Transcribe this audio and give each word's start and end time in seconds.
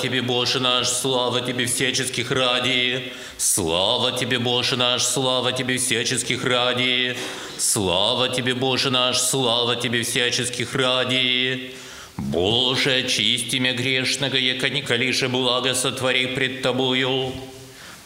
Тебе, 0.00 0.22
Боже 0.22 0.60
наш, 0.60 0.88
слава 0.88 1.40
Тебе 1.40 1.66
всяческих 1.66 2.30
ради. 2.30 3.12
Слава 3.36 4.12
Тебе, 4.12 4.38
Боже 4.38 4.76
наш, 4.76 5.02
слава 5.02 5.52
Тебе 5.52 5.78
всяческих 5.78 6.44
ради. 6.44 7.16
Слава 7.58 8.28
Тебе, 8.28 8.54
Боже 8.54 8.90
наш, 8.90 9.18
слава 9.18 9.76
Тебе 9.76 10.02
всяческих 10.02 10.74
ради. 10.74 11.74
Боже, 12.16 13.04
очисти 13.04 13.56
меня 13.56 13.74
грешного, 13.74 14.36
яко 14.36 14.68
не 14.68 14.82
калише 14.82 15.28
благо 15.28 15.74
сотвори 15.74 16.26
пред 16.26 16.62
Тобою. 16.62 17.32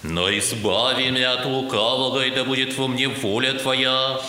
Но 0.02 0.28
избави 0.30 1.10
меня 1.10 1.34
от 1.34 1.46
лукавого, 1.46 2.26
и 2.26 2.30
да 2.30 2.44
будет 2.44 2.76
во 2.76 2.88
мне 2.88 3.08
воля 3.08 3.52
Твоя. 3.54 4.20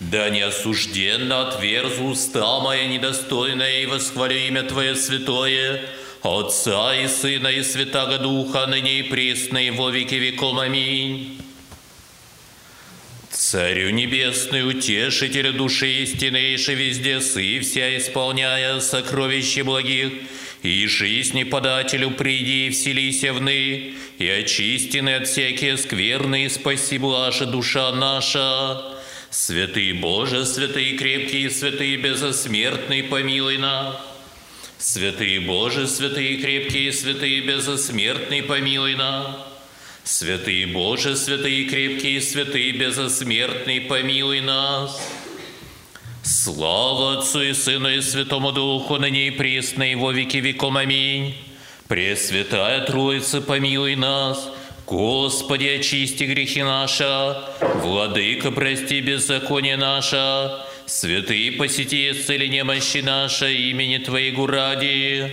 Да 0.00 0.28
не 0.30 0.42
осужденно 0.42 1.48
отверзу 1.48 2.04
уста 2.04 2.60
моя 2.60 2.86
недостойная 2.86 3.82
и 3.82 3.86
восхвалю 3.86 4.36
имя 4.36 4.62
Твое 4.62 4.94
святое, 4.94 5.82
Отца 6.26 6.92
и 6.96 7.06
Сына 7.06 7.48
и 7.48 7.62
Святаго 7.62 8.18
Духа, 8.18 8.66
ныне 8.66 8.98
и 8.98 9.02
пресно 9.04 9.60
во 9.72 9.90
веки 9.90 10.16
веком. 10.16 10.58
Аминь. 10.58 11.40
Царю 13.30 13.90
небесный, 13.90 14.68
утешителю 14.68 15.52
души 15.52 16.02
истиннейший 16.02 16.74
везде 16.74 17.20
сы, 17.20 17.60
вся 17.60 17.96
исполняя 17.96 18.80
сокровища 18.80 19.62
благих, 19.62 20.12
и 20.62 20.86
жизни 20.88 21.44
подателю 21.44 22.10
приди 22.10 22.66
и 22.66 22.70
вселися 22.70 23.32
вны, 23.32 23.94
и 24.18 24.28
очистины 24.28 25.10
от 25.10 25.28
всякие 25.28 25.76
скверны, 25.76 26.46
и 26.46 26.48
спаси 26.48 26.98
блажа 26.98 27.46
душа 27.46 27.92
наша. 27.92 28.82
Святый 29.30 29.92
Боже, 29.92 30.44
святый 30.44 30.96
крепкий, 30.96 31.48
святый 31.50 31.96
безосмертный, 31.96 33.04
помилуй 33.04 33.58
нас. 33.58 34.15
Святый 34.78 35.38
Боже, 35.38 35.86
святый 35.86 36.36
крепкий, 36.36 36.92
святый 36.92 37.40
безосмертный, 37.40 38.42
помилуй 38.42 38.94
нас. 38.94 39.26
Святый 40.04 40.66
Боже, 40.66 41.16
святый 41.16 41.64
крепкий, 41.64 42.20
святый 42.20 42.72
безосмертный, 42.72 43.80
помилуй 43.80 44.40
нас. 44.40 45.00
Слава 46.22 47.18
Отцу 47.18 47.40
и 47.40 47.54
Сыну 47.54 47.88
и 47.88 48.02
Святому 48.02 48.52
Духу, 48.52 48.96
ныне 48.96 49.28
и 49.28 49.30
присно, 49.30 49.90
и 49.90 49.94
во 49.94 50.12
веки 50.12 50.36
веком. 50.36 50.76
Аминь. 50.76 51.34
Пресвятая 51.88 52.84
Троица, 52.84 53.40
помилуй 53.40 53.96
нас. 53.96 54.50
Господи, 54.86 55.66
очисти 55.66 56.24
грехи 56.24 56.62
наши, 56.62 57.36
Владыка, 57.82 58.52
прости 58.52 59.00
беззаконие 59.00 59.76
наше, 59.76 60.50
Святые, 60.86 61.50
посети 61.50 62.12
исцели 62.12 62.46
немощи 62.46 62.98
наши, 62.98 63.52
имени 63.52 63.98
Твоего 63.98 64.46
ради. 64.46 65.32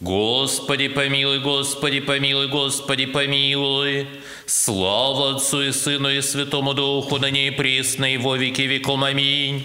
Господи, 0.00 0.86
помилуй, 0.86 1.40
Господи, 1.40 1.98
помилуй, 1.98 2.46
Господи, 2.46 3.06
помилуй. 3.06 4.06
Слава 4.46 5.34
Отцу 5.34 5.62
и 5.62 5.72
Сыну 5.72 6.10
и 6.10 6.20
Святому 6.20 6.74
Духу, 6.74 7.18
на 7.18 7.30
ней 7.30 7.50
пресно 7.50 8.14
и 8.14 8.18
во 8.18 8.36
веки 8.36 8.62
веком. 8.62 9.02
Аминь. 9.02 9.64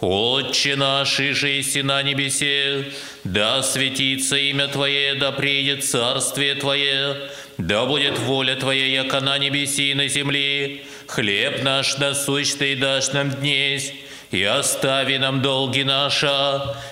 Отче 0.00 0.76
наш, 0.76 1.18
и 1.18 1.32
жеси 1.32 1.82
на 1.82 2.00
небесе, 2.04 2.84
да 3.24 3.64
светится 3.64 4.36
имя 4.36 4.68
Твое, 4.68 5.14
да 5.14 5.32
приедет 5.32 5.84
царствие 5.84 6.54
Твое, 6.54 7.16
да 7.56 7.84
будет 7.84 8.16
воля 8.20 8.54
Твоя, 8.54 8.86
яко 8.86 9.20
на 9.20 9.38
небеси 9.38 9.90
и 9.90 9.94
на 9.94 10.06
земле. 10.06 10.82
Хлеб 11.08 11.64
наш 11.64 11.98
насущный 11.98 12.76
дашь 12.76 13.12
нам 13.12 13.30
днесь, 13.30 13.92
и 14.30 14.44
остави 14.44 15.18
нам 15.18 15.40
долги 15.42 15.84
наши, 15.84 16.30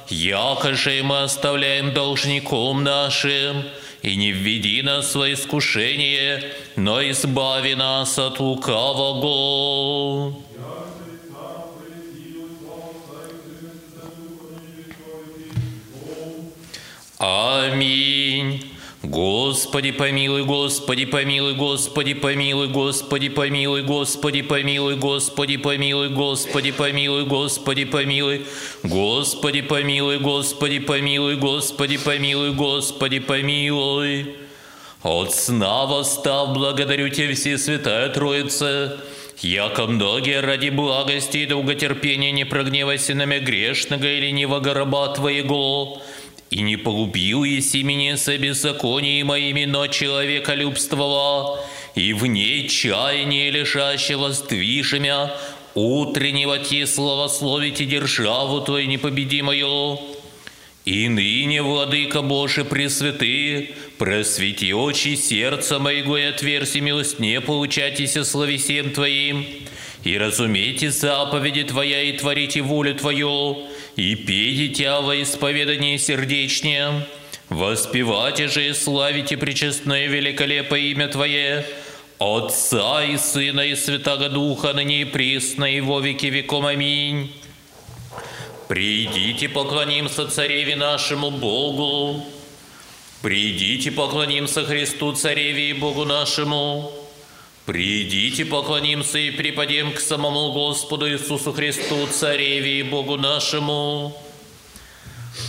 яко 0.08 0.74
же 0.74 1.02
мы 1.02 1.22
оставляем 1.22 1.92
должником 1.92 2.82
нашим, 2.82 3.64
и 4.02 4.16
не 4.16 4.32
введи 4.32 4.82
нас 4.82 5.14
в 5.14 5.32
искушение, 5.32 6.52
но 6.76 7.02
избави 7.02 7.74
нас 7.74 8.19
от 8.19 8.41
лукавого. 8.41 10.34
Аминь. 17.18 18.75
Господи 19.06 19.92
помилуй, 19.92 20.42
Господи 20.42 21.06
помилуй, 21.06 21.54
Господи 21.54 22.14
помилуй, 22.14 22.66
Господи 22.66 23.28
помилуй, 23.28 23.82
Господи 23.82 24.42
помилуй, 24.42 24.96
Господи 24.96 25.56
помилуй, 25.56 26.08
Господи 26.08 26.72
помилуй, 26.72 27.24
Господи 27.24 27.84
помилуй, 27.84 28.40
Господи 28.82 29.60
помилуй, 29.62 30.18
Господи 30.18 30.80
помилуй, 30.80 31.36
Господи 31.36 31.98
помилуй, 31.98 32.52
Господи 32.52 33.20
помилуй. 33.20 34.36
От 35.04 35.32
сна 35.34 35.86
восстав, 35.86 36.52
благодарю 36.52 37.08
Тебя, 37.08 37.34
Всесвятая 37.34 38.08
Троица, 38.08 38.96
яко 39.40 39.86
многие 39.86 40.40
ради 40.40 40.70
благости 40.70 41.38
и 41.38 41.46
долготерпения 41.46 42.32
не 42.32 42.44
прогневайся 42.44 43.14
на 43.14 43.24
меня 43.26 43.38
грешного 43.38 44.04
или 44.04 44.26
ленивого 44.26 44.74
раба 44.74 45.14
Твоего, 45.14 46.02
и 46.50 46.62
не 46.62 46.76
погубил 46.76 47.44
еси 47.44 47.82
меня 47.82 48.16
со 48.16 48.38
беззаконии 48.38 49.22
моими, 49.22 49.64
но 49.64 49.86
человека 49.88 50.54
любствовала, 50.54 51.64
и 51.94 52.12
в 52.12 52.26
ней 52.26 52.68
чаяние 52.68 53.50
лежащего 53.50 54.32
сдвижемя, 54.32 55.32
утреннего 55.74 56.58
те 56.58 56.86
славословите 56.86 57.84
державу 57.84 58.60
Твою 58.60 58.86
непобедимую. 58.86 59.98
И 60.84 61.08
ныне, 61.08 61.62
Владыка 61.62 62.22
Божий 62.22 62.64
Пресвятый, 62.64 63.74
просвети 63.98 64.72
очи 64.72 65.16
сердца 65.16 65.80
моего 65.80 66.16
и 66.16 66.22
отверзи 66.22 66.78
милость 66.78 67.18
не 67.18 67.40
получайтесь 67.40 68.12
словесем 68.24 68.92
Твоим, 68.92 69.44
и 70.06 70.18
разумейте 70.18 70.92
заповеди 70.92 71.64
Твоя 71.64 72.02
и 72.02 72.12
творите 72.12 72.62
волю 72.62 72.94
Твою, 72.94 73.66
и 73.96 74.14
пейте 74.14 74.88
во 75.00 75.20
исповедании 75.20 75.96
сердечнее, 75.96 77.04
воспевайте 77.48 78.46
же 78.46 78.68
и 78.68 78.72
славите 78.72 79.36
пречестное 79.36 80.06
великолепое 80.06 80.80
имя 80.92 81.08
Твое, 81.08 81.66
Отца 82.20 83.04
и 83.04 83.16
Сына 83.16 83.62
и 83.62 83.74
Святого 83.74 84.28
Духа, 84.28 84.72
ныне 84.74 85.02
и 85.02 85.04
присно, 85.04 85.64
и 85.64 85.80
во 85.80 85.98
веки 85.98 86.26
веком. 86.26 86.66
Аминь. 86.66 87.32
Придите, 88.68 89.48
поклонимся 89.48 90.28
Цареве 90.28 90.76
нашему 90.76 91.32
Богу. 91.32 92.24
Придите, 93.22 93.90
поклонимся 93.90 94.64
Христу, 94.64 95.14
Цареве 95.14 95.70
и 95.70 95.72
Богу 95.72 96.04
нашему. 96.04 96.92
Придите, 97.66 98.44
поклонимся 98.44 99.19
и 99.19 99.32
припадем 99.32 99.93
к 99.93 99.99
самому 99.99 100.53
Господу 100.53 101.10
Иисусу 101.10 101.53
Христу, 101.53 102.06
Цареве 102.06 102.78
и 102.78 102.82
Богу 102.84 103.16
нашему. 103.16 104.16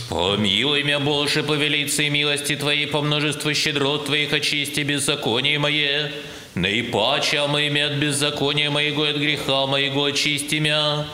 Помилуй 0.08 0.82
меня, 0.82 0.98
Боже, 0.98 1.44
по 1.44 1.52
велице 1.52 2.08
милости 2.08 2.56
Твоей, 2.56 2.88
по 2.88 3.02
множеству 3.02 3.54
щедрот 3.54 4.06
Твоих, 4.06 4.32
очисти 4.32 4.80
беззаконие 4.80 5.60
мое, 5.60 6.10
наипаче 6.56 7.38
омыми 7.38 7.80
от 7.82 7.92
беззакония 7.92 8.68
моего 8.68 9.06
и 9.06 9.10
от 9.10 9.16
греха 9.16 9.66
моего 9.66 10.06
очисти 10.06 10.56
меня. 10.56 11.06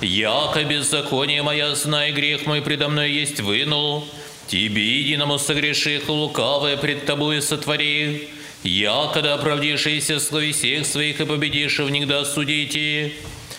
Яко 0.00 0.62
беззаконие 0.62 1.42
моя, 1.42 1.74
знай, 1.74 2.12
грех 2.12 2.46
мой 2.46 2.62
предо 2.62 2.88
мной 2.88 3.10
есть 3.10 3.40
выну, 3.40 4.04
Тебе 4.46 4.98
единому 4.98 5.38
согреших 5.38 6.08
лукавое 6.08 6.76
пред 6.76 7.04
Тобой 7.04 7.42
сотвори, 7.42 8.28
я, 8.62 9.10
когда 9.12 9.34
оправдившийся 9.34 10.20
слави 10.20 10.52
всех 10.52 10.86
своих 10.86 11.20
и 11.20 11.24
победишь 11.24 11.78
в 11.78 11.88
них 11.90 12.06
да 12.06 12.24
судите, 12.24 13.12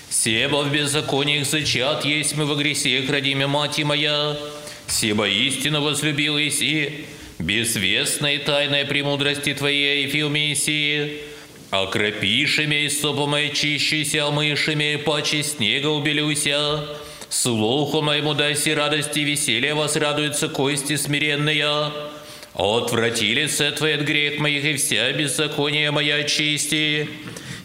себо 0.10 0.64
в 0.64 0.72
беззакониях 0.72 1.46
зачат 1.46 2.06
есть 2.06 2.38
мы 2.38 2.46
во 2.46 2.56
гресех, 2.56 3.10
родимя 3.10 3.48
мать 3.48 3.84
моя, 3.84 4.38
себо 4.88 5.28
истину 5.28 5.82
возлюбил 5.82 6.38
Иси, 6.38 7.06
безвестная 7.38 8.36
и 8.36 8.38
тайная 8.38 8.86
премудрости 8.86 9.54
Твоей, 9.54 10.08
Филмисии, 10.08 11.20
окропишими 11.70 12.86
и 12.86 12.90
сопом 12.90 13.36
и 13.36 13.54
чищися, 13.54 14.28
омышими, 14.28 14.96
паче 14.96 15.44
снега 15.44 15.88
убелюся, 15.88 16.86
слуху 17.30 18.02
моему 18.02 18.34
дайся 18.36 18.74
радости, 18.76 19.20
веселье 19.20 19.74
вас 19.74 19.98
радуются 19.98 20.48
кости 20.48 20.96
смиренные, 20.96 21.92
Отврати 22.56 23.34
лице 23.34 23.72
Твое 23.72 23.96
от 23.96 24.02
грех 24.02 24.40
моих, 24.40 24.64
и 24.64 24.76
вся 24.76 25.12
беззакония 25.12 25.92
моя 25.92 26.18
очисти. 26.18 27.10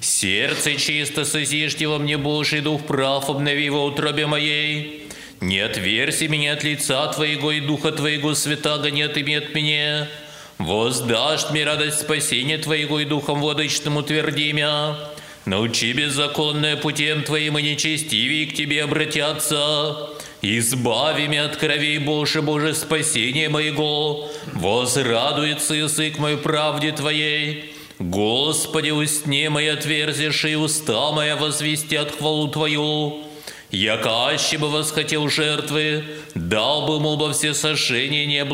Сердце 0.01 0.77
чисто 0.77 1.25
созижди 1.25 1.85
во 1.85 1.99
мне, 1.99 2.17
Божий 2.17 2.61
Дух 2.61 2.87
прав, 2.87 3.29
обнови 3.29 3.69
во 3.69 3.85
утробе 3.85 4.27
моей. 4.27 5.07
Не 5.41 5.61
отверзи 5.61 6.29
меня 6.29 6.55
от 6.55 6.65
лица 6.65 7.07
Твоего 7.09 7.53
и 7.53 7.61
Духа 7.61 7.93
Твоего 7.93 8.35
святаго 8.35 8.91
не 8.91 9.03
отыми 9.03 9.35
от 9.35 9.55
меня. 9.55 10.09
Воздашь 10.57 11.51
мне 11.51 11.65
радость 11.65 12.01
спасения 12.01 12.57
Твоего 12.59 12.99
и 12.99 13.05
Духом 13.05 13.41
Владычным 13.41 13.99
утверди 13.99 14.53
меня. 14.53 14.97
Научи 15.45 15.93
беззаконное 15.93 16.77
путем 16.77 17.23
Твоим 17.23 17.59
и 17.59 17.63
нечестивее 17.63 18.47
к 18.47 18.55
Тебе 18.55 18.85
обратятся. 18.85 20.09
Избави 20.41 21.27
меня 21.27 21.47
от 21.47 21.57
крови, 21.57 21.99
Боже, 21.99 22.43
Боже, 22.43 22.75
спасение 22.75 23.49
моего, 23.49 24.31
возрадуется 24.55 25.75
язык 25.75 26.19
мой 26.19 26.37
правде 26.37 26.93
Твоей. 26.93 27.75
Господи, 27.99 28.91
усне 28.91 29.51
мои 29.51 29.67
отверзишь, 29.67 30.45
и 30.45 30.55
уста 30.55 31.11
моя 31.11 31.35
возвестят 31.35 32.17
хвалу 32.17 32.47
Твою. 32.49 33.25
Якаще 33.73 34.59
бы 34.59 34.71
восхотел 34.71 35.29
жертвы, 35.29 36.05
дал 36.35 36.87
бы 36.87 36.95
ему 36.95 37.17
бы 37.17 37.33
все 37.33 37.53
сожжения 37.53 38.25
не. 38.25 38.45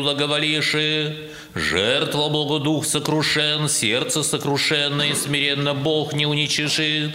Жертва 1.53 2.29
Богу 2.29 2.59
дух 2.59 2.85
сокрушен, 2.85 3.69
сердце 3.69 4.23
сокрушенное, 4.23 5.11
и 5.11 5.13
смиренно 5.13 5.75
Бог 5.75 6.13
не 6.13 6.25
уничижит. 6.25 7.11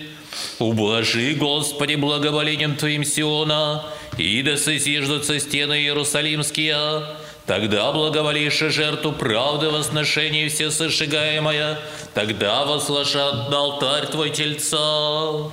Ублажи, 0.59 1.35
Господи, 1.35 1.97
благоволением 1.97 2.77
Твоим 2.77 3.05
Сиона, 3.05 3.85
и 4.19 4.43
да 4.43 4.57
созиждутся 4.57 5.39
стены 5.41 5.81
Иерусалимские, 5.81 7.05
Тогда 7.47 7.91
благоволишь 7.91 8.59
жертву 8.59 9.11
правды 9.11 9.71
возношения 9.71 10.49
все 10.49 10.71
сожигаемое, 10.71 11.81
тогда 12.15 12.65
возложат 12.65 13.51
на 13.51 13.59
алтарь 13.59 14.07
Твой 14.07 14.31
тельца. 14.31 15.51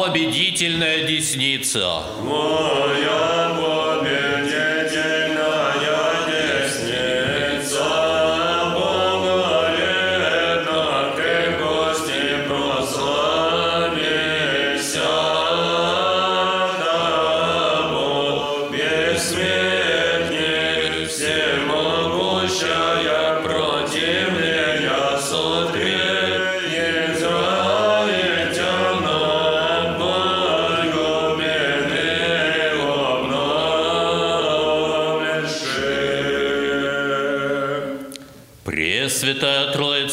Победительная 0.00 1.06
десница. 1.06 2.04
Моя 2.22 2.89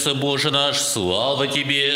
Троица 0.08 0.22
Божия 0.22 0.52
наш, 0.52 0.78
слава 0.78 1.48
Тебе! 1.48 1.92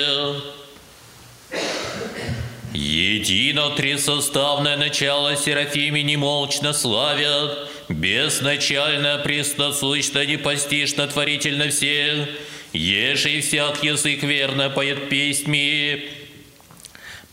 Едино 2.74 3.69
трисоставное 3.69 4.75
начало 4.75 5.38
Серафими 5.38 6.02
немолчно 6.02 6.74
славят, 6.74 7.69
Бесначально, 7.88 9.22
пресносущно, 9.24 10.25
непостижно, 10.25 11.08
творительно 11.08 11.69
всех, 11.69 12.28
Еже 12.74 13.31
и 13.31 13.42
всяк 13.42 13.81
язык 13.81 14.24
верно 14.24 14.69
поет 14.69 15.08
песьми. 15.08 16.10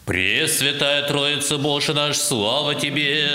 Пресвятая 0.04 1.02
Троица 1.08 1.58
Божия 1.58 1.94
наш, 1.94 2.18
слава 2.18 2.76
Тебе! 2.76 3.28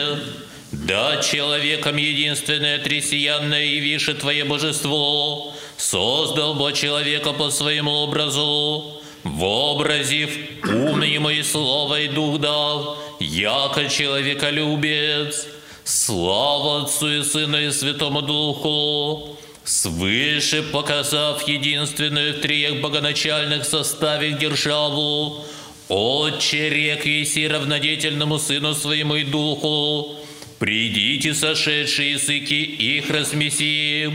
Да 0.71 1.21
человеком 1.21 1.97
единственное 1.97 2.79
тресиянное 2.79 3.65
явише 3.65 4.13
Твое 4.13 4.45
божество, 4.45 5.53
создал 5.89 6.55
бы 6.55 6.71
человека 6.71 7.33
по 7.33 7.49
своему 7.49 7.91
образу, 7.91 9.01
вообразив 9.23 10.29
ум 10.63 11.01
ему 11.01 11.29
и 11.29 11.43
слово 11.43 12.01
и 12.01 12.07
дух 12.07 12.39
дал, 12.39 12.97
яко 13.19 13.89
человеколюбец. 13.89 15.47
Слава 15.83 16.83
Отцу 16.83 17.19
и 17.19 17.23
Сыну 17.23 17.59
и 17.59 17.69
Святому 17.69 18.21
Духу, 18.21 19.37
свыше 19.65 20.63
показав 20.63 21.45
единственную 21.45 22.35
в 22.35 22.39
триях 22.39 22.79
богоначальных 22.81 23.65
составах 23.65 24.39
державу, 24.39 25.43
Отче 25.89 26.69
рек 26.69 27.05
еси 27.05 27.45
равнодетельному 27.45 28.39
Сыну 28.39 28.73
Своему 28.73 29.15
и 29.15 29.25
Духу, 29.25 30.15
придите 30.63 31.33
сошедшие 31.33 32.11
языки 32.11 32.63
их 32.63 33.09
размеси, 33.09 34.05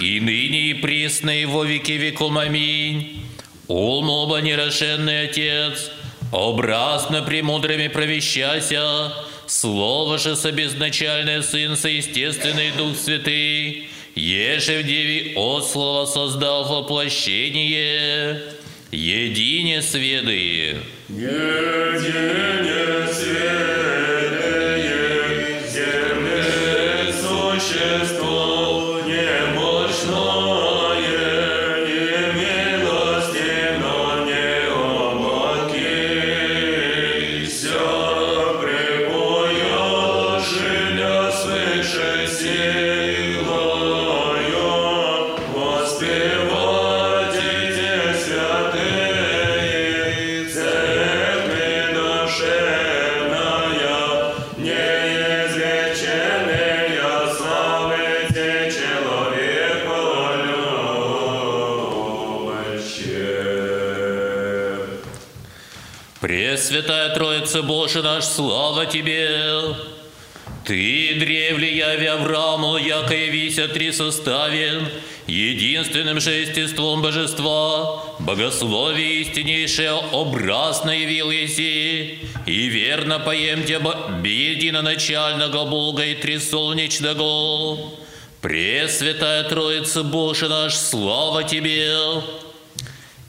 и 0.00 0.20
ныне 0.20 0.70
и 0.70 0.74
присно 0.74 1.30
и 1.42 1.46
во 1.46 1.64
веки 1.64 1.90
веком. 1.92 2.38
Аминь. 2.38 3.24
Ум 3.66 4.08
оба 4.08 4.38
нерошенный 4.38 5.22
Отец, 5.22 5.90
образно 6.30 7.22
премудрыми 7.22 7.88
провещася, 7.88 9.12
Слово 9.48 10.18
же 10.18 10.36
собезначальное 10.36 11.42
Сын, 11.42 11.76
соестественный 11.76 12.70
Дух 12.78 12.96
Святый, 12.96 13.88
еже 14.14 14.80
в 14.80 14.86
Деве 14.86 15.32
от 15.34 15.66
Слова 15.66 16.06
создав 16.06 16.70
воплощение, 16.70 18.40
едине 18.92 19.82
сведы. 19.82 20.76
Едине 21.08 22.04
святые, 23.12 24.13
существо, 27.84 28.33
Пресвятая 66.64 67.10
Троица 67.10 67.62
Божия 67.62 68.02
наш, 68.02 68.24
слава 68.24 68.86
Тебе! 68.86 69.76
Ты, 70.64 71.14
древле 71.18 71.76
яви 71.76 72.06
Аврааму, 72.06 72.78
яко 72.78 73.14
явися 73.14 73.68
три 73.68 73.92
составен, 73.92 74.86
единственным 75.26 76.20
же 76.20 76.30
естеством 76.30 77.02
божества, 77.02 78.02
богословие 78.18 79.20
истиннейшее 79.20 79.92
образно 79.92 80.90
явил 80.90 81.30
еси, 81.30 82.20
и 82.46 82.68
верно 82.68 83.18
поем 83.18 83.64
тебя 83.64 83.94
единоначального 84.24 85.66
Бога 85.66 86.02
и 86.06 86.14
трисолнечного. 86.14 87.90
Пресвятая 88.40 89.42
Троица 89.44 90.02
Божия 90.02 90.48
наш, 90.48 90.74
слава 90.76 91.44
Тебе! 91.44 91.94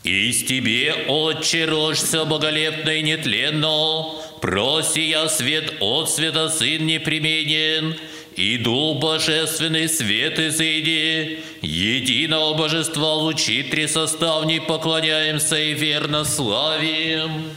Из 0.06 0.44
Тебе, 0.44 0.94
Отче, 1.08 1.66
рожься 1.66 2.26
боголепно 2.26 2.92
и 2.92 3.02
нетленно, 3.02 4.06
проси 4.40 5.10
я 5.10 5.28
свет 5.28 5.78
от 5.80 6.12
света 6.12 6.50
Сын 6.50 6.86
непременен, 6.86 7.96
и 8.36 8.58
Дух 8.58 9.00
Божественный 9.00 9.90
свет 9.90 10.38
изыди, 10.38 11.40
единого 11.64 12.56
Божества 12.56 13.16
лучи 13.16 13.64
трисоставней 13.64 14.62
поклоняемся 14.62 15.58
и 15.58 15.74
верно 15.74 16.24
славим. 16.24 17.50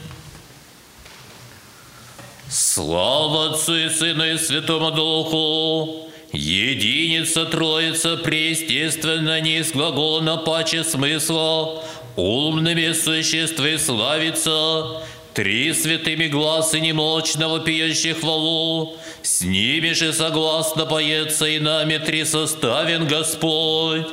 Слава 2.49 3.50
Отцу 3.50 3.76
и 3.76 3.88
Сыну 3.90 4.25
и 4.25 4.38
Святому 4.38 4.90
Духу! 4.90 6.09
Единица 6.33 7.45
Троица 7.45 8.17
преестественно 8.17 9.38
не 9.40 9.59
из 9.59 9.73
глагола 9.73 10.37
паче 10.37 10.85
смысла, 10.85 11.83
умными 12.19 12.93
существы 12.93 13.79
славится, 13.79 15.03
три 15.35 15.73
святыми 15.73 16.27
глазы 16.27 16.81
немолчного 16.81 17.61
пьющих 17.61 18.19
хвалу, 18.21 18.97
с 19.23 19.43
ними 19.43 19.93
же 19.93 20.13
согласно 20.13 20.85
поется 20.85 21.47
и 21.47 21.61
нами 21.61 21.99
три 21.99 22.25
составен 22.25 23.07
Господь. 23.07 24.07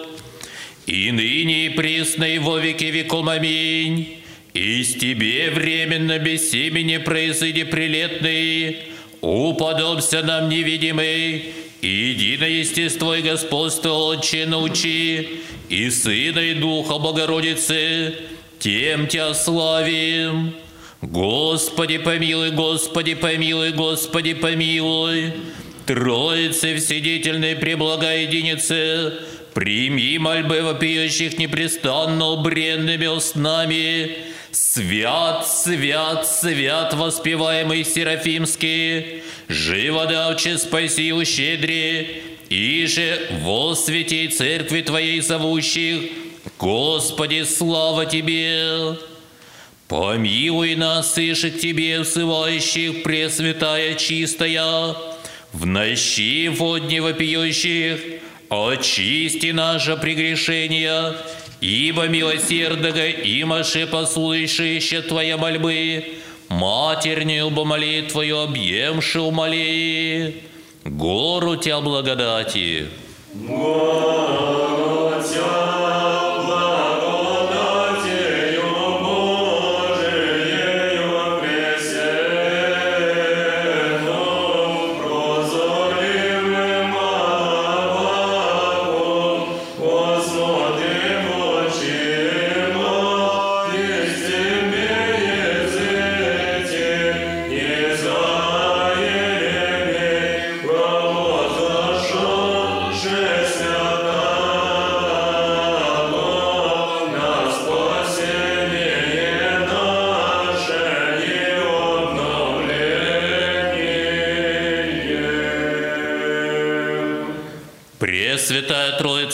И 0.85 1.11
ныне 1.11 1.65
и 1.65 1.69
присно 1.69 2.25
и 2.25 2.37
во 2.37 2.59
веки 2.59 2.85
веком. 2.85 3.27
Аминь. 3.27 4.19
из 4.53 4.93
тебе 4.93 5.49
временно 5.49 6.19
без 6.19 6.51
семени 6.51 6.97
произойди 6.97 7.63
прилетный, 7.63 8.83
уподобься 9.21 10.21
нам 10.21 10.47
невидимый, 10.47 11.55
единое 11.85 12.49
естество 12.49 13.15
и 13.15 13.21
господство 13.21 13.91
Отче 13.91 14.45
научи, 14.45 15.41
и 15.69 15.89
Сына 15.89 16.39
и 16.39 16.53
Духа 16.53 16.97
Богородицы, 16.97 18.15
тем 18.59 19.07
Тебя 19.07 19.33
славим. 19.33 20.53
Господи 21.01 21.97
помилуй, 21.97 22.51
Господи 22.51 23.13
помилуй, 23.15 23.71
Господи 23.71 24.33
помилуй. 24.33 25.33
Троице 25.85 26.75
Вседительной 26.77 27.55
Преблагая 27.55 28.23
Единице, 28.23 29.13
прими 29.53 30.17
мольбы 30.17 30.61
вопиющих 30.63 31.37
непрестанно 31.37 32.35
бренными 32.37 33.05
устнами, 33.05 34.17
Свят, 34.55 35.45
свят, 35.45 36.25
свят, 36.25 36.93
воспеваемый 36.93 37.83
Серафимский, 37.83 39.21
живо 39.49 40.05
давче 40.05 40.57
спаси 40.57 41.11
ущедри, 41.11 42.23
и 42.47 42.85
же 42.85 43.31
во 43.41 43.75
святей 43.75 44.29
церкви 44.29 44.81
Твоей 44.81 45.19
зовущих, 45.19 46.09
Господи, 46.57 47.43
слава 47.43 48.05
Тебе! 48.05 48.97
Помилуй 49.89 50.75
нас, 50.75 51.17
иже 51.17 51.51
к 51.51 51.59
Тебе 51.59 51.99
взывающих, 51.99 53.03
Пресвятая 53.03 53.95
чистая, 53.95 54.95
в 55.51 55.65
нощи 55.65 56.47
водни 56.47 56.99
вопиющих, 56.99 57.99
очисти 58.47 59.51
наше 59.51 59.97
прегрешения, 59.97 61.13
ибо 61.61 62.07
милосердного 62.07 63.09
имаше 63.09 63.87
послышище 63.87 65.01
Твоя 65.01 65.37
мольбы, 65.37 66.03
матерню 66.49 67.49
бы 67.49 67.65
молитвою 67.65 68.41
объемши 68.41 69.19
умоли, 69.19 70.35
гору 70.83 71.55
Тя 71.55 71.81
благодати. 71.81 72.87
Пресвятая 75.15 75.84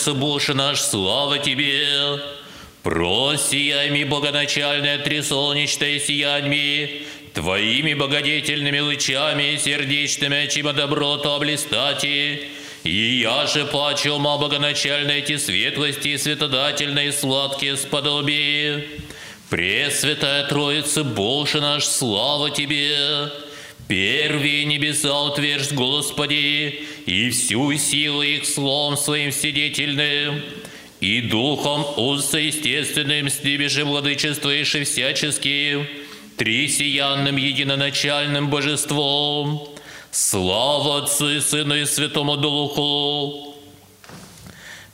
Троица 0.02 0.20
Боже 0.20 0.54
наш, 0.56 0.82
слава 0.82 1.38
Тебе! 1.38 2.20
Просиями 2.82 4.04
богоначальное 4.04 4.98
три 4.98 5.22
солнечное 5.22 6.00
сияньми, 6.00 7.04
Твоими 7.36 7.94
богодетельными 7.94 8.80
лучами 8.80 9.58
сердечными, 9.58 10.48
чимо 10.50 10.74
доброту 10.74 11.30
облистати, 11.30 12.48
и 12.84 13.20
я 13.22 13.46
же 13.46 13.66
плачу 13.66 14.14
ума 14.14 14.40
богоначальной 14.40 15.20
эти 15.20 15.38
светлости 15.38 16.08
и 16.08 16.18
светодательные 16.18 17.12
сладкие 17.12 17.78
сподобие. 17.78 18.88
Пресвятая 19.52 20.48
Троица 20.48 21.04
Боже 21.04 21.62
наш, 21.62 21.86
слава 21.86 22.50
Тебе! 22.50 23.30
Первые 23.92 24.64
небеса 24.64 25.22
утвержд, 25.22 25.74
Господи, 25.74 26.82
и 27.06 27.30
всю 27.30 27.78
силу 27.78 28.22
их 28.22 28.46
словом 28.46 28.96
своим 28.96 29.34
свидетельным, 29.34 30.42
и 31.02 31.20
духом 31.20 31.82
естественным 31.98 33.30
с 33.30 33.44
ними 33.44 33.68
же 33.68 33.84
владычествуешь 33.84 34.76
и 34.76 34.86
всячески, 34.86 35.90
три 36.38 36.70
сиянным 36.70 37.36
единоначальным 37.36 38.50
божеством. 38.50 39.68
Слава 40.10 41.00
Отцу 41.00 41.30
и 41.30 41.42
Сыну 41.42 41.76
и 41.76 41.84
Святому 41.84 42.38
Духу! 42.38 43.58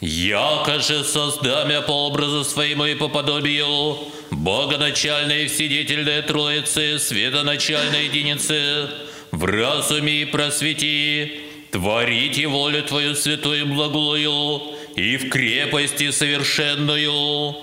Яко 0.01 0.79
же 0.79 1.03
создамя 1.03 1.81
по 1.81 2.07
образу 2.07 2.43
своему 2.43 2.85
и 2.85 2.95
по 2.95 3.09
подобию, 3.09 3.99
Богоначальной 4.31 5.45
и 5.45 5.47
вседительной 5.47 6.21
Троицы, 6.21 6.99
Светоначальной 6.99 8.05
Единицы, 8.05 8.89
в 9.31 9.45
разуме 9.45 10.21
и 10.21 10.25
просвети, 10.25 11.41
творите 11.71 12.47
волю 12.47 12.83
Твою 12.83 13.15
святую 13.15 13.61
и 13.61 13.63
благую, 13.63 14.61
и 14.95 15.17
в 15.17 15.29
крепости 15.29 16.11
совершенную, 16.11 17.55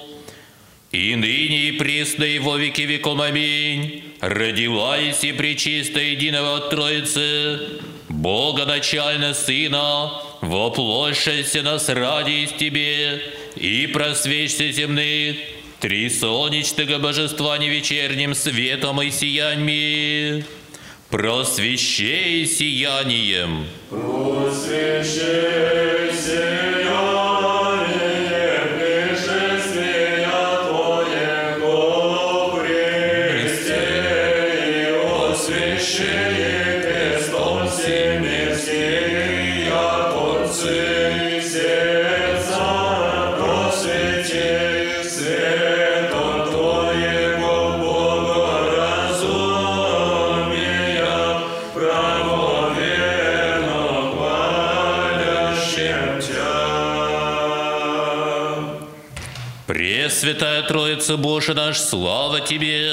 и 0.93 1.15
ныне 1.17 1.69
и 1.69 1.73
пресно 1.73 2.25
и 2.25 2.39
во 2.39 2.57
веки 2.57 2.83
веком. 2.83 3.21
Аминь. 3.21 4.05
Родилась 4.21 5.23
и 5.25 5.33
пречисто 5.33 6.01
единого 6.01 6.57
от 6.57 6.71
Троицы, 6.71 7.61
Бога 8.09 8.65
начально 8.65 9.35
Сына, 9.35 10.13
воплощайся 10.41 11.63
нас 11.63 11.89
ради 11.89 12.45
из 12.45 12.53
Тебе, 12.53 13.21
и 13.57 13.87
просвечься 13.87 14.71
земных, 14.71 15.37
три 15.81 16.09
солнечного 16.11 16.99
божества 16.99 17.59
невечерним 17.59 18.35
светом 18.35 19.03
и 19.03 19.11
сияньми, 19.11 20.45
просвещей 21.11 22.47
сиянием. 22.47 23.67
Просвещай 23.91 25.15
сияние 26.13 27.34
Пресвятая 60.35 60.63
Троица 60.63 61.17
Божия 61.17 61.55
наш, 61.55 61.79
слава 61.79 62.41
Тебе! 62.41 62.93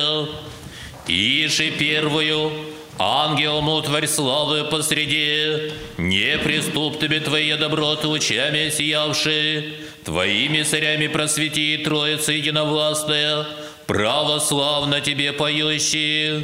Иже 1.08 1.72
первую, 1.72 2.52
ангелом 3.00 3.82
тварь 3.82 4.06
славы 4.06 4.64
посреди, 4.66 5.72
неприступными 5.98 7.18
Твои 7.18 7.54
доброты 7.54 8.06
лучами 8.06 8.70
сиявшие, 8.70 9.74
Твоими 10.04 10.62
царями 10.62 11.08
просвети, 11.08 11.78
Троица 11.78 12.32
единовластная, 12.32 13.48
православно 13.88 15.02
Тебе 15.02 15.34
поющие. 15.34 16.44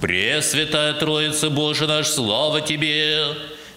Пресвятая 0.00 0.92
Троица 0.92 1.50
Божия 1.50 1.88
наш, 1.88 2.06
слава 2.06 2.60
Тебе! 2.60 3.24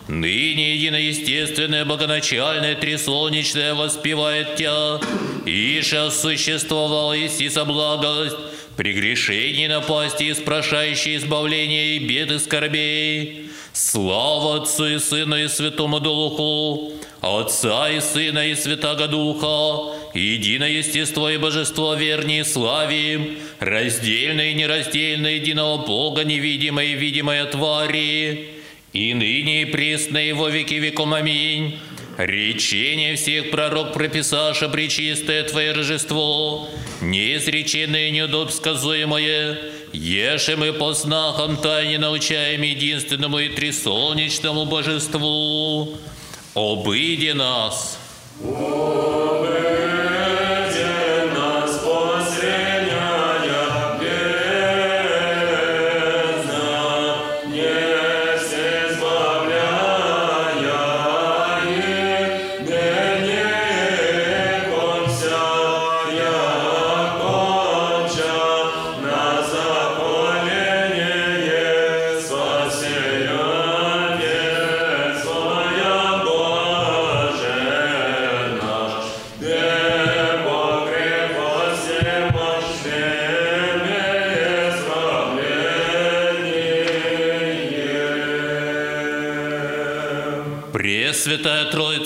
Ныне 0.07 0.75
единоестественное, 0.75 1.83
богоначальное, 1.83 2.75
трисолнечное 2.75 3.73
воспевает 3.73 4.55
Тебя, 4.55 4.99
Иже 5.45 6.11
существовала 6.11 7.13
и 7.13 7.49
со 7.49 7.65
благость, 7.65 8.37
прегрешений 8.77 9.67
напасти, 9.67 10.33
спрашающие 10.33 11.17
избавления 11.17 11.95
и 11.95 11.99
беды 11.99 12.37
скорбей. 12.37 13.49
Слава 13.73 14.61
Отцу 14.61 14.85
и 14.85 14.99
Сыну 14.99 15.37
и 15.37 15.47
Святому 15.47 15.99
Духу, 15.99 16.93
Отца 17.21 17.89
и 17.89 17.99
Сына 17.99 18.47
и 18.47 18.55
Святаго 18.55 19.07
Духа, 19.07 19.97
единое 20.13 20.69
естество 20.69 21.31
и 21.31 21.37
божество 21.37 21.95
верни 21.95 22.39
и 22.39 22.43
славим, 22.43 23.37
раздельное 23.59 24.51
и 24.51 24.53
нераздельное 24.53 25.33
единого 25.33 25.83
Бога, 25.83 26.23
невидимое 26.23 26.85
и 26.85 26.93
видимое 26.93 27.45
твари, 27.45 28.54
и 28.95 29.13
ныне 29.13 29.63
и 29.63 29.65
пресно 29.65 30.17
и 30.17 30.31
во 30.31 30.49
веки 30.49 30.75
веком. 30.75 31.13
Аминь. 31.13 31.77
Речение 32.17 33.17
всех 33.17 33.51
пророк 33.51 33.91
прописаша 33.91 34.69
пречистое 34.69 35.43
Твое 35.43 35.73
Рождество, 35.73 36.69
неизреченное 37.01 38.07
и 38.07 38.11
неудобсказуемое, 38.11 39.59
ешем 39.91 40.63
и 40.63 40.71
по 40.71 40.93
снахам 40.93 41.57
тайне 41.57 41.97
научаем 41.97 42.61
единственному 42.61 43.39
и 43.39 43.49
трисолнечному 43.49 44.65
божеству. 44.65 45.97
Обыди 46.53 47.33
нас, 47.33 47.99
нас 48.39 49.64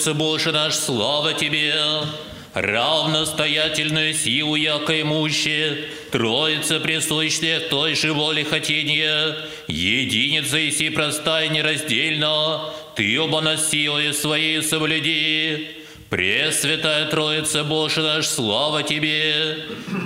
Троица 0.10 0.14
Божия 0.14 0.54
наш, 0.54 0.74
слава 0.74 1.34
Тебе! 1.34 1.76
Равностоятельную 2.56 4.16
силу 4.16 4.56
яко 4.56 5.02
имуще, 5.02 5.86
Троица 6.12 6.80
присущая 6.80 7.60
в 7.60 7.70
той 7.70 7.94
же 7.94 8.14
воле 8.14 8.44
хотения, 8.44 9.36
Единица 9.68 10.58
и 10.58 10.72
си 10.72 10.90
проста 10.90 11.44
и 11.44 11.50
нераздельна, 11.50 12.72
Ты 12.96 13.20
оба 13.20 13.42
нас 13.42 13.70
силой 13.70 14.12
своей 14.14 14.64
соблюди. 14.64 15.68
Пресвятая 16.10 17.06
Троица 17.06 17.64
Божия 17.64 18.04
наш, 18.04 18.26
слава 18.26 18.82
Тебе! 18.82 19.58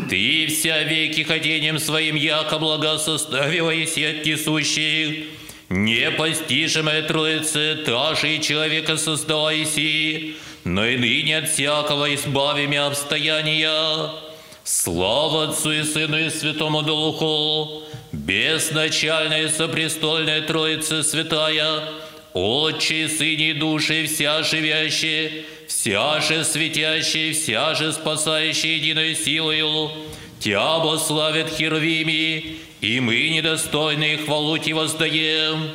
Ты 0.09 0.47
вся 0.47 0.83
веки 0.83 1.23
хотением 1.23 1.79
своим 1.79 2.15
яко 2.15 2.59
благосоставила 2.59 3.71
и 3.71 4.03
от 4.03 4.25
несущих, 4.25 5.27
Непостижимая 5.75 7.01
Троица, 7.01 7.75
та 7.83 8.13
же 8.13 8.35
и 8.35 8.41
человека 8.41 8.95
создала 8.95 9.51
Иси, 9.55 10.35
но 10.63 10.85
и 10.85 10.97
ныне 10.97 11.39
от 11.39 11.49
всякого 11.49 12.13
избави 12.13 12.67
меня 12.67 12.85
обстояния. 12.85 14.11
Слава 14.63 15.49
Отцу 15.49 15.71
и 15.71 15.81
Сыну 15.81 16.19
и 16.19 16.29
Святому 16.29 16.83
Духу, 16.83 17.81
безначальная 18.11 19.49
сопрестольная 19.49 20.41
Троица 20.41 21.01
Святая, 21.01 21.81
Отче, 22.33 23.05
и 23.05 23.07
Сыне 23.07 23.49
и 23.49 23.53
Души, 23.53 24.05
вся 24.05 24.43
живящая, 24.43 25.31
вся 25.67 26.21
же 26.21 26.43
светящая, 26.43 27.33
вся 27.33 27.73
же 27.73 27.93
спасающая 27.93 28.75
единой 28.75 29.15
силою, 29.15 29.89
Тя 30.39 30.97
славят 30.99 31.49
Херувими, 31.49 32.57
и 32.83 32.99
мы, 32.99 33.29
недостойные, 33.29 34.17
хвалу 34.17 34.57
Ти 34.57 34.73
воздаем. 34.73 35.69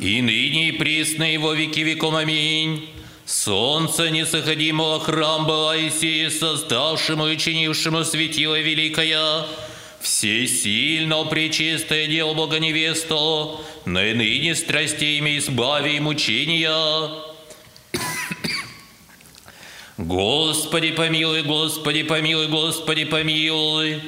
И 0.00 0.22
ныне 0.22 0.70
и 0.70 0.72
присно, 0.72 1.34
и 1.34 1.36
во 1.36 1.52
веки 1.52 1.80
веком. 1.80 2.16
Аминь. 2.16 2.88
Солнце 3.26 4.08
несоходимого 4.08 4.98
храм 5.00 5.46
была 5.46 5.76
Исии, 5.76 6.28
создавшему 6.28 7.28
и 7.28 7.36
чинившему 7.36 8.02
светило 8.02 8.58
великое, 8.58 9.44
всесильно 10.00 11.22
пречистое 11.24 12.06
дело 12.06 12.32
Бога 12.32 12.58
невесту, 12.58 13.60
но 13.84 14.02
и 14.02 14.14
ныне 14.14 14.54
страстями 14.54 15.36
избави 15.36 15.96
и 15.96 16.00
мучения. 16.00 17.10
Господи 19.98 20.92
помилуй, 20.92 21.42
Господи 21.42 22.04
помилуй, 22.04 22.48
Господи 22.48 23.04
помилуй. 23.04 24.00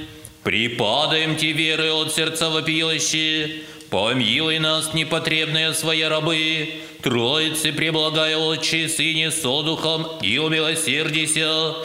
Припадаем 0.44 1.36
Ти 1.36 1.52
веры 1.52 1.90
от 1.90 2.12
сердца 2.12 2.50
вопиющие, 2.50 3.62
помилуй 3.88 4.58
нас, 4.58 4.92
непотребные 4.92 5.72
свои 5.72 6.02
рабы, 6.02 6.68
Троицы 7.00 7.72
преблагая 7.72 8.36
Отче, 8.36 8.90
Сыне, 8.90 9.30
со 9.30 9.62
Духом, 9.62 10.06
и 10.20 10.36
умилосердися. 10.36 11.76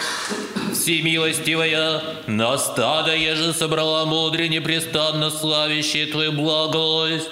Всемилостивая, 0.73 2.01
на 2.27 2.57
стадо 2.57 3.15
еже 3.15 3.53
собрала 3.53 4.03
мудрый, 4.03 4.49
непрестанно 4.49 5.31
славящий 5.31 6.05
Твою 6.07 6.33
благость. 6.33 7.29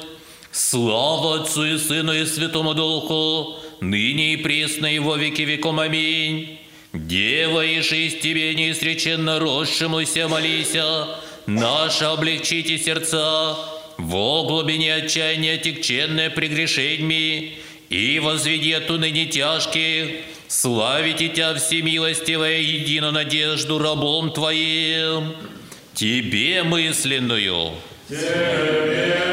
Слава 0.53 1.41
Отцу 1.41 1.65
и 1.65 1.77
Сыну 1.77 2.13
и 2.13 2.25
Святому 2.25 2.73
Духу, 2.73 3.57
ныне 3.81 4.33
и 4.33 4.37
пресно 4.37 4.85
и 4.85 4.99
во 4.99 5.17
веки 5.17 5.41
веком. 5.41 5.81
Аминь. 5.81 6.56
Дева, 6.97 7.63
из 7.63 8.19
Тебе 8.21 8.55
неизреченно 8.55 9.39
росшемуся 9.39 10.27
молися, 10.27 11.07
наши 11.45 12.05
облегчите 12.05 12.79
сердца, 12.79 13.55
во 13.97 14.43
глубине 14.43 14.95
отчаяния 14.95 15.57
текченное 15.57 16.31
прегрешеньми, 16.31 17.60
и 17.89 18.19
возведи 18.19 18.75
ныне 18.89 19.27
тяжких, 19.27 20.10
славите 20.47 21.29
Тя 21.29 21.53
всемилостивая 21.53 22.60
единую 22.60 23.13
надежду 23.13 23.77
рабом 23.77 24.31
Твоим, 24.31 25.36
Тебе 25.93 26.63
мысленную. 26.63 27.73
Богородице, 28.10 29.27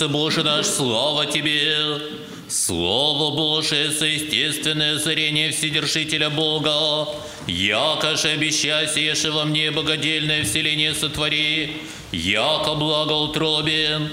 Троица 0.00 0.08
Божия 0.08 0.44
наш, 0.44 0.66
слава 0.66 1.26
Тебе! 1.26 2.00
Слово 2.48 3.36
Божие, 3.36 3.90
соестественное 3.90 4.96
озарение 4.96 5.50
Вседержителя 5.50 6.30
Бога, 6.30 7.06
яко 7.46 8.16
же 8.16 8.28
обещайся 8.28 9.30
во 9.30 9.44
мне 9.44 9.70
богодельное 9.70 10.42
вселение 10.44 10.94
сотвори, 10.94 11.82
яко 12.12 12.76
благоутробен, 12.76 14.08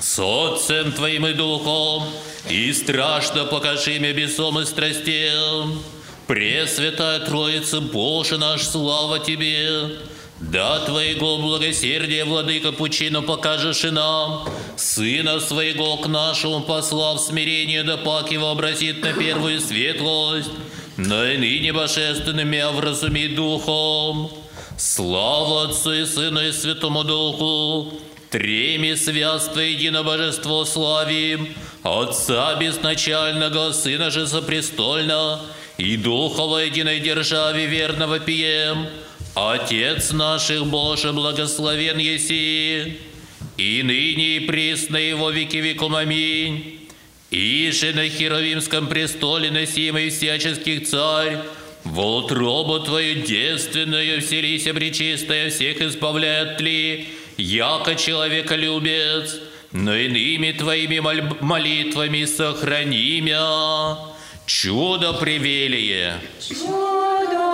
с 0.00 0.18
Отцем 0.18 0.90
Твоим 0.90 1.28
и 1.28 1.32
Духом, 1.32 2.02
и 2.50 2.72
страшно 2.72 3.44
покажи 3.44 4.00
мне 4.00 4.12
бесом 4.12 4.58
и 4.58 4.64
страстям. 4.64 5.80
Пресвятая 6.26 7.20
Троица 7.20 7.80
Божия 7.80 8.38
наш, 8.38 8.64
слава 8.64 9.20
Тебе! 9.20 9.96
Да 10.40 10.84
Твоего 10.84 11.38
благосердия, 11.38 12.24
Владыка, 12.24 12.70
пучину 12.70 13.22
покажешь 13.22 13.84
и 13.84 13.90
нам, 13.90 14.48
Сына 14.76 15.40
Своего 15.40 15.96
к 15.96 16.06
нашему 16.06 16.60
послав 16.60 17.20
смирение, 17.20 17.82
да 17.82 17.96
пак 17.96 18.30
его 18.30 18.50
обратит 18.50 19.02
на 19.02 19.12
первую 19.12 19.60
светлость, 19.60 20.50
но 20.96 21.24
и 21.24 21.36
ныне 21.38 21.72
божественным 21.72 22.52
я 22.52 22.70
вразуми 22.70 23.26
духом. 23.26 24.30
Слава 24.76 25.64
Отцу 25.64 25.92
и 25.92 26.04
Сыну 26.04 26.40
и 26.40 26.52
Святому 26.52 27.02
Духу, 27.02 27.94
Треми 28.30 28.94
святство 28.94 29.58
едино 29.58 30.04
божество 30.04 30.64
славим, 30.64 31.48
Отца 31.82 32.54
безначального, 32.54 33.72
Сына 33.72 34.10
же 34.10 34.28
сопрестольно, 34.28 35.40
и 35.78 35.96
Духа 35.96 36.42
во 36.42 36.62
единой 36.62 37.00
державе 37.00 37.66
верного 37.66 38.20
пием, 38.20 38.86
Отец 39.40 40.10
наших 40.10 40.66
Боже, 40.66 41.12
благословен 41.12 41.98
еси, 41.98 42.98
и 43.56 43.82
ныне 43.84 44.36
и 44.38 44.40
присно 44.40 44.98
во 45.14 45.30
веки 45.30 45.58
веком. 45.58 45.94
Аминь. 45.94 46.80
Иже 47.30 47.92
на 47.94 48.08
Херовимском 48.08 48.88
престоле 48.88 49.52
носимый 49.52 50.10
всяческих 50.10 50.88
царь, 50.88 51.38
В 51.84 52.00
утробу 52.00 52.80
Твою 52.80 53.22
девственную 53.22 54.20
вселися 54.20 54.74
пречистая, 54.74 55.50
всех 55.50 55.80
избавляет 55.82 56.56
тли, 56.56 57.06
яко 57.36 57.94
человека 57.94 58.56
любец, 58.56 59.36
но 59.70 59.94
иными 59.94 60.50
Твоими 60.50 60.98
молитвами 60.98 62.24
сохрани 62.24 63.20
мя. 63.20 63.98
Чудо 64.46 65.12
привелие. 65.12 66.14
Чудо 66.40 67.47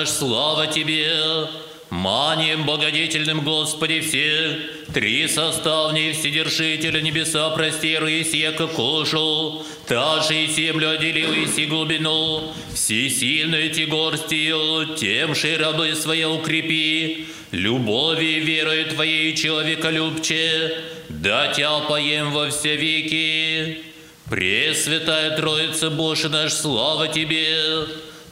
наш, 0.00 0.08
слава 0.08 0.66
Тебе! 0.66 1.46
Манием 1.90 2.64
богодительным 2.64 3.40
Господи 3.42 4.00
всех, 4.00 4.92
три 4.94 5.28
составней 5.28 6.12
Вседержителя 6.12 7.00
небеса 7.00 7.50
простеру 7.50 8.08
сека 8.08 8.66
кожу, 8.68 9.62
та 9.86 10.22
же 10.22 10.44
и 10.44 10.46
землю 10.46 10.90
отделил 10.90 11.32
и 11.32 11.66
глубину, 11.66 12.52
всесильную 12.72 13.70
ти 13.70 13.86
горстью, 13.86 14.96
тем 14.96 15.34
же 15.34 15.58
рабы 15.58 15.94
свои 15.94 16.24
укрепи, 16.24 17.26
любовью 17.50 18.36
и 18.36 18.40
верою 18.40 18.86
Твоей 18.86 19.36
человеколюбче, 19.36 20.78
да 21.08 21.52
Тя 21.52 21.80
поем 21.80 22.30
во 22.32 22.48
все 22.50 22.76
веки. 22.76 23.82
Пресвятая 24.30 25.36
Троица 25.36 25.90
Божия 25.90 26.30
наш, 26.30 26.52
слава 26.52 27.08
Тебе! 27.08 27.86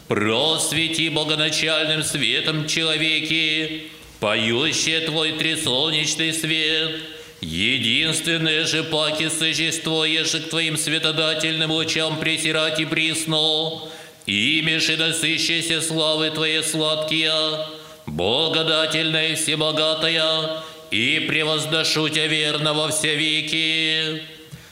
Просвети 0.09 1.11
богоначальным 1.11 2.03
светом 2.03 2.67
человеки, 2.67 3.91
поющие 4.21 5.01
Твой 5.01 5.33
трисолнечный 5.33 6.33
свет, 6.33 6.93
единственное 7.43 8.65
же 8.65 8.85
паки 8.85 9.29
существо, 9.29 10.07
еже 10.07 10.41
к 10.41 10.49
Твоим 10.49 10.79
светодательным 10.79 11.73
лучам 11.73 12.19
пресирать 12.19 12.81
и 12.81 12.87
присно, 12.87 13.83
ими 14.25 14.79
же 14.79 14.97
насыщайся 14.97 15.83
славы 15.83 16.31
Твоей 16.31 16.63
сладкие, 16.63 17.67
благодательная 18.07 19.33
и 19.33 19.35
всебогатая, 19.35 20.63
и 20.91 21.27
превозношу 21.29 22.09
Тебя 22.09 22.29
верно 22.29 22.73
во 22.73 22.89
все 22.89 23.15
веки. 23.15 24.23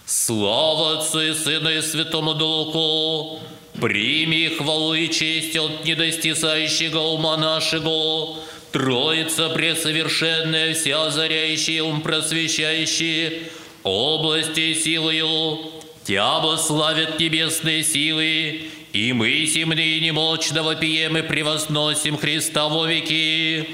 Слава 0.07 1.01
Отцу 1.01 1.21
и 1.21 1.35
Сыну 1.35 1.69
и 1.69 1.83
Святому 1.83 2.33
Духу, 2.33 3.41
прими 3.81 4.49
хвалу 4.49 4.95
и 4.95 5.09
честь 5.09 5.57
от 5.57 5.85
недостисающего 5.85 6.99
ума 6.99 7.37
нашего, 7.37 8.37
Троица 8.73 9.49
пресовершенная, 9.51 10.75
вся 10.75 11.07
озаряющая 11.07 11.83
ум 11.83 12.03
просвещающий, 12.03 13.45
области 13.83 14.75
силою, 14.75 15.59
Тя 16.05 16.57
славят 16.59 17.19
небесные 17.19 17.83
силы, 17.83 18.63
и 18.93 19.13
мы 19.13 19.47
земные 19.47 20.01
немощно 20.01 20.63
вопием 20.63 21.17
и 21.17 21.23
превозносим 21.23 22.17
Христа 22.19 22.69
во 22.69 22.87
веки, 22.87 23.69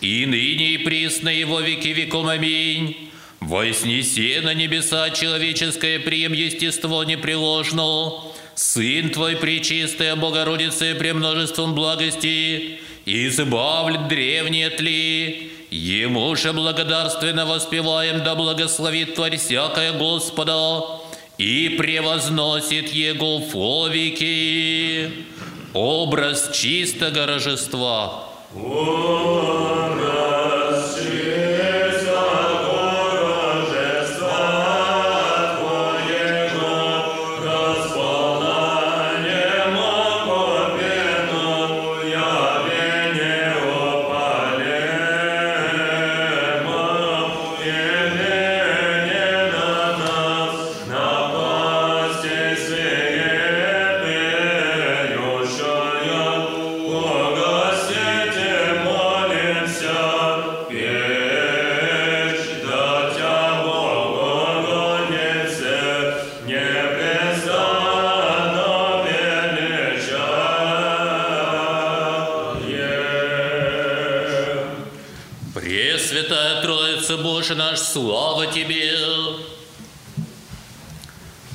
и 0.00 0.26
ныне 0.26 0.74
и 0.74 0.78
присно 0.78 1.30
его 1.30 1.60
веки 1.60 1.88
веком. 1.88 2.28
Аминь. 2.28 3.10
Вознеси 3.40 4.40
на 4.40 4.54
небеса 4.54 5.10
человеческое 5.10 5.98
прием 5.98 6.32
естество 6.32 7.04
непреложно, 7.04 8.12
Сын 8.54 9.10
Твой 9.10 9.36
пречистая 9.36 10.16
Богородица 10.16 10.94
премножеством 10.94 11.74
благости, 11.74 12.78
избавлен 13.04 14.08
древние 14.08 14.70
тли, 14.70 15.50
Ему 15.70 16.36
же 16.36 16.52
благодарственно 16.52 17.46
воспеваем, 17.46 18.22
да 18.22 18.36
благословит 18.36 19.16
Тварь 19.16 19.38
всякая 19.38 19.92
Господа, 19.92 21.00
и 21.36 21.70
превозносит 21.70 22.92
Его 22.92 23.38
во 23.38 23.88
веки. 23.88 25.10
Образ 25.72 26.50
чистого 26.52 27.26
рожества. 27.26 28.28
Пресвятая 28.54 30.43
слава 77.94 78.46
Тебе! 78.48 78.90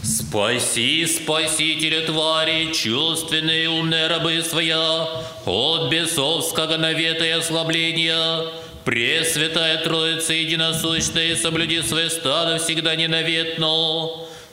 Спаси, 0.01 1.05
Спасителя 1.05 2.05
твари, 2.05 2.71
чувственные 2.71 3.69
умные 3.69 4.07
рабы 4.07 4.41
своя, 4.41 5.05
от 5.45 5.91
бесовского 5.91 6.77
навета 6.77 7.25
и 7.25 7.31
ослабления. 7.31 8.45
Пресвятая 8.85 9.83
Троица 9.83 10.33
единосущная, 10.33 11.35
соблюди 11.35 11.81
свое 11.81 12.09
стадо 12.09 12.57
всегда 12.57 12.95
ненаветно. 12.95 14.07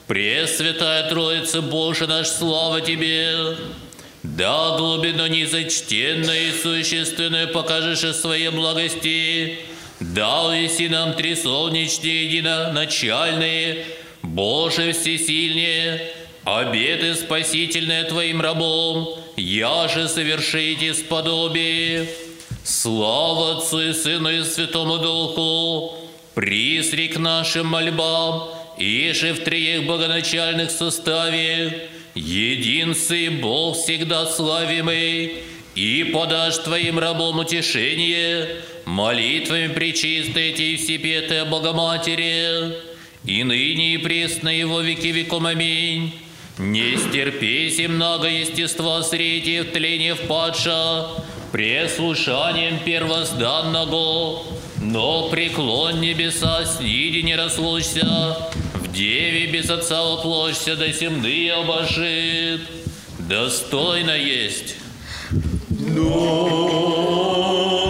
Пресвятая 0.08 1.08
Троица 1.08 1.62
Божия 1.62 2.08
наш, 2.08 2.26
слава 2.26 2.80
Тебе! 2.80 3.56
Да 4.24 4.76
глубину 4.76 5.28
незачтенную 5.28 6.48
и 6.48 6.52
существенную 6.52 7.52
покажешь 7.52 8.02
из 8.02 8.20
своей 8.20 8.48
благости, 8.48 9.60
дал 10.00 10.52
еси 10.52 10.88
нам 10.88 11.14
три 11.14 11.34
солнечные 11.34 12.26
единоначальные, 12.26 13.84
Боже 14.22 14.92
всесильнее, 14.92 16.10
обеты 16.44 17.14
спасительные 17.14 18.04
Твоим 18.04 18.40
рабом, 18.40 19.08
я 19.36 19.88
же 19.88 20.08
совершите 20.08 20.94
сподобие. 20.94 22.08
Слава 22.64 23.58
Отцу 23.58 23.80
и 23.80 23.92
Сыну 23.92 24.30
и 24.30 24.42
Святому 24.42 24.98
Духу, 24.98 25.94
присри 26.34 27.08
к 27.08 27.18
нашим 27.18 27.68
мольбам, 27.68 28.48
и 28.76 29.12
же 29.12 29.32
в 29.32 29.44
триех 29.44 29.86
богоначальных 29.86 30.70
составе, 30.70 31.88
единцы 32.14 33.30
Бог 33.30 33.76
всегда 33.76 34.26
славимый, 34.26 35.44
и 35.74 36.04
подашь 36.04 36.58
Твоим 36.58 36.98
рабам 36.98 37.38
утешение, 37.38 38.48
молитвами 38.86 39.74
причистой 39.74 40.52
и 40.52 40.76
всепетая 40.76 41.44
Богоматери, 41.44 42.72
и 43.24 43.42
ныне 43.42 43.94
и 43.94 43.98
пресно 43.98 44.48
его 44.48 44.80
веки 44.80 45.08
веком. 45.08 45.46
Аминь. 45.46 46.14
Не 46.58 46.96
стерпейся 46.96 47.88
много 47.88 48.28
естества 48.28 49.02
среди 49.02 49.60
в 49.60 49.72
тлене 49.72 50.14
впадша, 50.14 51.08
преслушанием 51.52 52.78
первозданного, 52.78 54.42
Но 54.80 55.28
преклон 55.28 56.00
небеса, 56.00 56.64
сниди 56.64 57.18
не 57.18 57.36
разлучься, 57.36 58.38
в 58.74 58.92
деве 58.92 59.46
без 59.46 59.68
отца 59.68 60.02
воплощься, 60.02 60.76
да 60.76 60.88
земны 60.88 61.50
обожит. 61.50 62.62
Достойно 63.18 64.16
есть. 64.16 64.76
Отцу 65.68 67.85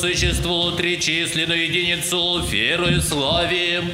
существу 0.00 0.72
тричисленную 0.72 1.64
единицу 1.64 2.40
верою 2.48 3.02
славием. 3.02 3.92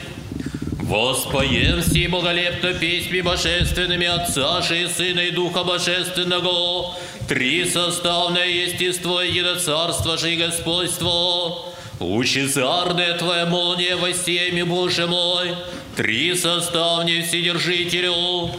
Воспоем 0.83 1.83
си 1.83 2.07
боголепно 2.07 2.73
письми 2.75 3.21
божественными 3.21 4.07
Отца 4.07 4.61
и 4.71 4.87
Сына 4.87 5.21
и 5.21 5.33
Духа 5.33 5.65
Божественного, 5.65 6.95
три 7.29 7.65
составное 7.65 8.47
естество, 8.47 9.21
едино 9.21 9.57
царство 9.57 10.17
же 10.17 10.33
и 10.33 10.37
господство. 10.37 11.65
Лучезарная 11.99 13.19
Твоя 13.19 13.47
молния 13.47 13.97
во 13.97 14.13
всеми, 14.13 14.63
Боже 14.63 15.09
мой, 15.09 15.57
три 15.97 16.37
составне 16.37 17.23
Вседержителю, 17.23 18.51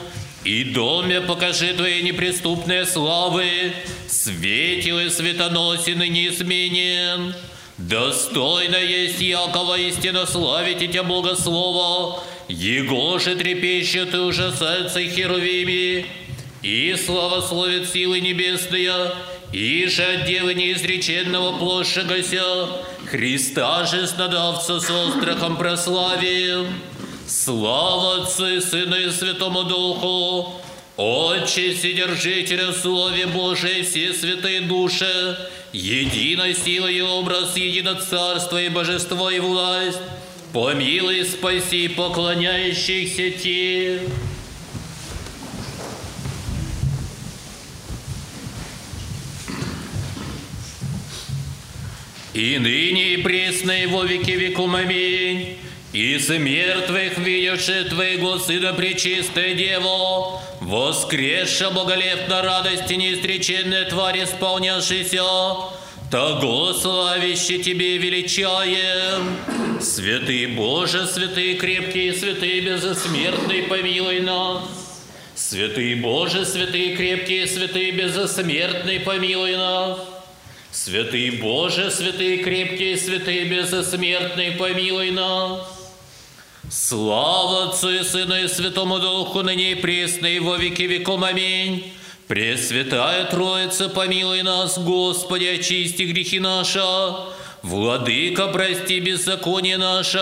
и 0.43 0.65
доме 0.65 1.21
покажи 1.21 1.73
Твои 1.73 2.01
неприступные 2.01 2.85
славы, 2.85 3.73
светоносен 5.17 6.01
и 6.01 6.09
неизменен. 6.09 7.33
Достойно 7.77 8.77
есть 8.77 9.21
якого 9.21 9.77
истинно 9.77 10.25
славить 10.25 10.81
и 10.81 10.87
Тебя 10.87 11.03
Богослова, 11.03 12.23
Его 12.47 13.19
же 13.19 13.35
трепещет 13.35 14.13
и 14.13 14.17
ужасается 14.17 15.03
херувими, 15.03 16.05
и 16.63 16.95
славословит 16.95 17.89
силы 17.89 18.19
небесные, 18.19 19.11
и 19.51 19.85
же 19.87 20.03
от 20.03 20.25
Девы 20.25 20.53
неизреченного 20.53 21.57
плошегося, 21.57 22.67
Христа 23.09 23.85
же 23.85 24.07
снадавца 24.07 24.79
с 24.79 24.89
острахом 24.89 25.57
прославим. 25.57 26.67
Слава 27.27 28.23
Отцу 28.23 28.47
и 28.47 28.59
Сыну 28.59 28.95
и 28.95 29.09
Святому 29.11 29.63
Духу, 29.63 30.55
Отче, 30.97 31.75
Вседержителя, 31.75 32.73
Слове 32.73 33.27
Божие, 33.27 33.83
все 33.83 34.13
святые 34.13 34.61
души, 34.61 35.37
едино 35.71 36.51
сила 36.55 36.87
и 36.87 37.01
образ, 37.01 37.55
едино 37.55 37.93
царство 37.93 38.59
и 38.59 38.67
божество 38.69 39.29
и 39.29 39.39
власть, 39.39 39.99
помилуй, 40.53 41.23
спаси 41.23 41.87
поклоняющихся 41.87 43.29
Тебе. 43.29 44.01
И 52.33 52.57
ныне 52.57 53.13
и 53.13 53.17
пресно 53.17 53.83
и 53.83 53.85
во 53.85 54.03
веки 54.03 54.31
веком 54.31 54.75
аминь. 54.75 55.57
И 55.97 56.19
с 56.19 56.29
мертвых 56.29 57.17
видевши 57.17 57.85
Твоего 57.85 58.37
Сына 58.37 58.71
Пречистое 58.71 59.55
Дево, 59.55 60.39
воскресша 60.61 61.71
боголепно 61.71 62.43
радости 62.43 62.93
неистреченной 62.93 63.85
тварь 63.85 64.23
исполнявшейся, 64.23 65.23
того 66.11 66.73
славище 66.73 67.57
Тебе 67.63 67.97
величаем. 67.97 69.37
Святый 69.81 70.45
Боже, 70.45 71.07
святый 71.07 71.55
крепкий, 71.55 72.13
святый 72.13 72.61
безсмертный, 72.61 73.63
помилуй 73.63 74.19
нас. 74.19 74.65
Святый 75.33 75.95
Боже, 75.95 76.45
святый 76.45 76.95
крепкий, 76.95 77.47
святый 77.47 77.89
безсмертный, 77.89 78.99
помилуй 78.99 79.55
нас. 79.55 79.97
Святый 80.71 81.31
Боже, 81.41 81.89
святый 81.89 82.37
крепкий, 82.37 82.95
святый 82.95 83.45
безсмертный, 83.45 84.51
помилуй 84.51 85.09
нас. 85.09 85.76
Слава 86.69 87.69
Отцу 87.69 87.89
и 87.91 88.03
Сыну 88.03 88.35
и 88.35 88.47
Святому 88.49 88.99
Духу, 88.99 89.41
ныне 89.41 89.71
и 89.71 89.75
пресно, 89.75 90.27
и 90.27 90.39
во 90.39 90.57
веки 90.57 90.81
веком. 90.81 91.23
Аминь. 91.23 91.93
Пресвятая 92.27 93.23
Троица, 93.25 93.87
помилуй 93.87 94.41
нас, 94.41 94.77
Господи, 94.77 95.45
очисти 95.45 96.03
грехи 96.03 96.39
наши. 96.39 96.81
Владыка, 97.63 98.47
прости 98.47 98.99
беззаконие 98.99 99.77
наше, 99.77 100.21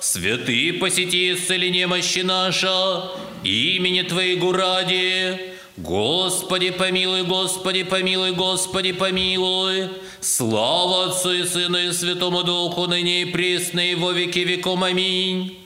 святые 0.00 0.74
посети 0.74 1.32
исцеление 1.32 1.86
мощи 1.86 2.20
наша, 2.20 3.10
имени 3.42 4.02
Твоего 4.02 4.52
ради. 4.52 5.54
Господи, 5.78 6.72
помилуй, 6.72 7.22
Господи, 7.22 7.84
помилуй, 7.84 8.32
Господи, 8.32 8.92
помилуй. 8.92 9.88
Слава 10.20 11.06
Отцу 11.06 11.32
и 11.32 11.44
Сыну 11.44 11.78
и 11.78 11.92
Святому 11.92 12.42
Духу, 12.42 12.86
ныне 12.86 13.22
и 13.22 13.24
пресно, 13.24 13.80
и 13.80 13.94
во 13.94 14.12
веки 14.12 14.40
веком. 14.40 14.84
Аминь. 14.84 15.59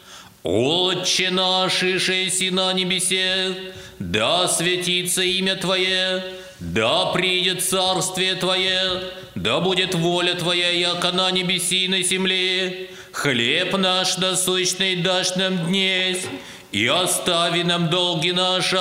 Отче 0.44 1.30
наш, 1.30 1.83
ишеси 1.83 2.50
на 2.50 2.70
небесе, 2.74 3.72
да 3.98 4.46
светится 4.46 5.22
имя 5.22 5.57
Твое, 5.57 6.22
да 6.61 7.07
придет 7.07 7.64
царствие 7.64 8.35
Твое, 8.35 9.04
да 9.35 9.61
будет 9.61 9.94
воля 9.94 10.35
Твоя, 10.35 10.68
яко 10.68 11.12
на 11.12 11.30
небеси 11.30 11.87
и 11.87 11.88
на 11.88 12.02
земле. 12.02 12.90
Хлеб 13.12 13.74
наш 13.78 14.18
насущный 14.18 14.96
дашь 14.96 15.35
нам 15.37 15.66
днесь, 15.66 16.26
и 16.72 16.87
остави 16.88 17.62
нам 17.62 17.88
долги 17.88 18.33
наши, 18.33 18.76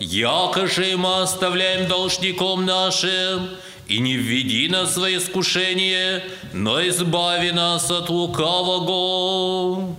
яко 0.00 0.66
же 0.66 0.96
мы 0.96 1.22
оставляем 1.22 1.86
должником 1.86 2.66
нашим, 2.66 3.50
и 3.86 4.00
не 4.00 4.16
введи 4.16 4.68
нас 4.68 4.96
в 4.96 5.04
искушение, 5.04 6.24
но 6.52 6.84
избави 6.88 7.52
нас 7.52 7.88
от 7.92 8.10
лукавого. 8.10 9.94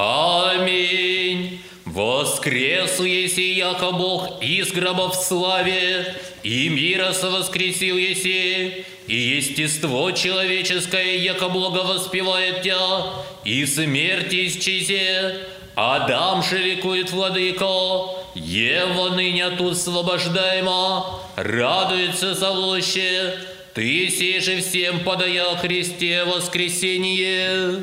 Аминь. 0.00 1.60
Воскресу 1.84 3.02
еси, 3.02 3.54
яко 3.54 3.90
Бог 3.90 4.40
из 4.40 4.70
гроба 4.70 5.10
в 5.10 5.14
славе, 5.16 6.14
и 6.44 6.68
мира 6.68 7.12
совоскресил 7.12 7.96
еси, 7.96 8.84
и 9.08 9.16
естество 9.16 10.12
человеческое, 10.12 11.16
яко 11.16 11.48
Бога 11.48 11.78
воспевает 11.78 12.62
Тя, 12.62 13.12
и 13.44 13.66
смерть 13.66 14.32
исчезе. 14.32 15.34
Адам 15.74 16.44
же 16.44 16.58
ликует 16.58 17.10
владыко, 17.10 18.10
Ева 18.36 19.08
ныне 19.16 19.50
тут 19.50 19.72
освобождаема, 19.72 21.06
радуется 21.34 22.36
злоще, 22.36 23.36
ты 23.74 24.08
сей 24.10 24.38
же 24.38 24.60
всем 24.60 25.00
подая 25.00 25.56
Христе 25.56 26.24
воскресение. 26.24 27.82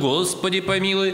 Господи 0.01 0.61
помилуй, 0.61 1.13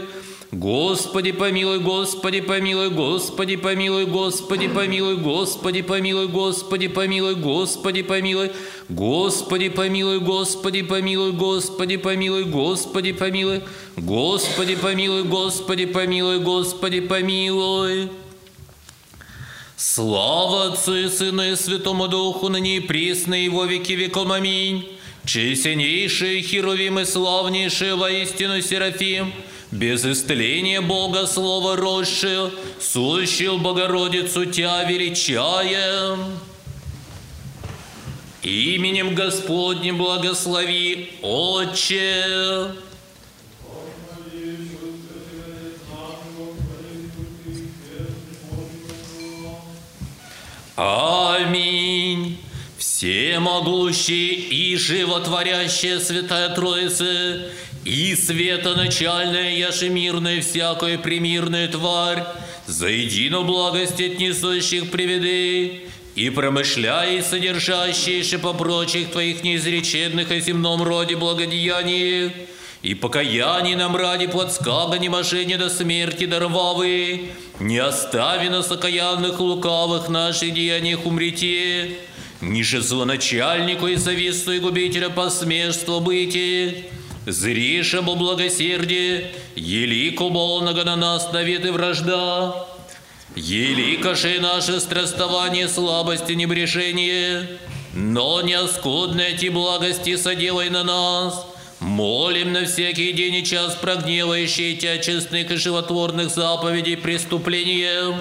Господи 0.50 1.32
помилуй, 1.32 1.78
Господи 1.78 2.40
помилуй, 2.40 2.88
Господи 2.88 3.56
помилуй, 3.56 4.06
Господи 4.06 4.68
помилуй, 4.68 5.16
Господи 5.16 5.82
помилуй, 5.82 6.26
Господи 6.26 6.86
помилуй, 6.86 7.34
Господи 7.34 8.02
помилуй, 8.02 8.50
Господи 8.88 9.62
помилуй, 9.62 10.18
Господи 10.18 10.82
помилуй, 10.82 11.32
Господи 11.32 11.98
помилуй, 11.98 12.44
Господи 12.44 13.12
помилуй, 13.12 13.62
Господи 13.98 14.76
помилуй, 14.76 15.22
Господи 15.24 15.86
помилуй, 15.86 16.38
Господи 16.38 17.00
помилуй. 17.00 18.08
Слава 19.76 20.72
Отцу 20.72 20.96
и 20.96 21.08
Сыну 21.08 21.42
и 21.42 21.54
Святому 21.54 22.08
Духу, 22.08 22.48
ныне 22.48 22.78
и 22.78 22.80
присно, 22.80 23.34
и 23.34 23.48
во 23.48 23.64
веки 23.64 23.92
веком. 23.92 24.32
Аминь. 24.32 24.97
Честнейшие 25.28 26.40
Херувим 26.40 27.00
и 27.00 27.04
славнейшие 27.04 27.96
воистину 27.96 28.62
Серафим, 28.62 29.34
без 29.70 30.02
исцеления 30.06 30.80
Бога 30.80 31.26
Слово 31.26 31.76
росшее, 31.76 32.50
сущил 32.80 33.58
Богородицу 33.58 34.46
Тя 34.46 34.84
величаем. 34.84 36.38
Именем 38.42 39.14
Господним 39.14 39.98
благослови, 39.98 41.10
Отче. 41.20 42.72
Аминь. 50.76 52.38
Всемогущий 52.78 54.34
и 54.34 54.76
животворящая 54.76 55.98
Святая 55.98 56.54
Троица, 56.54 57.48
и 57.84 58.14
светоначальная, 58.14 59.50
яше 59.56 59.88
мирная 59.88 60.40
всякая 60.40 60.96
примирная 60.96 61.66
тварь, 61.66 62.22
за 62.66 62.86
едино 62.86 63.42
благость 63.42 64.00
от 64.00 64.20
несущих 64.20 64.92
приведы, 64.92 65.88
и 66.14 66.30
промышляй, 66.30 67.20
содержащиеся 67.20 68.38
по 68.38 68.52
прочих 68.52 69.10
твоих 69.10 69.42
неизреченных 69.42 70.30
о 70.30 70.38
земном 70.38 70.84
роде 70.84 71.16
благодеяниях, 71.16 72.30
и 72.82 72.94
покаяние 72.94 73.76
нам 73.76 73.96
ради 73.96 74.28
плотского 74.28 74.94
немошения 74.94 75.58
до 75.58 75.68
смерти 75.68 76.26
дарвавы, 76.26 77.30
не 77.58 77.78
остави 77.78 78.48
нас 78.48 78.70
окаянных 78.70 79.40
лукавых 79.40 80.08
наших 80.08 80.54
деяниях 80.54 81.04
умрите, 81.06 81.98
ниже 82.40 82.80
злоначальнику 82.80 83.86
и 83.88 83.96
зависту 83.96 84.52
и 84.52 84.58
губителя 84.60 85.10
посмешства 85.10 86.00
быти, 86.00 86.86
зриша 87.26 88.02
бо 88.02 88.14
благосердие, 88.14 89.30
елико 89.56 90.30
болного 90.30 90.84
на 90.84 90.96
нас 90.96 91.32
навет 91.32 91.64
и 91.66 91.70
вражда, 91.70 92.66
еликаше 93.34 94.40
наше 94.40 94.80
страстование, 94.80 95.68
слабость 95.68 96.30
и 96.30 96.36
небрешение, 96.36 97.58
но 97.94 98.42
не 98.42 98.54
оскудные 98.54 99.34
эти 99.34 99.48
благости 99.48 100.16
соделай 100.16 100.70
на 100.70 100.84
нас, 100.84 101.46
Молим 101.80 102.52
на 102.52 102.64
всякий 102.64 103.12
день 103.12 103.36
и 103.36 103.44
час 103.44 103.76
прогневающие 103.80 104.76
Тебя 104.76 104.98
честных 104.98 105.50
и 105.52 105.56
животворных 105.56 106.28
заповедей 106.30 106.96
преступлением. 106.96 108.16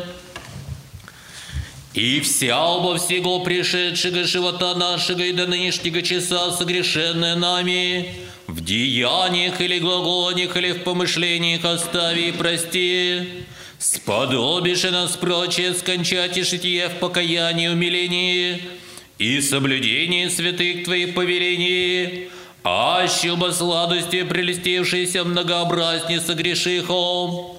И 1.97 2.19
вся 2.19 2.63
оба 2.63 2.99
всего 2.99 3.39
пришедшего 3.39 4.23
живота 4.23 4.75
нашего 4.75 5.21
и 5.21 5.31
до 5.31 5.47
нынешнего 5.47 6.03
часа 6.03 6.51
согрешенная 6.51 7.35
нами, 7.35 8.13
в 8.45 8.63
деяниях 8.63 9.59
или 9.59 9.79
глаголаниях 9.79 10.55
или 10.55 10.73
в 10.73 10.83
помышлениях 10.83 11.65
остави 11.65 12.29
и 12.29 12.31
прости, 12.31 13.45
сподобишь 13.79 14.83
нас 14.83 15.17
прочее 15.17 15.73
скончать 15.73 16.37
и 16.37 16.43
житие 16.43 16.89
в 16.89 16.99
покаянии 16.99 17.65
и 17.65 17.69
умилении 17.69 18.61
и 19.17 19.41
соблюдении 19.41 20.27
святых 20.27 20.83
Твоих 20.83 21.15
повелений, 21.15 22.29
аще 22.63 23.31
оба 23.31 23.51
сладости 23.51 24.21
прелестившиеся 24.21 25.23
многообразнее 25.23 26.21
согрешихом, 26.21 27.56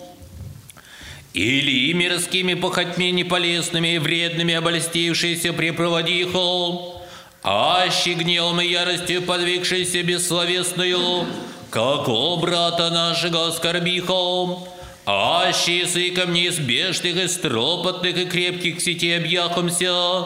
или 1.34 1.92
мирскими 1.92 2.54
похотьми 2.54 3.10
неполезными 3.12 3.94
и 3.94 3.98
вредными 3.98 4.54
обольстившиеся 4.54 5.52
препроводихом, 5.52 7.02
аще 7.42 8.14
гневом 8.14 8.60
и 8.60 8.68
яростью 8.68 9.22
подвигшийся 9.22 10.02
бессловесную, 10.02 11.26
как 11.70 12.08
о 12.08 12.36
брата 12.36 12.90
нашего 12.90 13.48
оскорбихом, 13.48 14.66
аще 15.06 15.80
языком 15.80 16.32
неизбежных 16.32 17.16
и 17.16 17.28
стропотных 17.28 18.16
и 18.16 18.24
крепких 18.24 18.80
сетей 18.80 19.16
объяхомся, 19.18 20.24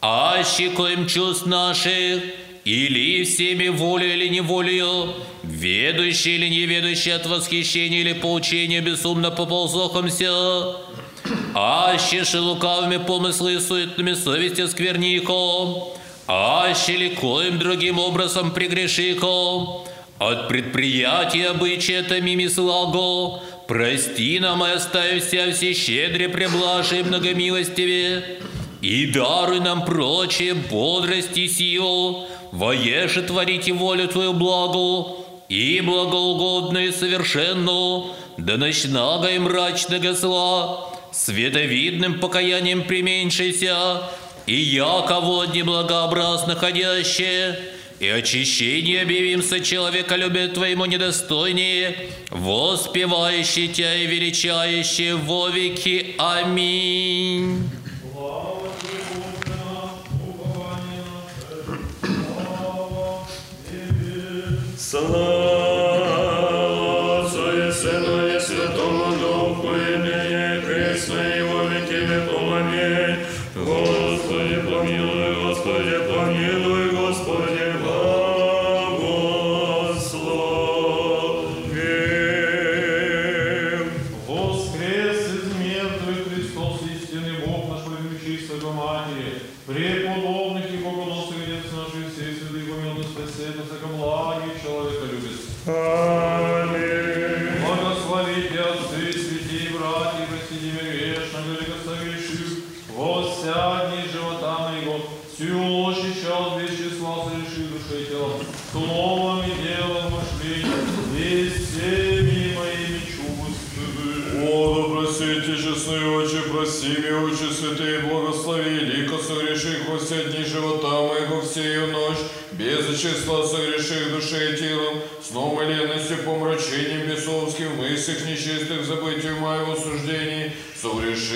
аще 0.00 0.70
коим 0.70 1.06
чувств 1.06 1.46
наших, 1.46 2.22
или 2.66 3.22
всеми 3.22 3.68
волю 3.68 4.12
или 4.12 4.26
неволею, 4.26 5.14
ведущий 5.44 6.34
или 6.34 6.48
неведущий 6.48 7.12
от 7.12 7.24
восхищения 7.24 8.00
или 8.00 8.12
поучения 8.12 8.80
безумно 8.80 9.30
поползохомся, 9.30 10.74
аще 11.54 12.24
лукавыми 12.38 12.96
помыслы 12.96 13.54
и 13.54 13.60
суетными 13.60 14.14
совести 14.14 14.66
сквернихом, 14.66 15.84
аще 16.26 16.96
ли 16.96 17.10
коим 17.10 17.60
другим 17.60 18.00
образом 18.00 18.50
прегрешихом, 18.50 19.84
от 20.18 20.48
предприятия 20.48 21.50
обычая 21.50 22.02
томими 22.02 22.48
слаго, 22.48 23.42
прости 23.68 24.40
нам 24.40 24.64
и 24.64 24.70
оставь 24.70 25.24
вся 25.24 25.52
все 25.52 25.72
щедре 25.72 26.28
преблажи 26.28 26.98
и 26.98 27.02
многомилостиве, 27.04 28.40
и 28.82 29.06
даруй 29.06 29.60
нам 29.60 29.84
прочее 29.84 30.54
бодрость 30.54 31.38
и 31.38 31.46
силу, 31.48 32.26
воеже 32.52 33.22
творите 33.22 33.72
волю 33.72 34.08
Твою 34.08 34.32
благу, 34.32 35.26
и 35.48 35.80
благоугодную 35.80 36.88
и 36.88 36.92
совершенную, 36.92 38.06
до 38.36 38.56
ночного 38.56 39.30
и 39.30 39.38
мрачного 39.38 40.12
зла, 40.12 40.90
световидным 41.12 42.20
покаянием 42.20 42.82
применьшися, 42.82 44.02
и 44.46 44.54
яко 44.54 45.20
водни 45.20 45.62
благообразно 45.62 46.54
ходящее, 46.56 47.58
и 47.98 48.08
очищение 48.08 49.02
объявимся 49.02 49.60
человека 49.60 50.16
любит 50.16 50.54
Твоему 50.54 50.84
недостойнее, 50.84 52.10
воспевающий 52.30 53.68
Тя 53.68 53.94
и 53.94 54.06
величающий 54.06 55.12
во 55.14 55.48
веки. 55.48 56.14
Аминь. 56.18 57.70
Тебе. 64.96 65.55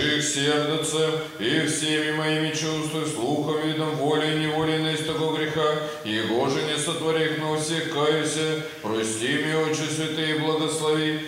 Согреших 0.01 0.25
сердцем 0.25 1.11
и 1.39 1.67
всеми 1.67 2.13
моими 2.13 2.51
чувствами, 2.51 3.05
слухом, 3.05 3.57
видом, 3.67 3.91
волей, 3.97 4.39
неволей, 4.39 4.79
на 4.79 4.97
такого 4.97 5.37
греха, 5.37 5.77
его 6.05 6.49
же 6.49 6.63
не 6.63 6.79
сотворих, 6.79 7.39
но 7.39 7.59
всех 7.59 7.93
каюся, 7.93 8.63
прости 8.83 9.39
мне, 9.39 9.57
очи 9.57 9.89
святые, 9.89 10.39
благослови, 10.39 11.20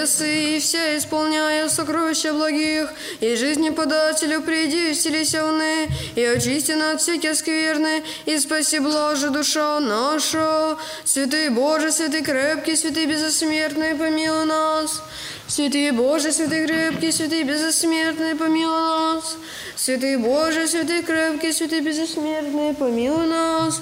и 0.00 0.06
везде 0.06 0.06
сы, 0.06 0.56
и 0.56 0.60
вся 0.60 0.96
исполняя 0.96 1.68
сокровища 1.68 2.32
благих, 2.32 2.90
и 3.20 3.36
жизни 3.36 3.70
подателю 3.70 4.42
приди, 4.42 4.92
вселися 4.92 5.44
и 6.16 6.24
очисти 6.24 6.72
от 6.72 7.00
всякие 7.00 7.34
скверны, 7.34 8.02
и 8.26 8.38
спаси 8.38 8.78
блаже 8.78 9.30
душа 9.30 9.80
наша. 9.80 10.76
Святый 11.04 11.50
Боже, 11.50 11.92
святый 11.92 12.22
крепкий, 12.22 12.76
святый 12.76 13.06
безосмертный, 13.06 13.94
помилуй 13.94 14.46
нас. 14.46 15.02
Святый 15.46 15.90
Боже, 15.90 16.32
святый 16.32 16.66
крепкий, 16.66 17.12
святый 17.12 17.42
безосмертный, 17.42 18.34
помилуй 18.34 19.16
нас. 19.16 19.36
Святый 19.76 20.16
Боже, 20.16 20.66
святый 20.66 21.02
крепкий, 21.02 21.52
святый 21.52 21.80
безосмертный, 21.80 22.74
помилуй 22.74 23.26
нас. 23.26 23.80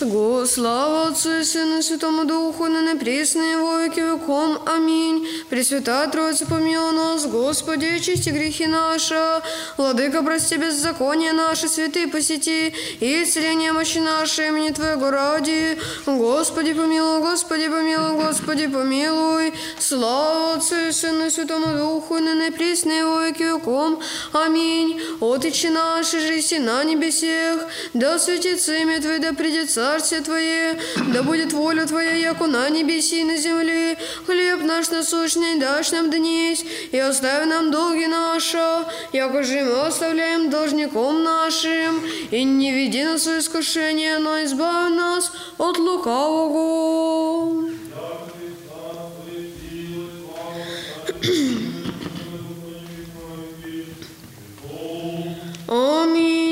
Го, 0.00 0.46
слава 0.46 1.08
Отцу 1.08 1.30
и 1.38 1.44
Сыну 1.44 1.80
Святому 1.80 2.24
Духу, 2.24 2.66
на 2.66 2.92
непресные 2.92 3.56
веки 3.56 4.00
веком. 4.00 4.58
Аминь. 4.66 5.28
Пресвятая 5.52 6.08
Троица, 6.08 6.46
помилуй 6.46 6.94
нас, 6.94 7.26
Господи, 7.26 7.84
очисти 7.84 8.30
грехи 8.30 8.66
наши. 8.66 9.42
Владыка, 9.76 10.22
прости 10.22 10.56
беззаконие 10.56 11.34
наши, 11.34 11.68
святые 11.68 12.08
посети, 12.08 12.74
и 13.00 13.22
исцеление 13.22 13.74
мощи 13.74 13.98
нашей 13.98 14.48
имени 14.48 14.70
Твоего 14.70 15.10
ради. 15.10 15.78
Господи, 16.06 16.72
помилуй, 16.72 17.20
Господи, 17.20 17.68
помилуй, 17.68 18.14
Господи, 18.14 18.66
помилуй. 18.66 19.52
Слава 19.78 20.54
Отцу 20.54 20.88
и 20.88 20.90
Сыну 20.90 21.26
и 21.26 21.30
Святому 21.30 21.76
Духу, 21.76 22.18
на 22.18 22.32
непресные 22.46 23.04
во 23.04 23.26
веки 23.26 23.42
веком. 23.42 24.00
Аминь. 24.32 25.02
Отече 25.20 25.68
наши 25.68 26.18
же 26.20 26.60
на 26.60 26.82
небесех, 26.82 27.60
да 27.92 28.18
светится 28.18 28.74
имя 28.76 29.02
Твое, 29.02 29.18
да 29.18 29.34
придет 29.34 29.70
царствие 29.70 30.22
Твое, 30.22 30.80
да 31.12 31.22
будет 31.22 31.52
воля 31.52 31.84
Твоя, 31.84 32.14
яко 32.14 32.46
на 32.46 32.70
небеси 32.70 33.20
и 33.20 33.24
на 33.24 33.36
земле. 33.36 33.98
Хлеб 34.24 34.62
наш 34.62 34.88
насущный 34.88 35.41
дашь 35.58 35.92
нам 35.92 36.10
днесь, 36.10 36.64
и 36.92 36.98
оставь 36.98 37.46
нам 37.46 37.70
долги 37.70 38.06
наши, 38.06 38.58
яко 39.12 39.42
же 39.42 39.60
мы 39.62 39.86
оставляем 39.86 40.50
должником 40.50 41.22
нашим, 41.22 42.02
и 42.30 42.44
не 42.44 42.72
веди 42.72 43.04
нас 43.04 43.26
в 43.26 43.38
искушение, 43.38 44.18
но 44.18 44.42
избавь 44.44 44.92
нас 44.94 45.32
от 45.58 45.78
лукавого. 45.78 47.70
Аминь. 55.68 56.51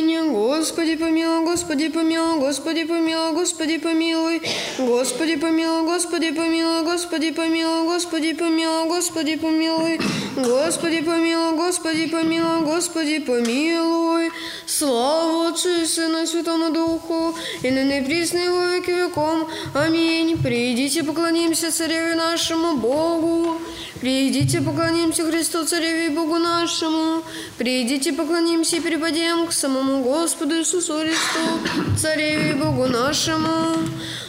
Господи 0.60 0.94
помилуй, 0.96 1.42
Господи 1.46 1.88
помилуй, 1.88 2.38
Господи 2.38 2.84
помилуй, 2.84 3.32
Господи 3.32 3.78
помилуй, 3.78 4.40
Господи 4.78 5.36
помилуй, 5.36 5.82
Господи 5.86 6.32
помилуй, 6.32 6.82
Господи 6.82 7.32
помилуй, 7.32 7.84
Господи 7.86 8.34
помилуй, 8.36 8.86
Господи 8.86 9.36
помилуй, 9.36 9.98
Господи 10.36 11.00
помилуй, 11.00 11.56
Господи 11.56 12.06
помилуй, 12.08 12.60
Господи 12.60 13.18
помилуй. 13.20 14.30
Слава 14.66 15.48
Отцу 15.48 15.68
и 15.82 15.86
Сыну 15.86 16.26
Святому 16.26 16.70
Духу, 16.70 17.34
и 17.62 17.70
на 17.70 17.82
непресный 17.82 18.50
во 18.50 18.66
веки 18.66 18.90
веком. 18.90 19.48
Аминь. 19.74 20.36
Придите, 20.42 21.02
поклонимся 21.02 21.72
Цареве 21.72 22.14
нашему 22.14 22.76
Богу. 22.76 23.60
Придите, 24.00 24.60
поклонимся 24.60 25.24
Христу, 25.24 25.64
Цареве 25.64 26.06
и 26.06 26.08
Богу 26.10 26.38
нашему. 26.38 27.22
Придите, 27.58 28.12
поклонимся 28.12 28.76
и 28.76 28.80
припадем 28.80 29.46
к 29.46 29.52
самому 29.52 30.02
Господу 30.02 30.49
Иисусу 30.58 30.98
Христу, 30.98 31.96
Цареве 31.96 32.50
и 32.50 32.54
Богу 32.54 32.86
нашему. 32.86 33.76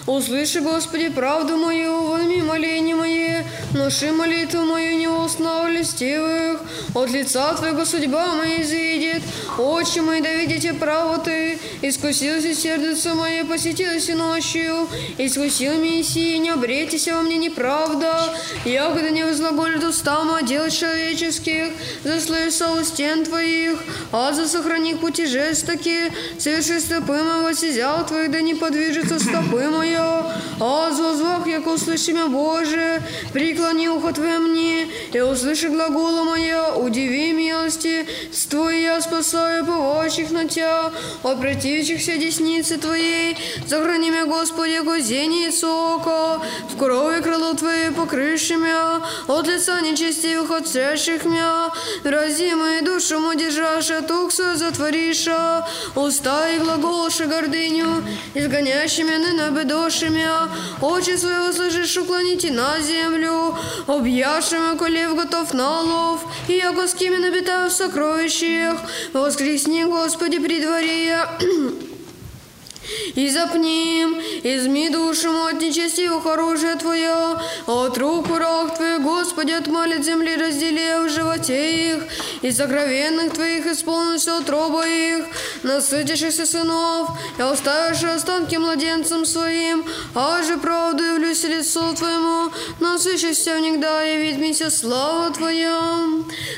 Услыши, 0.07 0.61
Господи, 0.61 1.09
правду 1.09 1.57
мою, 1.57 2.09
возьми 2.09 2.41
моление 2.41 2.95
мое, 2.95 3.45
ноши 3.73 4.11
молитву 4.11 4.61
мою 4.65 4.97
не 4.97 5.07
устна 5.07 5.69
листивых. 5.69 6.59
От 6.95 7.11
лица 7.11 7.53
Твоего 7.53 7.85
судьба 7.85 8.35
моя 8.35 8.61
изъедет, 8.63 9.21
очи 9.57 9.99
мои 9.99 10.21
да 10.21 10.33
видите 10.33 10.73
право 10.73 11.19
Ты. 11.19 11.59
Искусилось 11.83 12.59
сердце 12.59 13.13
мое, 13.13 13.45
посетилось 13.45 14.09
ночью, 14.09 14.87
искусил 15.17 15.75
меня 15.75 16.03
сии, 16.03 16.37
не 16.37 16.49
обретись 16.49 17.07
во 17.07 17.21
мне 17.21 17.37
неправда. 17.37 18.35
Ягода 18.65 19.11
не 19.11 19.23
возглаголит 19.23 19.83
уста 19.83 20.23
моя 20.23 20.41
дел 20.41 20.69
человеческих, 20.69 21.73
заслышал 22.03 22.73
у 22.79 22.83
стен 22.83 23.23
Твоих, 23.23 23.79
а 24.11 24.33
за 24.33 24.47
сохрани 24.47 24.95
пути 24.95 25.25
соверши 26.37 26.79
стопы 26.79 27.13
моего 27.13 27.53
сизял 27.53 28.05
Твоих, 28.05 28.31
да 28.31 28.41
не 28.41 28.55
подвижется 28.55 29.19
стопы 29.19 29.69
моя. 29.69 30.35
А 30.59 30.91
звозвах, 30.91 31.47
як 31.47 31.67
услыши 31.67 32.11
меня, 32.11 32.27
Боже, 32.27 33.01
преклони 33.33 33.87
ухо 33.89 34.13
Твое 34.13 34.39
мне, 34.39 34.87
и 35.13 35.19
услыши 35.19 35.69
глагола 35.69 36.23
моя, 36.23 36.75
удиви 36.75 37.33
милости, 37.33 38.07
с 38.31 38.45
Твоей 38.45 38.83
я 38.83 39.01
спасаю 39.01 39.65
повающих 39.65 40.31
на 40.31 40.47
Тя, 40.47 40.91
от 41.23 41.41
противящихся 41.41 42.17
десницы 42.17 42.77
Твоей, 42.77 43.37
сохрани 43.67 44.09
меня, 44.09 44.25
Господи, 44.25 44.79
гузение 44.83 45.51
сока, 45.51 46.41
в 46.69 46.77
крови 46.77 47.21
крыло 47.21 47.53
Твое 47.53 47.91
покрыши 47.91 48.55
меня, 48.55 49.01
от 49.27 49.47
лица 49.47 49.81
нечестивых 49.81 50.51
отстряших 50.51 51.25
меня, 51.25 51.71
рази 52.03 52.53
мою 52.53 52.85
душу 52.85 53.19
от 53.97 54.11
укса 54.11 54.55
затвориша, 54.55 55.67
уста 55.95 56.49
и 56.49 56.59
глаголши 56.59 57.25
гордыню, 57.25 58.03
изгонящими 58.33 59.15
на 59.37 59.51
бедошими, 59.51 60.27
очи 60.81 61.17
свои 61.17 61.49
услышишь, 61.49 61.97
уклоните 61.97 62.51
на 62.51 62.79
землю, 62.79 63.55
объявшими 63.87 64.77
колев 64.77 65.15
готов 65.15 65.53
на 65.53 65.81
лов, 65.81 66.25
и 66.47 66.53
яко 66.53 66.87
с 66.87 66.93
кем 66.93 67.19
набитаю 67.21 67.69
в 67.69 67.73
сокровищах, 67.73 68.79
воскресни, 69.13 69.83
Господи, 69.83 70.39
при 70.39 70.61
дворе, 70.61 71.25
и 73.15 73.29
запним, 73.29 74.19
изми 74.43 74.89
душу 74.89 75.31
мою 75.31 75.47
от 75.47 75.61
нечестивых 75.61 76.25
оружия 76.25 76.75
Твое, 76.75 77.37
от 77.67 77.97
рук 77.97 78.29
урок 78.29 78.75
Твоих, 78.75 79.01
Господи, 79.01 79.51
отмолит 79.51 80.05
земли, 80.05 80.35
раздели 80.35 81.05
в 81.05 81.09
животе 81.09 81.95
их, 81.95 82.03
и 82.41 82.51
сокровенных 82.51 83.33
Твоих 83.33 83.65
исполнился 83.65 84.37
утроба 84.37 84.87
их, 84.87 85.25
насытишься 85.63 86.45
сынов, 86.45 87.09
и 87.37 87.41
оставишь 87.41 88.03
останки 88.03 88.55
младенцам 88.55 89.25
своим, 89.25 89.83
а 90.15 90.41
же 90.43 90.57
правду 90.57 91.03
явлюсь 91.03 91.43
лицу 91.43 91.93
Твоему, 91.95 92.51
насыщешься 92.79 93.51
всегда, 93.81 94.03
явить 94.03 94.37
мне 94.37 94.53
слава 94.69 95.31
Твоя. 95.31 95.99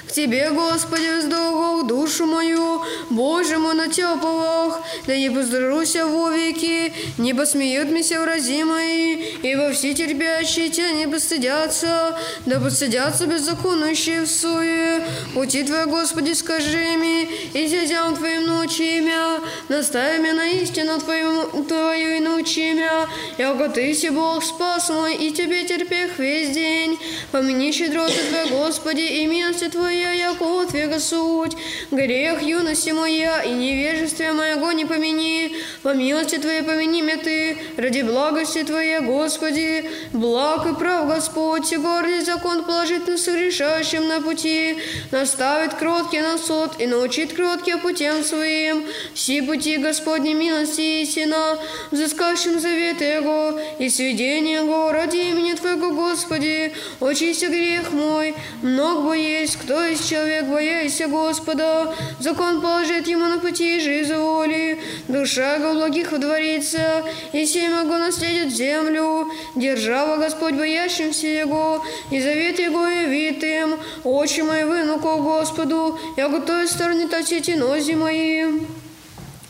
К 0.08 0.12
Тебе, 0.12 0.52
Господи, 0.52 1.20
вздохов 1.20 1.88
душу 1.88 2.26
мою, 2.26 2.82
Боже 3.10 3.58
мой, 3.58 3.76
на 3.76 3.88
Тебя 3.88 4.16
повах, 4.16 4.82
да 5.08 5.16
не 5.16 5.30
поздоруся 5.30 6.06
вовеки, 6.24 6.94
не 7.18 7.34
посмеют 7.34 7.90
меня 7.90 8.22
врази 8.22 8.64
мои, 8.64 9.16
ибо 9.44 9.72
все 9.72 9.94
терпящие 9.94 10.70
Тебя 10.70 10.92
не 10.92 11.08
постыдятся, 11.08 12.18
да 12.46 12.60
постыдятся 12.60 13.26
беззаконующие 13.26 14.22
в 14.22 14.28
суе. 14.28 15.04
Пути 15.34 15.64
Твоя, 15.64 15.86
Господи, 15.86 16.34
скажи 16.34 16.98
мне, 16.98 17.24
и 17.54 17.68
сядям 17.68 18.16
Твоим 18.16 18.46
научи 18.48 19.00
меня, 19.00 19.40
наставь 19.70 20.20
меня 20.20 20.34
на 20.34 20.48
истину 20.50 21.00
Твою, 21.00 21.64
Твою 21.64 22.18
и 22.18 22.20
научи 22.20 22.74
меня, 22.74 23.08
яко 23.38 23.70
Ты 23.70 23.94
си 23.94 24.10
Бог 24.10 24.44
спас 24.44 24.90
мой, 24.90 25.16
и 25.16 25.32
Тебе 25.32 25.64
терпех 25.64 26.18
весь 26.18 26.52
день. 26.52 26.98
Помяни 27.32 27.72
щедроты 27.72 28.20
Твоя, 28.30 28.48
Господи, 28.48 29.02
и 29.02 29.26
милости 29.28 29.70
Твоя, 29.70 30.12
яко 30.12 30.62
отвега 30.62 31.00
суть. 31.00 31.56
Грех 31.92 32.42
юности 32.42 32.90
моя 32.90 33.42
и 33.44 33.52
невежествие 33.52 34.34
моего 34.34 34.72
не 34.72 34.86
помяни, 34.86 35.52
по 35.82 35.90
милости 36.14 36.38
Твоей 36.38 36.62
помяни 36.62 37.02
меня 37.02 37.18
Ты, 37.18 37.58
ради 37.78 38.02
благости 38.02 38.64
Твоей, 38.64 39.00
Господи, 39.00 39.90
благ 40.14 40.68
и 40.68 40.76
прав 40.76 41.08
Господь, 41.08 41.72
и 41.74 41.78
гордый 41.78 42.22
закон 42.22 42.64
положит 42.64 43.08
на 43.08 43.18
согрешающим 43.18 44.08
на 44.08 44.22
пути, 44.22 44.78
наставит 45.12 45.74
кроткий 45.74 46.22
на 46.22 46.38
суд 46.38 46.72
и 46.78 46.86
научит 46.86 47.34
кроткие 47.34 47.78
путем 47.78 48.24
своим. 48.24 48.84
Все 49.16 49.42
пути 49.42 49.78
Господней 49.78 50.36
милости 50.36 51.02
истина, 51.02 51.58
взыскавшим 51.92 52.60
завет 52.60 53.02
Его 53.02 53.60
и 53.80 53.90
сведение 53.90 54.60
Его 54.60 54.92
ради 54.92 55.18
имени 55.18 55.54
Твоего, 55.54 55.92
Господи, 55.92 56.74
очисти 57.00 57.46
грех 57.46 57.92
мой, 57.92 58.36
много 58.62 59.10
бы 59.10 59.18
есть, 59.18 59.56
кто 59.56 59.84
из 59.86 60.08
человек, 60.08 60.46
бояйся 60.46 61.08
Господа, 61.08 61.96
закон 62.20 62.62
положит 62.62 63.08
ему 63.08 63.26
на 63.26 63.40
пути 63.40 63.80
жизни 63.80 64.14
воли, 64.14 64.80
душа 65.08 65.56
его 65.56 65.74
благих 65.74 66.03
водворится, 66.12 67.04
и 67.32 67.46
семя 67.46 67.82
его 67.82 67.98
наследит 67.98 68.54
землю, 68.54 69.28
держава 69.56 70.18
Господь 70.18 70.56
боящимся 70.56 71.28
Его, 71.28 71.84
и 72.12 72.20
завет 72.22 72.60
Его 72.60 72.88
явит 72.88 73.44
им, 73.44 73.80
очи 74.04 74.42
мои 74.42 74.64
вынуку 74.64 75.18
Господу, 75.22 76.00
я 76.18 76.30
готовы 76.30 76.68
стороны 76.68 77.08
точить 77.08 77.50
и 77.50 77.56
нози 77.56 77.94
мои. 77.94 78.46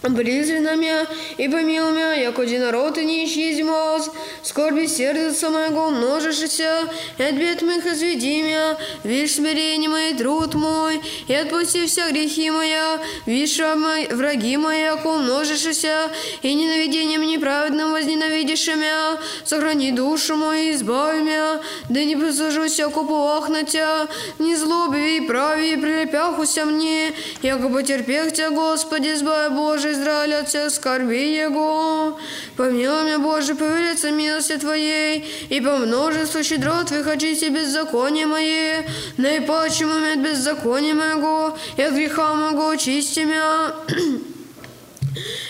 Призри 0.03 0.59
на 0.59 0.75
меня 0.75 1.07
и 1.37 1.47
помилуй 1.47 1.93
меня, 1.93 2.13
як 2.13 2.37
один 2.37 2.61
народ 2.61 2.97
и 2.97 3.05
не 3.05 3.25
исчезни 3.25 3.63
вас. 3.63 4.11
Скорби 4.43 4.85
сердца 4.85 5.49
моего 5.49 5.89
множишься, 5.89 6.89
и 7.17 7.23
от 7.23 7.35
бед 7.35 7.61
моих 7.61 7.85
изведи 7.85 8.43
меня. 8.43 8.77
Вишь 9.05 9.35
смирение 9.35 9.89
мой, 9.89 10.13
труд 10.13 10.55
мой, 10.55 11.01
и 11.27 11.33
отпусти 11.33 11.87
все 11.87 12.11
грехи 12.11 12.51
моя. 12.51 12.99
Вишь 13.25 13.57
враги 13.57 14.57
мои, 14.57 14.81
яко 14.81 15.07
умножишься, 15.07 16.11
и 16.41 16.53
ненавидением 16.53 17.21
неправедным 17.21 17.93
возненавидишь 17.93 18.67
меня. 18.67 19.17
Сохрани 19.45 19.91
душу 19.91 20.35
мою, 20.35 20.73
избави 20.73 21.21
меня, 21.21 21.61
да 21.87 22.03
не 22.03 22.17
прислужусь, 22.17 22.77
яко 22.77 23.03
повах 23.05 23.47
на 23.47 23.63
тебя. 23.63 24.07
Не 24.37 24.57
злоби 24.57 25.15
и 25.15 25.21
прави, 25.21 25.73
и 25.73 25.77
прилепяхуся 25.77 26.65
мне, 26.65 27.13
яко 27.41 27.69
потерпех 27.69 28.33
тебя, 28.33 28.49
Господи, 28.49 29.13
избави 29.13 29.55
Боже, 29.55 29.92
Израиля 29.93 30.39
от 30.39 30.49
всех 30.49 30.69
скорби 30.71 31.35
Его. 31.45 32.19
Помилуй 32.57 33.03
меня, 33.05 33.19
Боже, 33.19 33.55
повелится 33.55 34.11
милости 34.11 34.57
Твоей, 34.57 35.25
и 35.49 35.61
по 35.61 35.77
множеству 35.77 36.43
щедрот 36.43 36.87
Твоих 36.87 37.07
очисти 37.07 37.45
беззаконие 37.45 38.25
мои, 38.27 38.83
наипаче 39.17 39.85
момент 39.85 40.21
беззакония 40.23 40.93
моего, 40.93 41.57
и 41.77 41.81
от 41.81 41.93
греха 41.93 42.33
моего 42.33 42.69
очисти 42.69 43.21
меня. 43.21 43.73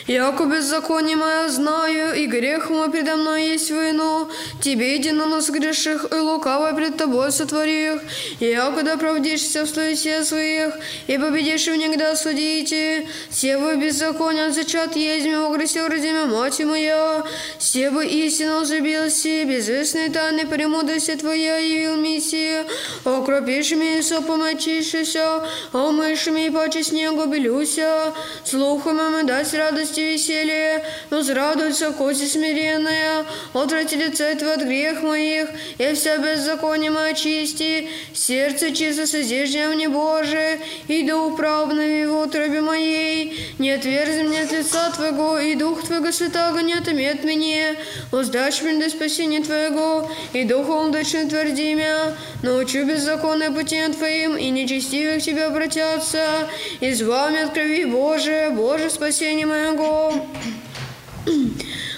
Яко 0.07 0.45
беззаконие 0.45 1.15
мое 1.15 1.47
знаю, 1.47 2.13
и 2.13 2.25
грех 2.25 2.69
мой 2.69 2.91
предо 2.91 3.15
мной 3.15 3.47
есть 3.51 3.69
вину, 3.69 4.27
тебе 4.61 4.95
единому 4.95 5.39
сгреших, 5.39 6.05
и 6.11 6.15
лукаво 6.15 6.75
пред 6.75 6.97
тобой 6.97 7.31
сотворих, 7.31 8.01
и 8.39 8.45
яко 8.45 8.83
да 8.83 8.97
правдишься 8.97 9.63
в 9.63 9.69
словесе 9.69 10.23
своих, 10.25 10.73
и 11.07 11.17
победишь 11.17 11.67
в 11.67 11.75
негда 11.75 12.15
судите, 12.17 13.07
сего 13.31 13.75
беззакония 13.75 14.51
зачат 14.51 14.95
меня, 14.97 15.47
огресил 15.47 15.87
ради 15.87 16.07
меня 16.07 16.25
мать 16.25 16.59
моя, 16.59 17.23
сего 17.57 18.01
истину 18.01 18.59
возлюбился, 18.59 19.45
безвестные 19.45 20.09
тайны 20.09 20.45
премудрости 20.45 21.15
твоя 21.15 21.57
явил 21.57 21.95
миссия, 21.95 22.65
окропишь 23.05 23.71
меня 23.71 24.03
сопом 24.03 24.43
очищися, 24.43 25.45
омышь 25.71 26.27
меня 26.27 26.51
паче 26.51 26.83
снегу 26.83 27.25
белюся, 27.25 28.13
слухом 28.43 28.99
им 28.99 29.25
даст 29.25 29.52
радость 29.53 29.97
и 29.97 30.13
веселье, 30.13 30.83
но 31.09 31.21
зрадуется 31.21 31.91
кость 31.91 32.31
смиренная, 32.31 33.25
отврати 33.53 33.95
лице 33.95 34.35
Твое 34.35 34.53
от 34.53 34.63
грех 34.63 35.01
моих, 35.01 35.49
и 35.77 35.93
вся 35.93 36.17
беззаконие 36.17 36.91
моя 36.91 37.11
очисти, 37.11 37.89
сердце 38.13 38.71
чисто 38.71 39.07
созиждя 39.07 39.69
мне 39.69 39.89
Боже, 39.89 40.59
и 40.87 41.03
дух 41.03 41.37
правный 41.37 42.07
в 42.07 42.17
утробе 42.17 42.61
моей, 42.61 43.53
не 43.59 43.71
отверзи 43.71 44.23
мне 44.23 44.41
от 44.41 44.51
лица 44.51 44.91
Твоего, 44.95 45.39
и 45.39 45.55
дух 45.55 45.85
Твоего 45.85 46.11
святаго 46.11 46.61
не 46.61 46.73
отымет 46.73 47.23
мне, 47.23 47.75
воздашь 48.11 48.61
мне 48.61 48.83
до 48.83 48.89
спасения 48.89 49.41
Твоего, 49.41 50.09
и 50.33 50.43
духом 50.43 50.91
дочно 50.91 51.27
тверди 51.27 51.73
меня, 51.73 52.15
научу 52.41 52.85
беззаконные 52.85 53.51
путем 53.51 53.93
Твоим, 53.93 54.37
и 54.37 54.49
нечестивых 54.49 55.21
к 55.21 55.25
Тебе 55.25 55.45
обратятся, 55.45 56.49
и 56.79 56.93
с 56.93 57.01
вами 57.01 57.43
от 57.43 57.53
крови 57.53 57.85
Боже, 57.85 58.51
Боже, 58.51 58.89
спасение 58.89 59.42
моего. 59.45 60.13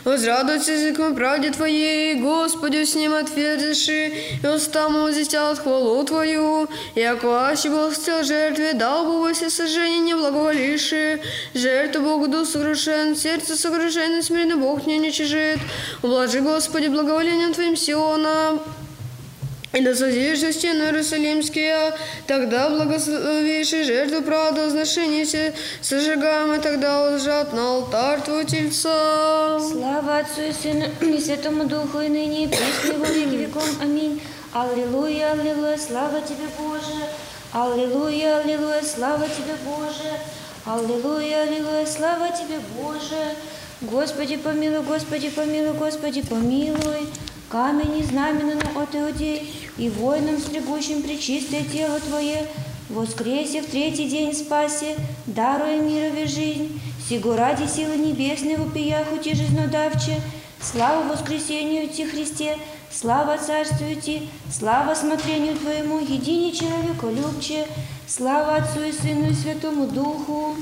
Возрадуйся 0.06 0.74
языком 0.74 1.16
правде 1.16 1.50
Твоей, 1.50 2.14
Господи, 2.22 2.84
с 2.84 2.94
ним 2.94 3.16
отвердиши, 3.16 4.14
и 4.44 4.48
уста 4.48 4.88
му 4.88 5.02
возвестят 5.02 5.58
хвалу 5.58 6.04
Твою, 6.04 6.68
яко 6.94 7.50
аще 7.50 7.70
Бог 7.72 7.92
хотел 7.92 8.24
жертве, 8.24 8.74
дал 8.74 9.06
бы 9.06 9.34
все 9.34 9.50
сожжение 9.50 10.00
не 10.02 10.14
благоволивши, 10.14 11.22
жертву 11.56 12.04
Богу 12.04 12.28
дух 12.28 12.48
согрушен, 12.48 13.16
сердце 13.16 13.56
согрушено, 13.56 14.22
смиренно 14.22 14.58
Бог 14.58 14.86
не 14.86 15.00
уничижит, 15.00 15.60
ублажи, 16.04 16.40
Господи, 16.42 16.88
благоволением 16.88 17.54
Твоим 17.54 17.76
Сиона, 17.76 18.60
и 19.76 19.82
да 19.82 19.94
созижься 19.94 20.54
стены 20.54 20.84
Иерусалимские, 20.84 21.94
тогда 22.28 22.70
благословишь 22.70 23.74
и 23.74 23.84
жертву 23.84 24.22
правды 24.22 24.62
возношения 24.62 25.26
се 25.26 25.54
сожигаем, 25.82 26.54
и 26.54 26.60
тогда 26.60 27.12
лжат 27.12 27.52
на 27.52 27.76
алтарь 27.76 28.22
Твой 28.22 28.46
Тельца. 28.46 29.60
Слава 29.60 30.20
Отцу 30.20 30.44
и 30.44 30.54
Сыну 30.54 30.86
и 31.02 31.20
Святому 31.20 31.66
Духу, 31.66 32.00
и 32.00 32.08
ныне, 32.08 32.46
и 32.46 32.48
и 32.48 32.92
во 32.92 33.06
веки 33.06 33.36
веком. 33.36 33.64
Аминь. 33.82 34.22
Аллилуйя, 34.54 35.34
аллилуйя, 35.34 35.78
слава 35.78 36.22
Тебе, 36.22 36.48
Боже. 36.58 36.96
Аллилуйя, 37.52 38.38
аллилуйя, 38.40 38.82
слава 38.82 39.26
Тебе, 39.26 39.56
Боже. 39.66 40.12
Аллилуйя, 40.66 41.44
аллилуйя, 41.44 41.86
слава 41.86 42.30
Тебе, 42.30 42.60
Боже. 42.80 43.36
Господи, 43.82 44.38
помилуй, 44.38 44.84
Господи, 44.84 45.30
помилуй, 45.30 45.74
Господи, 45.74 46.22
помилуй. 46.22 47.10
Камень 47.56 48.00
и 48.00 48.04
знаменным 48.04 48.60
от 48.76 48.94
Иудей, 48.96 49.50
и 49.78 49.88
воинам, 49.88 50.40
стригущим 50.40 51.02
причистое 51.02 51.64
тело 51.64 52.02
Твое, 52.02 52.46
воскресе 52.90 53.62
в 53.62 53.68
третий 53.68 54.10
день 54.10 54.34
спасе, 54.34 54.98
даруя 55.26 55.80
мирове 55.80 56.28
жизнь, 56.28 56.82
сего 57.08 57.38
ради 57.38 57.66
силы 57.66 57.96
небесной 57.96 58.58
вопиях 58.58 59.08
ути 59.14 59.34
жизнодавче, 59.34 60.20
слава 60.60 61.10
воскресению 61.10 61.88
Ти 61.88 62.04
Христе, 62.04 62.58
слава 62.92 63.38
царствию 63.38 64.02
Ти, 64.02 64.28
слава 64.52 64.94
смотрению 64.94 65.56
Твоему, 65.56 66.00
едине 66.00 66.52
человеку 66.52 67.08
любче, 67.08 67.66
слава 68.06 68.58
Отцу 68.58 68.84
и 68.84 68.92
Сыну 68.92 69.30
и 69.30 69.34
Святому 69.34 69.88
Духу. 69.88 70.58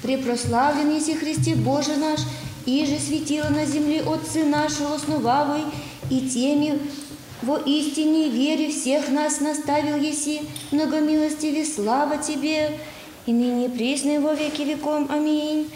Препрославлен 0.00 0.94
еси 0.94 1.14
Христе 1.14 1.56
Боже 1.56 1.96
наш, 1.96 2.20
и 2.66 2.86
же 2.86 2.98
светило 2.98 3.48
на 3.48 3.66
земле 3.66 4.02
Отцы 4.02 4.44
нашего 4.44 4.94
основавой, 4.94 5.62
и 6.10 6.28
теми 6.28 6.78
во 7.42 7.58
истине 7.58 8.28
вере 8.28 8.70
всех 8.70 9.08
нас 9.08 9.40
наставил 9.40 9.96
еси, 9.96 10.42
многомилостиве 10.70 11.64
слава 11.64 12.18
Тебе, 12.18 12.78
и 13.26 13.32
ныне 13.32 13.68
пресный 13.68 14.18
во 14.18 14.34
веки 14.34 14.62
веком. 14.62 15.08
Аминь. 15.10 15.70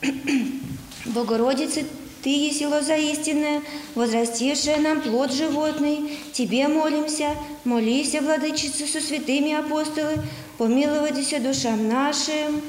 Богородица, 1.06 1.80
Ты 2.22 2.30
еси 2.30 2.66
лоза 2.66 2.96
истинная, 2.96 3.62
возрастившая 3.94 4.80
нам 4.80 5.02
плод 5.02 5.32
животный, 5.32 6.18
Тебе 6.32 6.68
молимся, 6.68 7.34
молись, 7.64 8.14
Владычица, 8.14 8.86
со 8.86 9.00
святыми 9.00 9.52
апостолы, 9.52 10.16
помиловаться 10.56 11.38
душам 11.38 11.88
нашим. 11.88 12.62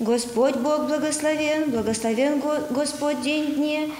Господь 0.00 0.54
Бог 0.54 0.86
благословен, 0.86 1.70
благословен 1.70 2.40
Господь 2.70 3.20
день 3.20 3.54
дне, 3.54 3.90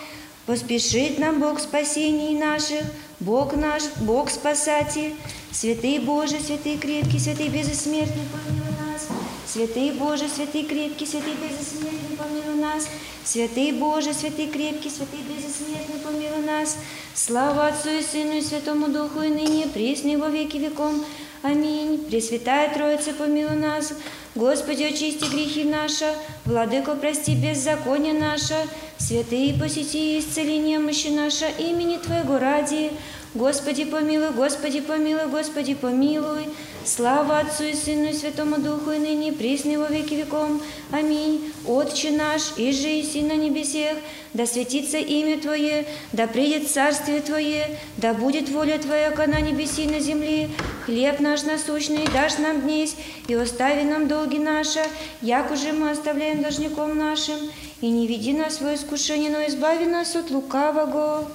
поспешит 0.46 1.18
нам 1.18 1.40
Бог 1.40 1.58
спасений 1.58 2.38
наших, 2.38 2.84
Бог 3.18 3.56
наш, 3.56 3.82
Бог 3.96 4.30
спасатель, 4.30 5.16
святый 5.50 5.98
Боже, 5.98 6.38
святый 6.38 6.78
крепкий, 6.78 7.18
святый 7.18 7.48
безсмертный, 7.48 8.22
помилуй 8.30 8.76
нас, 8.78 9.08
святый 9.44 9.90
Боже, 9.90 10.28
святый 10.28 10.62
крепкий, 10.62 11.04
святый 11.04 11.34
безсмертный, 11.34 12.16
помилуй 12.16 12.60
нас, 12.60 12.86
святый 13.24 13.72
Боже, 13.72 14.14
святый 14.14 14.46
крепкий, 14.46 14.90
святый 14.90 15.18
безсмертный, 15.28 15.98
помилуй 15.98 16.46
нас, 16.46 16.76
слава 17.12 17.66
Отцу 17.66 17.90
и 17.90 18.02
Сыну 18.02 18.34
и 18.34 18.40
Святому 18.40 18.86
Духу, 18.86 19.22
и 19.22 19.30
ныне, 19.30 19.66
пресный 19.66 20.16
во 20.16 20.28
веки 20.28 20.58
веком. 20.58 21.04
Аминь. 21.42 22.04
Пресвятая 22.10 22.74
Троица, 22.74 23.12
помилуй 23.12 23.56
нас, 23.56 23.92
Господи, 24.34 24.82
очисти 24.82 25.24
грехи 25.30 25.62
наши, 25.62 26.12
Владыко, 26.44 26.96
прости 26.96 27.36
беззаконие 27.36 28.14
наше, 28.14 28.56
святые 28.98 29.54
посети 29.54 30.16
и 30.16 30.20
исцели 30.20 30.58
немощи 30.58 31.08
наши, 31.08 31.44
имени 31.58 31.96
Твоего 31.98 32.38
ради. 32.38 32.90
Господи, 33.34 33.84
помилуй, 33.84 34.30
Господи, 34.30 34.80
помилуй, 34.80 35.26
Господи, 35.26 35.74
помилуй. 35.74 36.46
Слава 36.88 37.40
Отцу 37.40 37.64
и 37.64 37.74
Сыну 37.74 38.08
и 38.08 38.12
Святому 38.14 38.56
Духу, 38.56 38.92
и 38.92 38.98
ныне, 38.98 39.30
присно 39.30 39.78
во 39.78 39.88
веки 39.88 40.14
веком. 40.14 40.62
Аминь. 40.90 41.52
Отче 41.66 42.10
наш, 42.12 42.54
и 42.56 42.72
же 42.72 42.88
и 42.88 43.22
на 43.22 43.34
небесех, 43.34 43.98
да 44.32 44.46
светится 44.46 44.96
имя 44.96 45.38
Твое, 45.38 45.86
да 46.12 46.26
придет 46.26 46.70
царствие 46.70 47.20
Твое, 47.20 47.78
да 47.98 48.14
будет 48.14 48.48
воля 48.48 48.78
Твоя, 48.78 49.10
как 49.10 49.26
на 49.26 49.38
небеси 49.38 49.86
на 49.86 50.00
земле. 50.00 50.48
Хлеб 50.86 51.20
наш 51.20 51.42
насущный 51.42 52.08
дашь 52.10 52.38
нам 52.38 52.62
днесь, 52.62 52.96
и 53.26 53.34
остави 53.34 53.82
нам 53.82 54.08
долги 54.08 54.38
наши, 54.38 54.80
як 55.20 55.50
уже 55.50 55.72
мы 55.72 55.90
оставляем 55.90 56.40
должником 56.40 56.96
нашим, 56.96 57.36
и 57.82 57.90
не 57.90 58.06
веди 58.06 58.32
нас 58.32 58.62
в 58.62 58.74
искушение, 58.74 59.30
но 59.30 59.46
избави 59.46 59.84
нас 59.84 60.16
от 60.16 60.30
лукавого. 60.30 61.28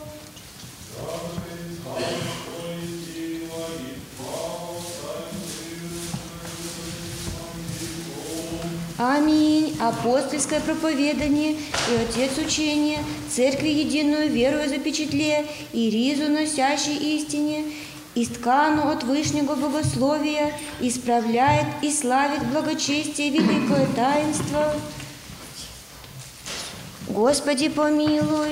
Аминь. 8.97 9.75
Апостольское 9.81 10.59
проповедание 10.59 11.53
и 11.53 11.95
Отец 12.03 12.37
учения, 12.37 12.99
Церкви 13.29 13.69
единую 13.69 14.29
верою 14.29 14.69
запечатле, 14.69 15.47
и 15.71 15.89
ризу 15.89 16.29
носящей 16.31 17.17
истине, 17.17 17.65
и 18.13 18.25
ткану 18.27 18.89
от 18.89 19.03
вышнего 19.03 19.55
богословия, 19.55 20.53
исправляет 20.79 21.65
и 21.81 21.91
славит 21.91 22.45
благочестие 22.51 23.31
великое 23.31 23.87
таинство. 23.95 24.73
Господи 27.07 27.69
помилуй, 27.69 28.51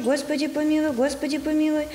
Господи 0.00 0.48
помилуй, 0.48 0.92
Господи 0.92 1.38
помилуй, 1.38 1.86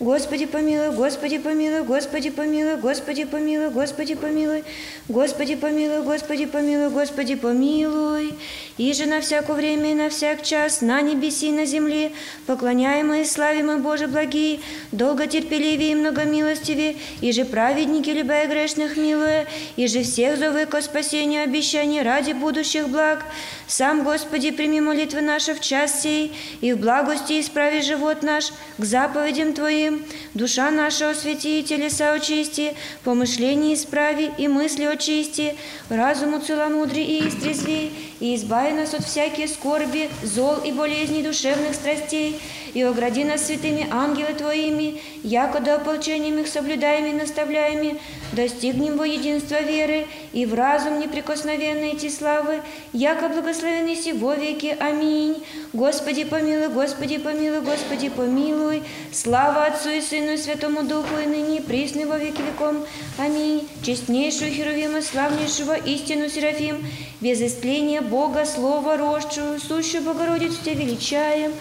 Господи 0.00 0.46
помилуй, 0.46 0.94
Господи 0.94 1.38
помилуй, 1.38 1.82
Господи 1.82 2.30
помилуй, 2.30 2.76
Господи 2.76 3.24
помилуй, 3.24 3.70
Господи 3.70 4.14
помилуй, 4.14 4.62
Господи 5.08 5.56
помилуй, 5.56 6.02
Господи 6.02 6.46
помилуй, 6.46 6.90
Господи 6.90 7.34
помилуй. 7.34 8.34
И 8.76 8.92
же 8.92 9.06
на 9.06 9.20
всякое 9.20 9.56
время 9.56 9.90
и 9.90 9.94
на 9.94 10.08
всяк 10.08 10.42
час, 10.42 10.80
на 10.80 11.00
небеси 11.00 11.48
и 11.48 11.52
на 11.52 11.66
земле, 11.66 12.12
поклоняемые 12.46 13.24
славимый 13.24 13.78
Боже 13.78 14.06
благий, 14.06 14.60
долго 14.92 15.26
терпеливее 15.26 15.92
и 15.92 15.94
многомилостивее, 15.94 16.96
и 17.20 17.32
же 17.32 17.44
праведники, 17.44 18.10
любя 18.10 18.46
грешных 18.46 18.96
милуя, 18.96 19.46
и 19.76 19.86
же 19.86 20.02
всех 20.02 20.38
зовы 20.38 20.66
ко 20.66 20.80
спасению 20.80 21.42
обещаний 21.42 22.02
ради 22.02 22.32
будущих 22.32 22.88
благ. 22.88 23.24
Сам, 23.66 24.04
Господи, 24.04 24.50
прими 24.50 24.80
молитвы 24.80 25.20
наши 25.20 25.54
в 25.54 25.60
час 25.60 26.02
сей, 26.02 26.32
и 26.60 26.72
в 26.72 26.78
благости 26.78 27.40
исправи 27.48 27.80
живот 27.80 28.22
наш 28.22 28.52
к 28.78 28.84
заповедям 28.84 29.54
Твоим. 29.54 30.04
Душа 30.34 30.70
наша 30.70 31.10
освети, 31.10 31.60
и 31.60 31.62
телеса 31.62 32.12
очисти, 32.12 32.74
помышления 33.04 33.74
исправи, 33.74 34.30
и 34.36 34.48
мысли 34.48 34.84
очисти, 34.84 35.56
разуму 35.88 36.40
целомудри 36.40 37.00
и 37.00 37.28
истрезвей, 37.28 37.92
и 38.20 38.34
избави 38.34 38.72
нас 38.72 38.94
от 38.94 39.04
всякие 39.04 39.48
скорби, 39.48 40.10
зол 40.22 40.56
и 40.64 40.72
болезней 40.72 41.22
душевных 41.22 41.74
страстей, 41.74 42.40
и 42.74 42.82
огради 42.82 43.24
нас 43.24 43.46
святыми 43.46 43.86
ангелы 43.90 44.34
Твоими, 44.34 45.00
якода 45.22 45.76
ополчением 45.76 46.38
их 46.38 46.48
соблюдаеми 46.48 47.10
и 47.10 47.12
наставляеми, 47.12 47.98
достигнем 48.32 48.98
во 48.98 49.06
единства 49.06 49.62
веры 49.62 50.06
и 50.32 50.44
в 50.44 50.54
разум 50.54 51.00
неприкосновенной 51.00 51.94
идти 51.94 52.10
славы, 52.10 52.60
яко 52.92 53.28
благословенный 53.28 53.96
си 53.96 54.12
во 54.12 54.34
веки. 54.34 54.76
Аминь. 54.78 55.42
Господи 55.72 56.24
помилуй, 56.24 56.68
Господи 56.68 57.18
помилуй, 57.18 57.37
Господи 57.38 58.08
помилуй. 58.08 58.82
Слава 59.12 59.66
Отцу 59.66 59.90
и 59.90 60.00
Сыну 60.00 60.32
и 60.32 60.36
Святому 60.36 60.82
Духу, 60.82 61.18
и 61.22 61.26
ныне, 61.26 61.60
присно, 61.60 62.06
во 62.06 62.18
веки 62.18 62.42
веком. 62.42 62.84
Аминь. 63.16 63.68
Честнейшую 63.82 64.52
Херувима, 64.52 65.02
славнейшего 65.02 65.74
истину 65.74 66.28
Серафим, 66.28 66.84
без 67.20 67.40
истления 67.40 68.00
Бога, 68.00 68.44
Слова 68.44 68.96
росшую, 68.96 69.60
сущую 69.60 70.02
Богородицу 70.02 70.56
Тебя 70.64 70.74
величаем, 70.74 71.52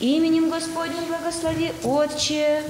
именем 0.00 0.48
Господним 0.48 1.04
благослови, 1.06 1.72
Отче. 1.84 2.62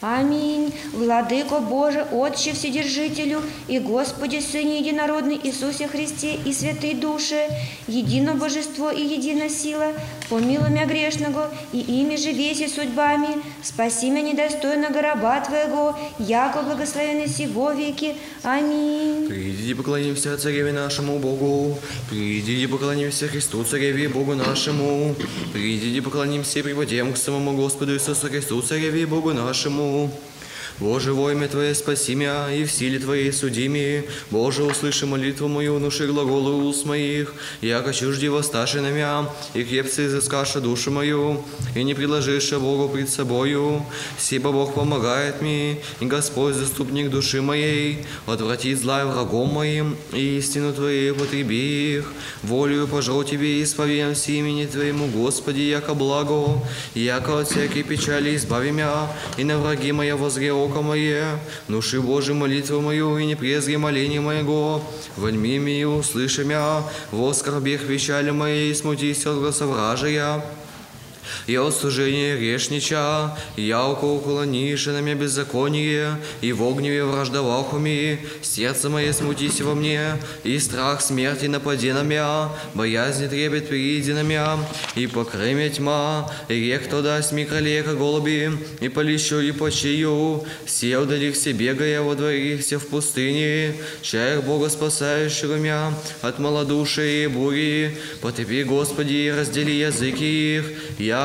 Аминь. 0.00 0.72
Владыко 0.92 1.58
Боже, 1.58 2.06
Отче 2.12 2.52
Вседержителю 2.52 3.42
и 3.66 3.80
Господи 3.80 4.38
Сыне 4.38 4.78
Единородный 4.78 5.40
Иисусе 5.42 5.88
Христе 5.88 6.34
и 6.34 6.52
Святой 6.52 6.94
Душе, 6.94 7.48
едино 7.88 8.34
Божество 8.34 8.90
и 8.90 9.02
едина 9.02 9.48
сила, 9.48 9.92
помилуй 10.28 10.70
меня 10.70 10.86
грешного, 10.86 11.50
и 11.72 11.78
ими 11.80 12.16
же 12.16 12.32
веси 12.32 12.68
судьбами, 12.68 13.42
спаси 13.62 14.10
меня 14.10 14.32
недостойного 14.32 15.00
раба 15.00 15.40
Твоего, 15.40 15.98
яко 16.18 16.62
благословенный 16.62 17.28
сего 17.28 17.72
веки. 17.72 18.16
Аминь. 18.42 19.28
Придите 19.28 19.74
поклонимся 19.74 20.36
Цареве 20.38 20.72
нашему 20.72 21.18
Богу, 21.18 21.78
придите 22.10 22.68
поклонимся 22.68 23.28
Христу 23.28 23.64
Цареве 23.64 24.04
и 24.04 24.08
Богу 24.08 24.34
нашему, 24.34 25.14
придите 25.52 26.02
поклонимся 26.02 26.58
и 26.58 26.62
припадем 26.62 27.12
к 27.12 27.16
самому 27.16 27.56
Господу 27.56 27.94
Иисусу 27.94 28.28
Христу 28.28 28.60
Цареве 28.62 29.02
и 29.02 29.06
Богу 29.06 29.32
нашему. 29.32 30.10
Боже, 30.80 31.12
во 31.12 31.32
имя 31.32 31.48
Твое 31.48 31.74
спаси 31.74 32.14
меня, 32.14 32.52
и 32.52 32.64
в 32.64 32.70
силе 32.70 33.00
Твоей 33.00 33.32
суди 33.32 33.66
меня. 33.66 34.02
Боже, 34.30 34.62
услыши 34.62 35.06
молитву 35.06 35.48
мою, 35.48 35.74
внуши 35.74 36.06
глаголы 36.06 36.54
уст 36.64 36.86
моих, 36.86 37.34
яко 37.60 37.92
чужди 37.92 38.28
воссташи 38.28 38.80
на 38.80 38.90
меня, 38.90 39.28
и 39.54 39.64
крепцы 39.64 40.06
изыскаша 40.06 40.60
душу 40.60 40.92
мою, 40.92 41.42
и 41.74 41.82
не 41.82 41.94
предложишь 41.94 42.52
Богу 42.52 42.88
пред 42.88 43.10
собою. 43.10 43.84
Сибо 44.18 44.52
Бог 44.52 44.74
помогает 44.74 45.42
мне, 45.42 45.78
и 45.98 46.06
Господь 46.06 46.54
заступник 46.54 47.10
души 47.10 47.42
моей, 47.42 48.04
отврати 48.26 48.74
зла 48.76 49.04
врагом 49.04 49.48
моим, 49.48 49.96
и 50.12 50.38
истину 50.38 50.72
Твою 50.72 51.16
потреби 51.16 51.96
их. 51.98 52.12
Волею 52.44 52.86
пожал 52.86 53.24
Тебе 53.24 53.58
и 53.58 53.64
исповем 53.64 54.14
все 54.14 54.38
имени 54.38 54.66
Твоему, 54.66 55.08
Господи, 55.08 55.60
яко 55.60 55.94
благо, 55.94 56.62
яко 56.94 57.40
от 57.40 57.48
всякой 57.48 57.82
печали 57.82 58.36
избави 58.36 58.70
меня, 58.70 59.08
и 59.36 59.42
на 59.42 59.58
враги 59.58 59.90
моя 59.90 60.16
возре 60.16 60.52
око 60.68 60.82
мое, 60.82 61.38
души 61.68 62.00
Божий 62.00 62.34
молитву 62.34 62.80
мою, 62.80 63.18
и 63.18 63.26
не 63.26 63.34
презри 63.34 63.76
моление 63.76 64.20
моего, 64.20 64.82
вольми 65.16 65.58
ми 65.58 65.84
услыши 65.84 66.44
мя, 66.44 66.82
во 67.10 67.32
скорбех 67.32 67.82
вещали 67.82 68.30
моей, 68.30 68.74
смутись 68.74 69.26
от 69.26 69.38
гласа 69.38 69.66
вражия, 69.66 70.44
и 71.46 71.56
от 71.56 71.74
служения 71.74 72.36
грешнича, 72.36 73.36
яко 73.56 74.04
уклонишь 74.04 74.86
на 74.86 75.00
меня 75.00 75.14
беззаконие, 75.14 76.16
и 76.40 76.52
в 76.52 76.62
огневе 76.62 77.04
враждовах 77.04 77.72
уми, 77.72 78.18
сердце 78.42 78.88
мое 78.88 79.12
смутись 79.12 79.60
во 79.60 79.74
мне, 79.74 80.16
и 80.44 80.58
страх 80.58 81.00
смерти 81.00 81.46
напади 81.46 81.92
на 81.92 82.02
меня, 82.02 82.50
боязнь 82.74 83.28
трепет 83.28 83.68
приди 83.68 84.12
на 84.12 84.22
меня, 84.22 84.58
и 84.94 85.06
покрыме 85.06 85.70
тьма, 85.70 86.30
и 86.48 86.54
рек 86.54 86.86
кто 86.86 87.02
даст 87.02 87.32
микролека 87.32 87.94
голуби, 87.94 88.50
и 88.80 88.88
полищу 88.88 89.40
и 89.40 89.52
почию, 89.52 90.44
все 90.64 90.98
удалих 90.98 91.34
все 91.34 91.52
бегая 91.52 92.02
во 92.02 92.14
дворихся 92.14 92.78
в 92.78 92.86
пустыне, 92.86 93.74
чаях 94.02 94.44
Бога 94.44 94.68
спасающего 94.68 95.56
меня 95.56 95.92
от 96.22 96.38
малодушия 96.38 97.24
и 97.24 97.26
бури, 97.26 97.96
потопи, 98.20 98.62
Господи, 98.62 99.32
раздели 99.36 99.72
языки 99.72 100.56
их, 100.56 100.64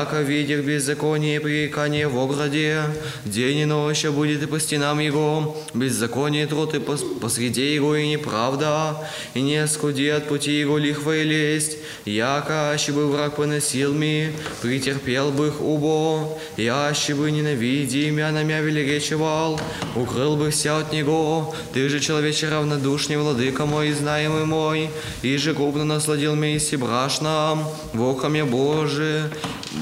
яко 0.00 0.22
видях 0.22 0.64
беззаконие 0.64 1.36
и 1.36 1.38
пререкание 1.38 2.08
в 2.08 2.18
ограде, 2.18 2.82
день 3.24 3.58
и 3.58 3.64
ночь 3.64 4.04
будет 4.06 4.42
и 4.42 4.46
по 4.46 4.58
стенам 4.58 4.98
его, 4.98 5.56
беззаконие 5.72 6.46
труд 6.46 6.74
и 6.74 6.78
пос- 6.78 7.20
посреди 7.20 7.74
его 7.74 7.94
и 7.94 8.08
неправда, 8.08 8.96
и 9.34 9.40
не 9.40 9.66
скуди 9.68 10.08
от 10.08 10.28
пути 10.28 10.52
его 10.58 10.78
лихва 10.78 11.16
и 11.16 11.24
лесть, 11.24 11.76
яко 12.04 12.70
аще 12.70 12.92
бы 12.92 13.06
враг 13.06 13.36
поносил 13.36 13.92
ми, 13.94 14.32
претерпел 14.62 15.30
бы 15.30 15.48
их 15.48 15.60
убо, 15.60 16.38
и 16.56 16.66
аще 16.66 17.14
бы 17.14 17.30
ненавиди 17.30 18.08
имя 18.08 18.30
на 18.32 18.42
мя 18.42 18.60
велеречевал, 18.60 19.60
укрыл 19.94 20.36
бы 20.36 20.50
вся 20.50 20.78
от 20.78 20.92
него, 20.92 21.54
ты 21.72 21.88
же 21.88 22.00
человече 22.00 22.48
равнодушный, 22.48 23.16
владыка 23.16 23.64
мой, 23.66 23.92
знаемый 23.92 24.44
мой, 24.44 24.90
и 25.22 25.36
же 25.36 25.54
крупно 25.54 25.84
насладил 25.84 26.34
меня 26.34 26.58
и 26.72 26.76
брашно, 26.76 27.58
в 27.92 28.44
Боже, 28.44 29.30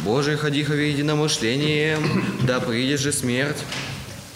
Боже, 0.05 0.37
ходи 0.37 0.65
во 0.65 0.75
единомышлением, 0.75 2.25
да 2.43 2.59
придет 2.59 2.99
же 2.99 3.13
смерть. 3.13 3.63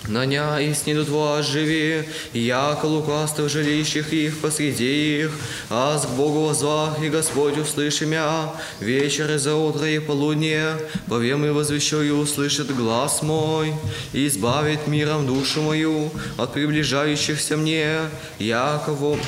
На 0.09 0.25
ня 0.25 0.61
и 0.61 0.73
снидут 0.73 1.09
вас 1.09 1.47
живи, 1.47 2.05
яко 2.33 2.87
лукавство 2.87 3.49
жилищах 3.49 4.13
их 4.13 4.39
посреди 4.39 5.23
их, 5.23 5.33
аз 5.69 6.07
к 6.07 6.11
Богу 6.11 6.47
возвах, 6.47 7.03
и 7.03 7.09
Господь 7.09 7.59
услыши 7.59 8.07
мя, 8.07 8.53
вечер 8.79 9.29
и 9.33 9.39
за 9.39 9.57
утро 9.57 9.89
и 9.89 9.99
полудне, 9.99 10.75
повем 11.09 11.45
и 11.45 11.51
возвещу 11.51 12.03
и 12.03 12.11
услышит 12.11 12.75
глаз 12.77 13.23
мой, 13.23 13.75
и 14.13 14.29
избавит 14.29 14.87
миром 14.87 15.27
душу 15.27 15.63
мою 15.63 16.13
от 16.37 16.53
приближающихся 16.53 17.57
мне, 17.57 17.99
яко 18.39 18.93
во, 18.93 19.19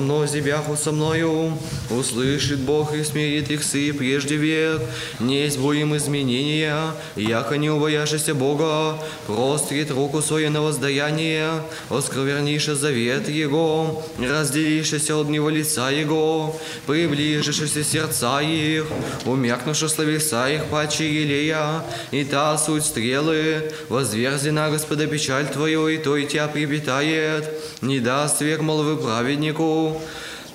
мнозе 0.00 0.40
бяху 0.40 0.76
со 0.76 0.90
мною, 0.90 1.56
услышит 1.90 2.58
Бог 2.58 2.92
и 2.92 3.04
смирит 3.04 3.52
их 3.52 3.62
сы 3.62 3.92
прежде 3.92 4.34
век, 4.34 4.82
не 5.20 5.48
будем 5.58 5.96
изменения, 5.96 6.76
яко 7.14 7.56
не 7.56 7.70
убояшься 7.70 8.34
Бога, 8.34 8.98
прострит 9.26 9.92
руку 9.92 10.23
свое 10.24 10.50
на 10.50 10.62
воздаяние, 10.62 11.62
осквернишь 11.90 12.66
завет 12.66 13.28
Его, 13.28 14.02
разделишься 14.18 15.16
от 15.16 15.28
Него 15.28 15.50
лица 15.50 15.90
Его, 15.90 16.58
приближишься 16.86 17.84
сердца 17.84 18.40
их, 18.40 18.86
умякнувши 19.24 19.88
словеса 19.88 20.48
их 20.48 20.64
паче 20.66 21.08
елея, 21.08 21.84
и 22.10 22.24
та 22.24 22.56
суть 22.58 22.84
стрелы, 22.84 23.72
возверзи 23.88 24.50
на 24.50 24.70
Господа 24.70 25.06
печаль 25.06 25.46
Твою, 25.46 25.88
и 25.88 25.98
то 25.98 26.16
и 26.16 26.26
тебя 26.26 26.48
прибитает, 26.48 27.44
не 27.82 28.00
даст 28.00 28.40
век 28.40 28.60
молвы 28.60 28.96
праведнику, 28.96 30.00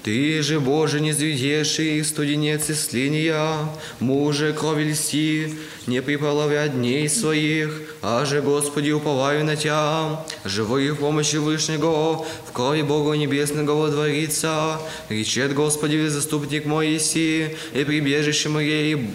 ты 0.10 0.42
же, 0.42 0.60
Боже, 0.60 1.02
не 1.02 1.12
зведеший, 1.12 2.04
студенец 2.04 2.68
исцеления, 2.68 3.48
муже 4.00 4.54
крови 4.54 4.94
льсти, 4.94 5.54
не 5.86 6.02
приполовя 6.02 6.68
дней 6.68 7.08
своих, 7.08 7.70
а 8.02 8.26
же, 8.26 8.42
Господи, 8.42 8.90
уповаю 8.90 9.46
на 9.46 9.56
Тя, 9.56 10.26
живой 10.46 10.90
в 10.90 10.96
помощи 10.96 11.36
Вышнего, 11.36 12.26
в 12.48 12.52
крови 12.52 12.82
Бога 12.82 13.18
Небесного 13.18 13.76
водворится, 13.76 14.80
речет 15.10 15.54
Господи, 15.54 16.08
заступник 16.08 16.66
мой 16.66 16.98
Иси, 16.98 17.56
и 17.76 17.84
прибежище 17.84 18.50
моей, 18.50 19.12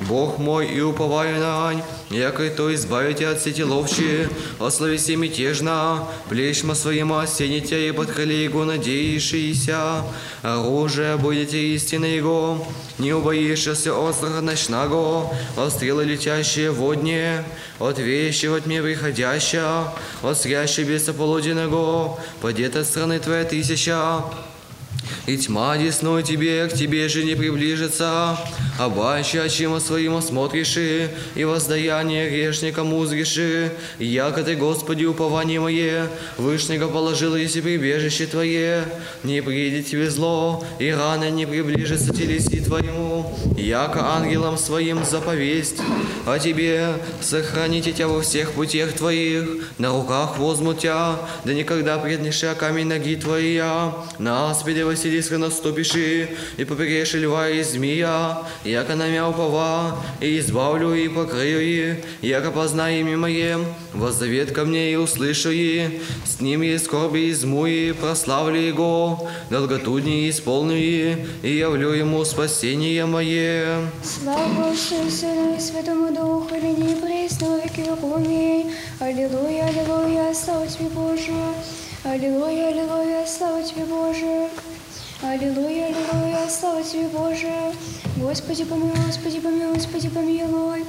Бог 0.00 0.38
мой, 0.38 0.66
и 0.66 0.80
уповаю 0.80 1.40
нань, 1.40 1.82
якой 2.10 2.50
то 2.50 2.72
избавите 2.74 3.26
от 3.26 3.42
сети 3.42 3.62
ловчи, 3.62 4.28
ословиси 4.60 5.16
мятежно, 5.16 6.06
плечма 6.28 6.74
своим 6.74 7.12
осените 7.12 7.88
и 7.88 7.92
подхали 7.92 8.32
его 8.32 8.64
надеющиеся, 8.64 10.04
оружие 10.42 11.16
будете 11.16 11.58
истины 11.74 12.06
его, 12.06 12.64
не 12.98 13.12
убоишься 13.12 13.92
острого 13.92 14.40
ночного, 14.40 15.32
от 15.56 15.72
стрелы 15.72 16.04
летящие 16.04 16.70
водне, 16.70 17.44
от 17.80 17.98
вещего 17.98 18.60
тьме 18.60 18.80
приходящая, 18.80 19.92
от 20.22 20.38
срящей 20.38 20.84
беса 20.84 21.12
полуденного, 21.12 22.18
падет 22.40 22.76
от 22.76 22.86
страны 22.86 23.18
твоя 23.18 23.44
тысяча, 23.44 24.22
и 25.26 25.36
тьма 25.36 25.76
десной 25.76 26.22
тебе, 26.22 26.66
к 26.68 26.72
тебе 26.74 27.08
же 27.08 27.24
не 27.24 27.34
приближится, 27.34 28.38
а 28.78 28.88
бача, 28.88 29.48
чем 29.48 29.78
своим 29.80 30.16
осмотришь, 30.16 30.78
и 31.34 31.44
воздаяние 31.44 32.30
грешникам 32.30 32.92
узришь, 32.94 33.38
яко 33.98 34.42
ты, 34.42 34.54
Господи, 34.54 35.04
упование 35.04 35.60
мое, 35.60 36.08
Вышнего 36.36 36.88
положил, 36.88 37.34
если 37.36 37.60
прибежище 37.60 38.26
Твое, 38.26 38.84
не 39.24 39.42
придет 39.42 39.86
тебе 39.86 40.10
зло, 40.10 40.64
и 40.78 40.90
рано 40.90 41.30
не 41.30 41.46
приближится 41.46 42.14
телеси 42.14 42.60
Твоему, 42.60 43.36
яко 43.56 44.00
ангелам 44.14 44.56
своим 44.56 45.04
заповесть, 45.04 45.78
а 46.26 46.38
тебе 46.38 46.94
сохраните 47.20 47.92
тебя 47.92 48.08
во 48.08 48.20
всех 48.22 48.52
путях 48.52 48.92
Твоих, 48.92 49.68
на 49.78 49.90
руках 49.90 50.38
возьмут 50.38 50.80
тебя, 50.80 51.16
да 51.44 51.52
никогда 51.52 51.98
преднеши 51.98 52.54
камень 52.58 52.86
ноги 52.86 53.16
Твоя, 53.16 53.92
на 54.18 54.50
аспиде 54.50 54.84
Василиска 54.98 55.38
наступишь, 55.38 55.94
и 55.94 56.64
поперешь 56.64 57.14
льва 57.14 57.48
и 57.48 57.62
змея, 57.62 58.38
яко 58.64 58.96
намя 58.96 59.28
упова, 59.28 59.96
и 60.20 60.40
избавлю 60.40 60.92
и 60.92 61.06
покрою 61.06 61.60
и, 61.62 62.02
яко 62.20 62.50
познай 62.50 62.98
имя 62.98 63.16
мое, 63.16 63.58
воззовет 63.94 64.50
ко 64.50 64.64
мне 64.64 64.92
и 64.92 64.96
услышу 64.96 65.50
и, 65.52 66.00
с 66.26 66.40
ним 66.40 66.64
и 66.64 66.76
скорби 66.78 67.30
изму 67.30 67.66
и 67.66 67.92
прославлю 67.92 68.58
его, 68.58 69.28
долготу 69.50 70.00
дни 70.00 70.28
исполню 70.30 70.76
и, 70.76 71.16
и 71.44 71.56
явлю 71.56 71.90
ему 71.90 72.24
спасение 72.24 73.06
мое. 73.06 73.88
Слава 74.02 74.74
Сыну 74.74 75.56
и 75.56 75.60
Святому 75.60 76.12
Духу, 76.12 76.56
и 76.56 76.60
ныне 76.60 76.94
и 76.94 76.96
пресно, 76.96 77.60
веки 77.62 77.82
веков. 77.88 78.16
Аминь. 78.16 78.72
Аллилуйя, 78.98 79.66
аллилуйя, 79.66 80.34
слава 80.34 80.66
Тебе, 80.66 80.88
Боже. 80.88 81.30
Аллилуйя, 82.02 82.68
аллилуйя, 82.68 83.24
слава 83.26 83.62
Тебе, 83.62 83.84
Боже. 83.84 84.48
Аллилуйя, 85.20 85.86
аллилуйя, 85.86 86.48
слава 86.48 86.80
Тебе, 86.80 87.08
Боже. 87.08 87.50
Господи, 88.18 88.64
помилуй, 88.64 88.94
Господи, 89.04 89.40
помилуй, 89.40 89.74
Господи, 89.74 90.08
помилуй. 90.08 90.84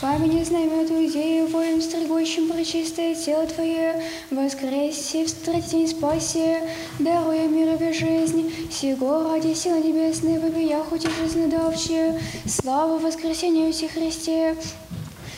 Камень 0.00 0.40
и 0.40 0.44
знамя 0.44 0.84
идею, 0.84 1.46
воем 1.46 1.80
стригущим 1.80 2.48
прочистое 2.48 3.14
тело 3.14 3.46
Твое, 3.46 4.02
воскресе 4.32 5.24
в 5.24 5.28
страте 5.28 5.84
и 5.84 5.86
спасе, 5.86 6.68
даруя 6.98 7.46
мирове 7.46 7.92
жизнь, 7.92 8.52
сего 8.72 9.32
ради 9.32 9.54
силы 9.54 9.82
небесной, 9.82 10.40
вопия 10.40 10.82
хоть 10.82 11.04
и 11.04 11.08
жизнедавче, 11.08 12.20
слава 12.44 12.98
воскресению 12.98 13.72
Си 13.72 13.86
Христе, 13.86 14.56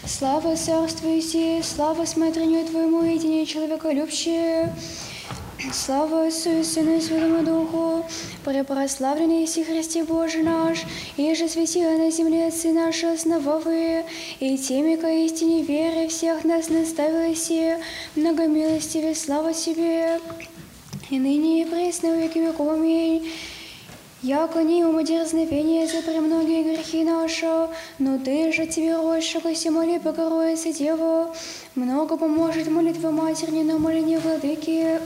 слава 0.07 0.57
царству 0.57 1.21
Си, 1.21 1.61
слава 1.63 2.07
смотрению 2.07 2.65
Твоему, 2.65 3.03
едине 3.03 3.45
человеколюбче, 3.45 4.73
Слава 5.69 6.27
Отцу 6.27 6.65
Сыну 6.65 6.97
и 6.97 7.01
Святому 7.01 7.45
Духу, 7.45 8.07
препрославленный 8.45 9.45
Иси 9.45 9.63
Христе 9.63 10.05
Боже 10.05 10.43
наш, 10.43 10.79
и 11.19 11.35
же 11.35 11.49
светила 11.49 11.99
на 11.99 12.11
земле 12.11 12.47
Отцы 12.47 12.73
наши 12.73 13.07
основовые, 13.07 14.07
и 14.41 14.57
теми, 14.57 14.97
ко 14.97 15.07
истине 15.07 15.63
веры 15.63 16.09
всех 16.09 16.45
нас 16.45 16.71
наставила 16.71 17.35
се, 17.37 17.79
многомилостиве 18.17 19.15
слава 19.15 19.53
Тебе, 19.53 20.19
и 21.11 21.19
ныне 21.19 21.63
и 21.63 21.65
пресно 21.67 22.17
веки 22.17 22.39
веков. 22.39 22.73
Аминь. 22.73 23.31
Яко 24.23 24.63
не 24.63 24.85
ум 24.85 25.03
дерзновение 25.03 25.87
за 25.87 26.03
премногие 26.03 26.63
грехи 26.63 27.05
наши, 27.05 27.69
но 27.99 28.19
ты 28.19 28.53
же 28.53 28.67
тебе 28.67 28.97
рощего 28.97 29.51
моли 29.71 29.99
покроется 29.99 30.73
Деву, 30.73 31.35
много 31.77 32.17
поможет 32.17 32.69
молитва 32.69 33.11
матерни, 33.11 33.63
но 33.63 33.79
моление 33.79 34.19
владыки, 34.19 34.99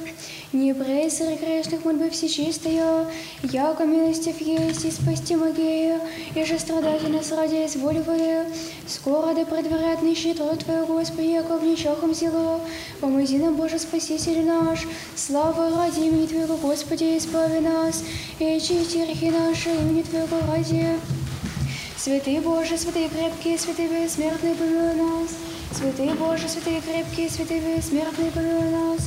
не 0.55 0.73
пресер 0.73 1.37
грешных 1.39 1.85
мольбы 1.85 2.09
всечистая, 2.09 3.07
яко 3.43 3.85
милостив 3.85 4.41
есть 4.41 4.85
и 4.87 4.91
спасти 4.91 5.37
могея, 5.37 6.01
и 6.35 6.45
же 6.45 6.59
страдать 6.59 7.07
нас 7.09 7.33
ради 7.33 7.67
изволивая, 7.67 8.47
скоро 8.87 9.35
да 9.35 9.45
предварят 9.45 10.03
нищий 10.03 10.33
труд 10.33 10.61
Твой, 10.61 10.87
Господи, 10.87 11.27
яко 11.27 11.59
в 11.59 11.65
ничахом 11.65 12.15
зело, 12.15 12.61
помози 13.01 13.37
нам, 13.37 13.57
Боже, 13.57 13.79
Спаситель 13.79 14.47
наш, 14.47 14.87
слава 15.17 15.71
ради 15.77 16.01
имени 16.01 16.27
Твоего, 16.27 16.57
Господи, 16.57 17.19
избави 17.19 17.61
нас, 17.61 18.03
и 18.39 18.45
очисти 18.45 19.05
грехи 19.05 19.31
наши 19.31 19.69
имени 19.69 20.01
Твоего 20.01 20.39
ради. 20.51 20.99
Святый 21.99 22.41
Боже, 22.41 22.79
святые 22.79 23.09
крепкие, 23.11 23.59
святые 23.59 23.89
бессмертные, 23.89 24.55
помилуй 24.55 24.95
нас. 24.95 25.31
Святый 25.77 26.15
Боже, 26.15 26.49
святые 26.49 26.81
крепкие, 26.81 27.29
святые 27.29 27.61
бессмертные, 27.61 28.31
помилуй 28.31 28.71
нас. 28.71 29.01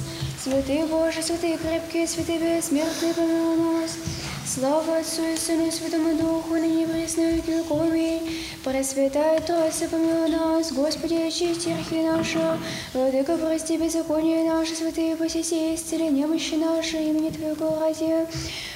Святый 0.44 0.86
Боже, 0.86 1.24
святые 1.24 1.58
крепкие, 1.58 2.06
святые 2.06 2.40
бессмертные, 2.40 3.14
помилуй 3.14 3.56
нас. 3.58 3.92
Слава 4.46 4.98
Отцу 4.98 5.24
и 5.24 5.38
Сыну 5.38 5.68
и 5.68 5.72
Святому 5.72 6.18
Духу, 6.18 6.56
ныне 6.56 6.84
и 6.84 6.86
присно 6.86 7.22
и 7.22 7.36
веков. 7.36 7.88
Пресвятая 8.66 9.40
Троица, 9.40 9.88
помилуй 9.88 10.30
нас, 10.30 10.74
Господи, 10.74 11.14
очисти 11.16 11.70
грехи 11.70 12.04
наши, 12.04 12.40
Владыка, 12.94 13.38
прости 13.38 13.78
беззаконие 13.78 14.50
наши, 14.50 14.76
святые 14.76 15.16
посети, 15.16 15.74
исцели 15.74 16.10
немощи 16.10 16.56
наши, 16.56 16.98
имени 16.98 17.30
Твоего 17.30 17.80
ради. 17.80 18.28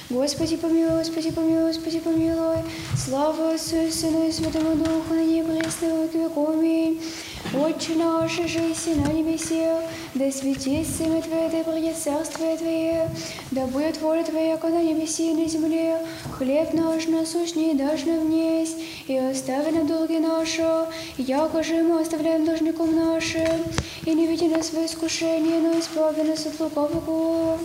Господи, 0.08 0.56
помилуй, 0.56 0.98
Господи, 0.98 1.30
помилуй, 1.30 1.72
Господи, 1.72 2.00
помилуй. 2.00 2.56
Слава 2.96 3.52
Отцу 3.52 3.76
и 3.76 3.90
Сыну 3.90 4.26
и 4.26 4.32
Святому 4.32 4.76
Духу, 4.76 5.12
ныне 5.12 5.40
и 5.40 5.42
присно 5.42 5.86
и. 5.86 7.00
Отче 7.54 7.94
наш, 7.96 8.32
жиси 8.32 8.94
на 8.94 9.12
небесе, 9.12 9.76
да 10.14 10.30
светится 10.30 11.04
имя 11.04 11.20
Твое, 11.20 11.50
да 11.50 11.70
придет 11.70 11.96
царствие 11.96 12.56
Твое, 12.56 13.10
да 13.50 13.66
будет 13.66 14.00
воля 14.00 14.24
Твоя, 14.24 14.56
как 14.56 14.70
на 14.70 14.82
небесе 14.82 15.32
и 15.32 15.34
на 15.34 15.46
земле. 15.46 15.98
Хлеб 16.38 16.72
наш 16.72 17.08
насущный 17.08 17.74
дашь 17.74 18.04
нам 18.06 18.20
вниз, 18.20 18.76
и 19.06 19.18
остави 19.18 19.70
нам 19.70 19.86
долги 19.86 20.18
наши, 20.18 20.86
яко 21.18 21.62
же 21.62 21.82
мы 21.82 22.00
оставляем 22.00 22.46
должником 22.46 22.96
нашим, 22.96 23.64
и 24.06 24.14
не 24.14 24.26
веди 24.26 24.48
нас 24.48 24.70
в 24.70 24.86
искушение, 24.86 25.60
но 25.60 25.78
избави 25.78 26.22
нас 26.22 26.46
от 26.46 26.58
лукавого. 26.58 27.58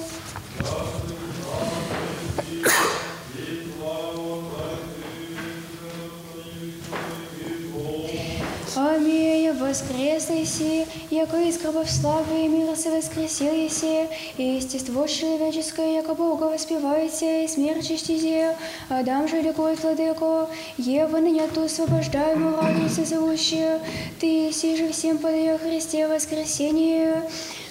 Аминь, 8.77 9.51
воскресный 9.53 10.45
си, 10.45 10.85
яко 11.09 11.37
из 11.37 11.57
гробов 11.57 11.89
славы 11.89 12.45
и 12.45 12.47
мира 12.47 12.75
се 12.75 12.91
воскресил 12.91 13.51
еси, 13.51 14.05
и 14.37 14.43
естество 14.57 15.07
человеческое, 15.07 15.95
яко 15.95 16.13
Бога 16.13 16.43
воспеваете, 16.43 17.43
и 17.43 17.47
смерть 17.47 17.87
чистизе, 17.87 18.55
Адам 18.87 19.27
же 19.27 19.41
ликует 19.41 19.81
владыко, 19.81 20.47
Ева 20.77 21.17
ныне 21.17 21.47
ту 21.47 21.63
освобождаемую 21.63 22.55
радуется 22.55 23.03
зовущую, 23.03 23.79
ты 24.19 24.27
еси 24.47 24.77
же 24.77 24.91
всем 24.91 25.17
подай 25.17 25.55
о 25.55 25.57
Христе 25.57 26.07
воскресение, 26.07 27.23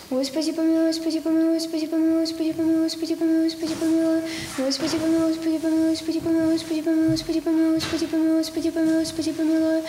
Господи 0.09 0.53
помилуй, 0.53 0.87
Господи 0.87 1.19
помилуй, 1.19 1.55
Господи 1.55 1.87
помилуй, 1.89 2.21
Господи 2.21 2.53
помилуй, 2.53 2.85
Господи 2.85 3.15
помилуй, 3.17 3.45
Господи 3.45 3.75
помилуй. 3.75 4.23
Господи 4.57 4.99
помилуй, 4.99 5.31
Господи 5.31 5.59
помилуй, 5.59 5.91
Господи 5.91 6.21
помилуй, 6.21 6.51
Господи 6.53 6.81
помилуй, 6.81 7.11
Господи 7.11 7.41
помилуй, 7.41 7.75
Господи 7.75 8.07
помилуй, 8.07 8.39
Господи 8.39 8.71
помилуй, 8.71 9.03
Господи 9.03 9.33
помилуй. 9.33 9.83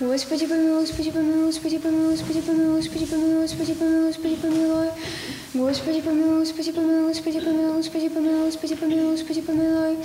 Господи 0.00 0.46
помилуй, 0.46 0.80
Господи 0.80 1.10
помилуй, 1.12 1.46
Господи 1.46 1.78
помилуй, 1.78 2.10
Господи 2.10 2.40
помилуй, 2.40 2.76
Господи 2.80 3.06
помилуй, 3.06 3.42
Господи 3.46 3.74
помилуй, 3.74 4.06
Господи 4.08 4.36
помилуй. 4.42 4.88
Господи 5.54 6.00
помилуй, 6.00 6.38
Господи 6.40 6.72
помилуй, 6.72 7.08
Господи 7.08 7.40
помилуй, 7.40 7.76
Господи 7.76 8.08
помилуй, 8.08 8.46
Господи 8.46 8.74
помилуй, 8.74 9.10
Господи 9.12 9.42
помилуй. 9.42 9.96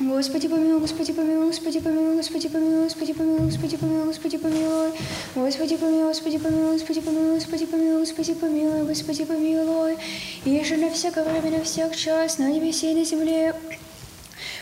Господи 0.00 0.48
помилуй, 0.48 0.80
Господи 0.80 1.12
помилуй, 1.12 1.46
Господи 1.48 1.78
помилуй, 1.78 2.16
Господи 2.16 2.48
помилуй, 2.48 2.84
Господи 2.84 3.12
помилуй, 3.12 3.44
Господи 3.46 3.76
помилуй, 3.76 4.06
Господи 4.06 4.38
помилуй. 4.38 4.92
Господи 5.34 5.76
помилуй, 5.76 6.08
Господи 6.08 6.38
помилуй, 6.38 6.72
Господи 6.72 7.00
помилуй, 7.00 7.34
Господи 7.34 7.66
помилуй, 7.66 8.00
Господи 8.00 8.34
помилуй, 8.34 8.86
Господи 8.86 9.24
помилуй. 9.26 9.96
И 10.46 10.64
же 10.64 10.78
на 10.78 10.90
всякое 10.90 11.24
время, 11.24 11.58
на 11.58 11.64
всяк 11.64 11.94
час, 11.94 12.38
на 12.38 12.50
небесе 12.50 12.92
и 12.92 12.94
на 12.94 13.04
земле, 13.04 13.54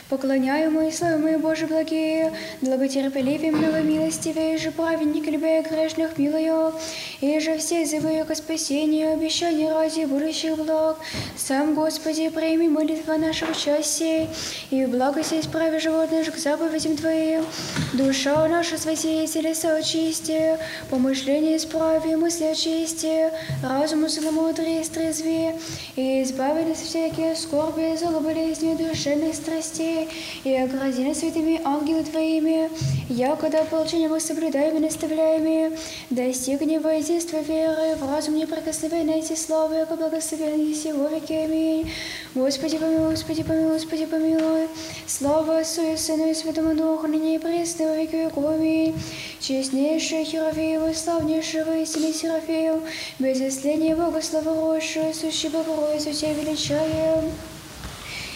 Поклоняем 0.08 0.80
и 0.80 0.90
славим 0.90 1.20
мы, 1.20 1.36
Боже, 1.36 1.66
благие, 1.66 2.32
благотерпеливым, 2.62 3.58
многомилостивее 3.58 4.56
же 4.56 4.70
праведник, 4.70 5.26
любя 5.26 5.60
грешных 5.60 6.16
милую, 6.16 6.72
и 7.20 7.38
же 7.40 7.58
все 7.58 7.84
зовы 7.84 8.24
ко 8.24 8.34
спасению, 8.34 9.12
обещания 9.12 9.70
ради 9.70 10.06
будущих 10.06 10.56
благ. 10.56 10.96
Сам, 11.36 11.74
Господи, 11.74 12.30
прими 12.30 12.68
молитва 12.68 13.18
нашего 13.18 13.52
счастья, 13.52 14.26
и 14.70 14.86
в 14.86 14.90
благости 14.90 15.40
исправи 15.40 15.78
животных 15.78 16.32
к 16.32 16.38
заповедям 16.38 16.96
Твоим. 16.96 17.44
Душа 17.92 18.48
наша 18.48 18.78
святее, 18.78 19.26
телеса 19.26 19.76
очисти, 19.76 20.56
помышления 20.88 21.58
исправи, 21.58 22.14
мысли 22.14 22.44
очисти, 22.44 23.30
разуму 23.62 24.08
целомудрие 24.08 24.80
истрезви, 24.80 25.50
и 25.96 26.22
избави 26.22 26.64
нас 26.64 26.78
всякие 26.78 27.36
скорби, 27.36 27.94
зло 27.94 28.20
болезни, 28.20 28.74
душевных 28.74 29.34
страстей, 29.34 29.97
и 30.44 30.54
огради 30.54 31.12
святыми 31.14 31.60
ангелы 31.64 32.04
Твоими, 32.04 32.70
якогда 33.08 33.62
ополчением 33.62 34.10
мы 34.10 34.20
соблюдаем 34.20 34.76
и 34.76 34.80
наставляем, 34.80 35.76
достигнем 36.10 36.82
во 36.82 36.94
единство 36.94 37.38
веры, 37.38 37.96
в 37.96 38.10
разум 38.10 38.36
неприкосновенной 38.36 39.20
эти 39.20 39.34
славы, 39.34 39.76
яко 39.76 39.96
благословен 39.96 40.60
еси 40.60 40.92
во 40.92 41.08
веки. 41.08 41.32
Аминь. 41.32 41.90
Господи 42.34 42.78
помилуй, 42.78 43.10
Господи 43.10 43.42
помилуй, 43.42 43.72
Господи 43.74 44.06
помилуй. 44.06 44.68
Слава 45.06 45.58
Отцу 45.58 45.92
и 45.92 45.96
Сыну 45.96 46.30
и 46.30 46.34
Святому 46.34 46.74
Духу, 46.74 47.06
ныне 47.06 47.36
и 47.36 47.38
пресно 47.38 47.88
во 47.88 47.96
веки 47.96 48.16
веков. 48.16 48.44
Аминь. 48.46 48.94
Честнейший 49.40 50.24
Херофеева, 50.24 50.92
славнейшего 50.92 51.78
истины 51.78 52.12
Серафеев, 52.12 52.82
без 53.18 53.40
исления 53.40 53.96
Бога 53.96 54.20
славоросшего, 54.20 55.12
сущий 55.12 55.48
Богородицу 55.48 56.12
Тебя 56.12 56.32
величаем. 56.34 57.32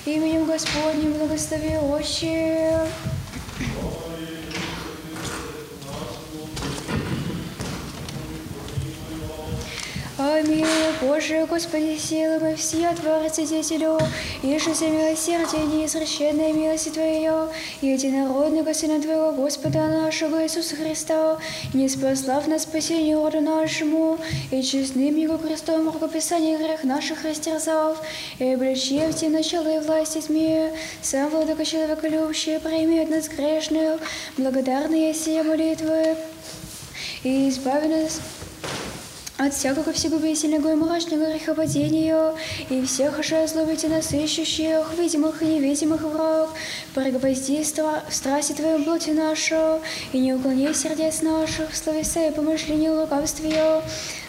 Именем 0.05 0.46
Господним 0.46 1.12
благослови 1.12 1.76
Отче. 1.76 2.88
Аминь. 10.18 10.66
Боже, 11.00 11.46
Господи, 11.48 11.96
силы 11.96 12.38
мы 12.38 12.54
все 12.54 12.92
Творцы 12.94 13.46
Деятелю, 13.46 13.98
и 14.42 14.58
же 14.58 14.74
за 14.74 14.88
милосердие 14.88 15.64
неизреченной 15.64 16.52
милости 16.52 16.90
Твоей, 16.90 17.30
единородного 17.80 18.74
Сына 18.74 19.00
Твоего 19.00 19.32
Господа 19.32 19.88
нашего 19.88 20.42
Иисуса 20.42 20.76
Христа, 20.76 21.38
не 21.72 21.88
спаслав 21.88 22.46
на 22.46 22.58
спасение 22.58 23.16
роду 23.16 23.40
нашему, 23.40 24.18
и 24.50 24.62
честным 24.62 25.16
Его 25.16 25.38
крестом 25.38 25.86
рукописание 25.90 26.58
грех 26.58 26.84
наших 26.84 27.24
растерзав, 27.24 27.96
и 28.38 28.52
обличив 28.52 29.14
те 29.16 29.30
начала 29.30 29.76
и 29.76 29.80
власти 29.80 30.20
тьме, 30.20 30.74
сам 31.00 31.30
владыка 31.30 31.64
человеколюбящий, 31.64 32.60
прими 32.60 32.98
от 32.98 33.08
нас 33.08 33.28
грешных, 33.28 34.02
благодарные 34.36 35.14
сие 35.14 35.42
молитвы, 35.42 36.16
и 37.24 37.48
избави 37.48 37.88
нас 37.88 38.20
от 39.47 39.55
всякого 39.55 39.93
всегубительного 39.93 40.72
и 40.72 40.74
мрачного 40.74 41.30
грехопадения 41.30 42.34
и 42.70 42.84
всех 42.84 43.22
же 43.24 43.47
злобите 43.49 43.88
нас 43.88 44.12
видимых 44.97 45.43
и 45.43 45.47
невидимых 45.47 46.03
враг, 46.03 46.51
пригвозди 46.95 47.61
стра- 47.62 48.03
страсти 48.11 48.53
Твою 48.53 48.84
плоти 48.84 49.11
нашу, 49.11 49.80
и 50.12 50.18
не 50.18 50.34
уклони 50.34 50.72
сердец 50.72 51.22
наших, 51.22 51.74
словеса 51.74 52.28
и 52.28 52.32
помышления 52.32 52.93
лукавствия, 52.93 53.82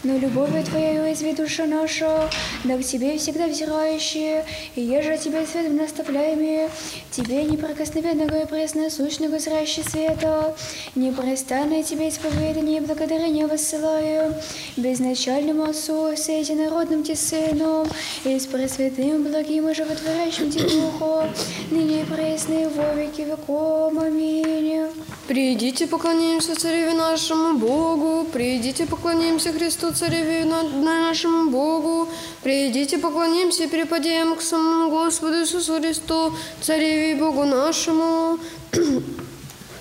но 0.03 0.17
любовью 0.17 0.63
Твоей 0.63 0.99
уязви 0.99 1.33
душа 1.33 1.65
наша, 1.65 2.29
да 2.63 2.77
к 2.77 2.83
Тебе 2.83 3.17
всегда 3.17 3.47
взирающие, 3.47 4.45
и 4.75 4.81
еже 4.81 5.17
Тебе 5.17 5.45
свет 5.45 5.71
наставляемые, 5.71 6.69
Тебе 7.11 7.43
неприкосновенного 7.43 8.43
и 8.43 8.45
пресного 8.45 8.89
сущного 8.89 9.39
зрящего 9.39 9.87
света, 9.89 10.55
непрестанное 10.95 11.83
Тебе 11.83 12.09
исповедание 12.09 12.77
и 12.77 12.81
благодарение 12.81 13.47
воссылаю, 13.47 14.35
безначальному 14.77 15.63
Отцу, 15.63 16.15
с 16.15 16.27
единородным 16.27 17.03
Ти 17.03 17.15
Сыном, 17.15 17.87
и 18.25 18.39
с 18.39 18.45
Пресвятым, 18.45 19.23
благим 19.23 19.69
и 19.69 19.73
животворящим 19.73 20.51
Ти 20.51 20.59
Духом, 20.59 21.29
ныне 21.71 22.01
и 22.01 22.65
во 22.65 22.93
веки 22.93 23.21
веков. 23.21 23.93
Аминь. 23.97 24.43
Придите, 25.27 25.87
поклонимся 25.87 26.53
Цареве 26.53 26.93
нашему 26.93 27.57
Богу, 27.57 28.27
придите, 28.31 28.85
поклонимся 28.85 29.53
Христу 29.53 29.92
Цареве 29.93 30.45
на- 30.45 30.63
нашему 30.63 31.49
Богу, 31.51 32.09
придите, 32.43 32.97
поклонимся 32.97 33.63
и 33.63 33.67
преподем 33.67 34.35
к 34.35 34.41
самому 34.41 34.89
Господу 34.89 35.41
Иисусу 35.41 35.79
Христу, 35.79 36.33
Цареве 36.61 37.11
и 37.11 37.15
Богу 37.15 37.43
нашему. 37.43 38.39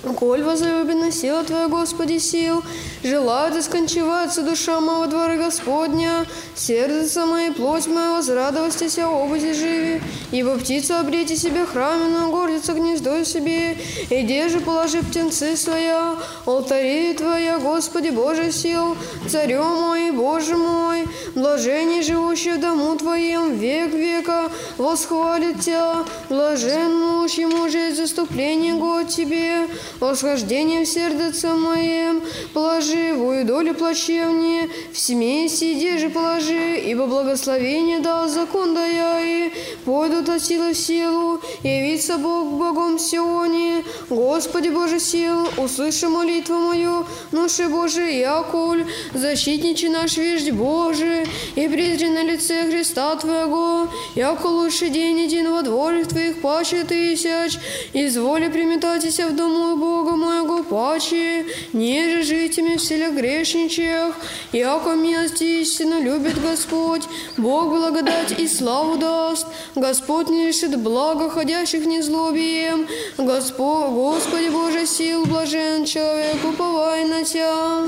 Коль 0.03 0.42
возлюбена 0.42 1.12
сила 1.12 1.44
Твоя, 1.44 1.68
Господи, 1.68 2.18
сил, 2.18 2.64
желает 3.05 3.57
искончиваться 3.57 4.42
душа 4.42 4.80
моего 4.80 5.07
двора 5.07 5.36
Господня, 5.36 6.26
сердце 6.57 7.24
мое, 7.24 7.53
плоть 7.53 7.86
моя, 7.86 8.11
возрадовастися 8.11 9.07
обузи 9.07 9.53
живи, 9.53 10.00
ибо 10.32 10.59
птица 10.59 10.98
обрети 10.98 11.36
себе 11.36 11.64
храме, 11.66 12.07
но 12.09 12.32
гордится 12.32 12.72
гнездо 12.72 13.22
себе, 13.22 13.78
иди 14.11 14.48
же 14.48 14.59
положи 14.61 15.03
птенцы 15.03 15.57
своя, 15.57 16.16
алтари 16.46 17.14
Твоя, 17.14 17.61
Господи 17.61 18.09
Боже 18.09 18.50
сил, 18.50 18.96
Царю 19.28 19.62
мой, 19.62 20.11
Боже 20.11 20.57
мой, 20.57 21.05
блажение 21.36 22.03
живущий 22.03 22.55
в 22.55 22.61
дому 22.61 22.96
Твоем 22.96 23.57
век 23.57 23.92
века, 23.92 24.50
восхвалит 24.78 25.61
Тебя, 25.61 26.05
блажен 26.28 26.92
муж 26.92 27.34
ему 27.34 27.68
же 27.68 27.94
заступление 27.94 28.74
год 28.74 29.09
Тебе, 29.09 29.68
восхождение 30.03 30.84
в 30.84 30.88
сердце 30.88 31.55
моем, 31.55 32.22
положи 32.53 33.14
вою 33.14 33.44
долю 33.44 33.72
плачевнее, 33.72 34.68
в 34.92 34.98
семье 34.98 35.48
сиди 35.48 35.96
же 35.96 36.11
положи, 36.11 36.80
ибо 36.84 37.07
благословение 37.07 38.00
дал 38.00 38.28
закон 38.28 38.74
да 38.74 38.84
я 38.84 39.20
и 39.20 39.53
пойдут 39.84 40.28
от 40.28 40.42
силы 40.42 40.72
в 40.72 40.76
силу, 40.76 41.40
явится 41.62 42.18
Бог 42.18 42.48
Богом 42.53 42.98
Сионе, 42.98 43.84
Господи 44.11 44.70
Боже 44.70 44.98
сил, 44.98 45.48
услыши 45.57 46.09
молитву 46.09 46.57
мою, 46.57 47.07
ноши 47.30 47.68
Боже, 47.68 48.11
якуль, 48.11 48.84
защитничи 49.14 49.86
наш 49.86 50.16
веждь 50.16 50.50
Божий, 50.50 51.28
и 51.55 51.68
презри 51.68 52.09
на 52.11 52.24
лице 52.24 52.68
Христа 52.68 53.14
Твоего, 53.14 53.88
яко 54.16 54.46
лучший 54.46 54.90
день 54.90 55.24
один 55.26 55.53
во 55.53 55.62
дворах 55.62 56.09
Твоих 56.09 56.40
паче 56.40 56.82
тысяч, 56.82 57.59
изволи 57.92 58.48
приметайтеся 58.48 59.28
в 59.28 59.36
дому 59.36 59.76
Бога 59.76 59.91
моего 60.16 60.62
паче, 60.62 61.47
неже 61.72 62.22
житями 62.22 62.76
в 62.76 62.82
селе 62.82 63.11
грешничах, 63.11 64.14
яко 64.53 64.95
милости 64.95 65.62
истину 65.62 66.01
любит 66.01 66.40
Господь, 66.40 67.03
Бог 67.36 67.70
благодать 67.70 68.38
и 68.38 68.49
славу 68.49 68.97
даст, 68.97 69.47
Господь 69.74 70.28
не 70.28 70.47
лишит 70.47 70.78
блага 70.80 71.28
ходящих 71.30 71.84
незлобием, 71.86 72.86
Господь, 73.18 73.90
Господи 73.90 74.49
Боже 74.49 74.86
сил, 74.86 75.24
блажен 75.26 75.84
человек, 75.84 76.36
уповай 76.45 77.05
на 77.05 77.24
Тебя. 77.24 77.84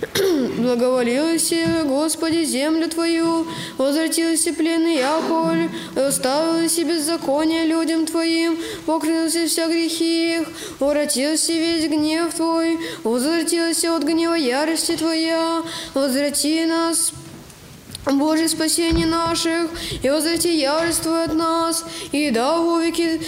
Благоволилась, 0.58 1.52
Господи, 1.84 2.44
землю 2.44 2.88
Твою, 2.88 3.46
возвратилась 3.76 4.44
пленный 4.56 4.96
Яковль, 4.96 5.68
оставилась 5.94 6.78
беззаконие 6.78 7.66
людям 7.66 8.06
Твоим, 8.06 8.58
покрылся 8.86 9.46
вся 9.46 9.66
грехи 9.66 10.36
их, 10.36 10.48
воротился 10.78 11.52
весь 11.52 11.86
гнев 11.86 12.32
Твой, 12.34 12.78
возвратилась 13.04 13.84
от 13.84 14.02
гнева 14.04 14.34
ярости 14.34 14.96
Твоя, 14.96 15.62
возврати 15.92 16.64
нас, 16.64 17.12
Боже, 18.06 18.48
спасение 18.48 19.06
наших, 19.06 19.68
и 20.02 20.08
возврати 20.08 20.56
ярость 20.56 21.02
Твою 21.02 21.24
от 21.24 21.34
нас, 21.34 21.84
и 22.12 22.30
да 22.30 22.58
во 22.58 22.80
веки 22.80 23.20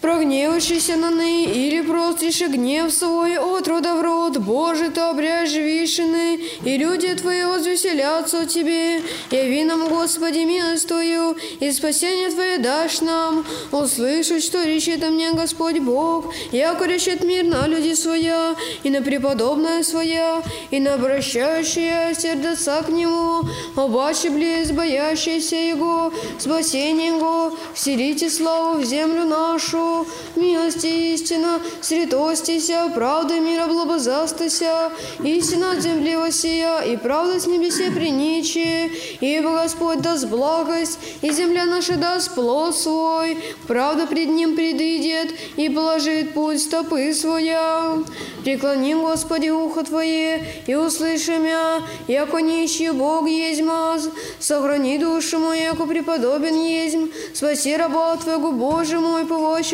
прогневавшийся 0.00 0.96
на 0.96 1.10
ны, 1.10 1.44
или 1.44 1.80
прострише 1.80 2.46
гнев 2.48 2.92
свой 2.92 3.38
от 3.38 3.66
рода 3.68 3.94
в 3.94 4.02
род, 4.02 4.38
Боже, 4.38 4.90
ты 4.90 5.00
обряжь 5.00 5.54
вишины, 5.54 6.40
и 6.64 6.76
люди 6.76 7.14
Твои 7.14 7.44
возвеселятся 7.44 8.42
от 8.42 8.48
Тебе, 8.48 9.02
яви 9.30 9.64
нам, 9.64 9.88
Господи, 9.88 10.40
милость 10.40 10.88
Твою, 10.88 11.36
и 11.60 11.72
спасение 11.72 12.30
Твое 12.30 12.58
дашь 12.58 13.00
нам, 13.00 13.44
услышать, 13.72 14.44
что 14.44 14.64
речет 14.64 15.02
о 15.02 15.10
мне 15.10 15.32
Господь 15.32 15.78
Бог, 15.78 16.32
яко 16.52 16.84
речет 16.84 17.24
мир 17.24 17.44
на 17.44 17.66
люди 17.66 17.94
своя, 17.94 18.54
и 18.82 18.90
на 18.90 19.02
преподобное 19.02 19.82
своя, 19.82 20.42
и 20.70 20.78
на 20.78 20.94
обращающие 20.94 22.14
сердца 22.14 22.82
к 22.82 22.90
Нему, 22.90 23.42
обаче 23.74 24.30
близ 24.30 24.70
боящиеся 24.70 25.56
Его, 25.56 26.12
спасение 26.38 27.08
Его, 27.08 27.56
вселите 27.74 28.28
славу 28.28 28.80
в 28.80 28.84
землю 28.84 29.24
нашу, 29.24 29.95
милости 30.36 31.12
истина, 31.14 31.60
святостися, 31.80 32.90
правда 32.94 33.40
мира 33.40 33.66
блабозастася, 33.66 34.90
истина 35.24 35.72
от 35.72 35.82
земли 35.82 36.16
восия, 36.16 36.80
и 36.80 36.96
правда 36.96 37.40
с 37.40 37.46
небесе 37.46 37.90
приничи, 37.90 38.90
ибо 39.20 39.62
Господь 39.62 40.00
даст 40.00 40.28
благость, 40.28 40.98
и 41.22 41.30
земля 41.30 41.64
наша 41.64 41.96
даст 41.96 42.34
плод 42.34 42.76
свой, 42.76 43.38
правда 43.66 44.06
пред 44.06 44.28
Ним 44.28 44.56
предыдет, 44.56 45.34
и 45.56 45.68
положит 45.68 46.34
путь 46.34 46.62
стопы 46.62 47.12
своя. 47.14 47.98
Преклоним, 48.44 49.02
Господи, 49.02 49.48
ухо 49.48 49.82
Твое, 49.82 50.44
и 50.66 50.74
услышим 50.74 51.44
я, 51.44 51.82
яко 52.08 52.38
нищий 52.38 52.90
Бог 52.90 53.26
есть 53.28 53.62
маз, 53.62 54.08
сохрани 54.38 54.98
душу 54.98 55.38
мою, 55.38 55.62
яко 55.62 55.86
преподобен 55.86 56.54
есть, 56.62 56.96
спаси 57.34 57.76
раба 57.76 58.16
Твоего, 58.16 58.52
Боже 58.52 59.00
мой, 59.00 59.24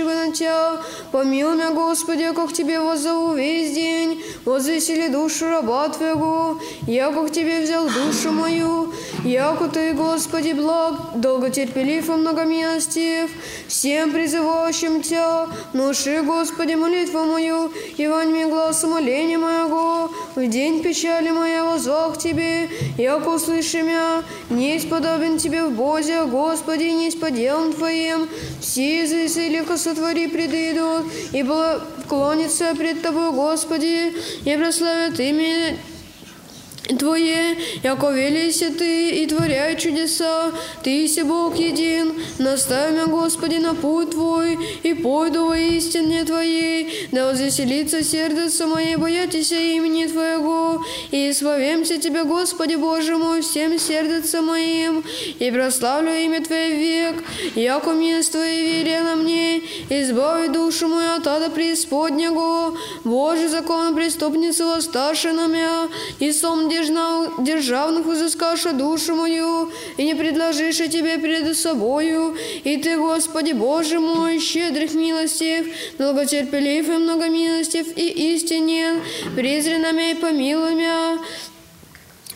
повощего 0.03 0.27
на 0.27 0.33
Тебя, 0.33 0.81
меня, 1.25 1.71
Господи, 1.71 2.23
яко 2.23 2.47
к 2.47 2.53
Тебе 2.53 2.81
воззову 2.81 3.35
весь 3.35 3.73
день, 3.73 4.23
возвесели 4.45 5.09
душу 5.09 5.49
раба 5.49 5.89
Твоего, 5.89 6.59
яко 6.87 7.27
к 7.29 7.33
Тебе 7.33 7.63
взял 7.63 7.87
душу 7.87 8.33
мою, 8.33 8.93
яко 9.25 9.69
Ты, 9.69 9.93
Господи, 9.93 10.53
благ, 10.53 11.21
долготерпелив 11.21 12.09
и 12.09 12.13
многомилостив, 12.13 13.31
всем 13.69 14.13
призывающим 14.13 15.03
Тебя, 15.03 15.49
внуши, 15.73 16.23
Господи, 16.23 16.75
молитву 16.75 17.25
мою, 17.25 17.71
и 17.97 18.07
вань 18.07 18.29
мне 18.29 18.47
глаз 18.47 18.85
моления 18.85 19.39
моего, 19.39 20.11
в 20.35 20.47
день 20.47 20.83
печали 20.83 21.31
моя 21.31 21.65
возвал 21.65 22.13
к 22.13 22.19
Тебе, 22.19 22.69
яко 22.99 23.29
услыши 23.29 23.83
меня, 23.83 24.23
не 24.51 24.79
подобен 24.81 25.39
Тебе 25.39 25.65
в 25.65 25.73
Бозе, 25.73 26.25
Господи, 26.25 26.85
не 26.85 27.11
делам 27.31 27.73
Твоим, 27.73 28.29
все 28.61 29.03
языцы 29.03 29.49
легко 29.49 29.77
сотвори 29.93 30.29
предыдут, 30.29 31.13
и 31.33 31.45
клонится 32.09 32.75
пред 32.77 33.03
Тобой, 33.03 33.33
Господи, 33.33 34.13
и 34.45 34.57
прославят 34.57 35.19
имя 35.21 35.77
Твое, 36.89 37.57
яко 37.83 38.13
велися 38.13 38.71
Ты 38.71 39.23
и 39.23 39.27
творяй 39.27 39.77
чудеса, 39.77 40.53
Ты 40.85 41.07
си 41.07 41.23
Бог 41.23 41.57
един, 41.57 42.15
наставь 42.39 42.91
меня, 42.91 43.07
Господи, 43.07 43.57
на 43.57 43.75
путь 43.75 44.11
Твой, 44.11 44.59
и 44.83 44.93
пойду 44.95 45.47
во 45.47 45.57
истине 45.57 46.25
Твоей, 46.25 47.09
да 47.13 47.27
возвеселится 47.27 48.03
сердце 48.03 48.67
мое, 48.67 48.99
боятися 48.99 49.55
имени 49.55 50.07
Твоего, 50.07 50.85
и 51.13 51.31
исповемся 51.31 51.99
Тебя, 51.99 52.25
Господи 52.25 52.75
Боже 52.75 53.17
мой, 53.17 53.43
всем 53.43 53.79
сердцем 53.79 54.47
моим, 54.47 55.05
и 55.39 55.51
прославлю 55.53 56.11
имя 56.11 56.43
Твое 56.43 56.75
век, 56.75 57.25
яко 57.55 57.93
место 57.93 58.33
Твое 58.33 58.61
вере 58.63 59.01
на 59.03 59.15
мне, 59.15 59.63
избави 59.89 60.49
душу 60.49 60.89
мою 60.89 61.13
от 61.13 61.27
ада 61.29 61.49
преисподнего, 61.49 62.77
Боже, 63.05 63.49
закон 63.49 63.95
преступницы 63.95 64.65
воссташи 64.65 65.33
на 65.33 65.47
меня, 65.47 65.89
и 66.19 66.33
сом 66.33 66.72
державных 67.39 68.07
взыскаша 68.07 68.73
душу 68.73 69.15
мою, 69.15 69.71
и 69.97 70.05
не 70.05 70.15
предложишь 70.15 70.77
тебе 70.77 71.19
перед 71.19 71.57
собою, 71.57 72.37
и 72.65 72.77
ты, 72.77 72.97
Господи 72.97 73.53
Боже 73.53 74.01
мой, 74.01 74.41
щедрых 74.41 74.95
милостив, 74.95 75.67
долготерпелив 75.99 76.89
и 76.89 76.93
многомилостив, 76.93 77.87
и 77.97 78.35
истинен, 78.35 79.01
презри 79.37 79.77
и 80.11 80.15
помилуй 80.15 80.75
меня, 80.75 81.19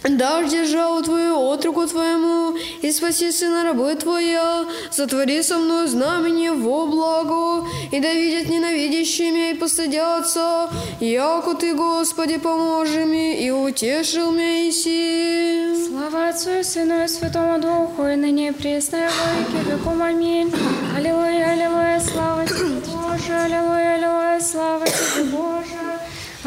Дашь 0.09 0.51
державу 0.51 1.03
Твою, 1.03 1.37
отруку 1.51 1.87
Твоему, 1.87 2.57
и 2.81 2.93
спаси 2.93 3.33
сына 3.33 3.65
рабы 3.65 3.95
Твоя, 3.97 4.65
затвори 4.93 5.43
со 5.43 5.59
мной 5.59 5.89
знамение 5.89 6.53
во 6.53 6.87
благо, 6.87 7.67
и 7.91 7.99
да 7.99 8.13
видят 8.13 8.49
ненавидящие 8.49 9.33
меня 9.33 9.51
и 9.51 9.55
постыдятся, 9.55 10.71
яко 11.01 11.55
Ты, 11.55 11.75
Господи, 11.75 12.39
поможи 12.39 13.05
мне, 13.05 13.45
и 13.45 13.51
утешил 13.51 14.31
меня 14.31 14.69
Иси. 14.69 15.89
Слава 15.89 16.29
Отцу 16.29 16.51
и 16.51 16.63
Сыну 16.63 17.05
и 17.05 17.09
Святому 17.09 17.59
Духу, 17.61 18.07
и 18.07 18.15
ныне 18.15 18.53
во 18.53 18.59
веки 18.61 19.69
веком. 19.69 20.03
Аминь. 20.03 20.53
Аллилуйя, 20.97 21.53
аллилуйя, 21.53 22.01
слава 22.01 22.47
Тебе, 22.47 22.81
Боже, 22.93 23.33
аллилуйя, 23.33 23.95
аллилуйя, 23.97 24.41
слава 24.41 24.87
Тебе, 24.87 25.25
Боже. 25.33 25.96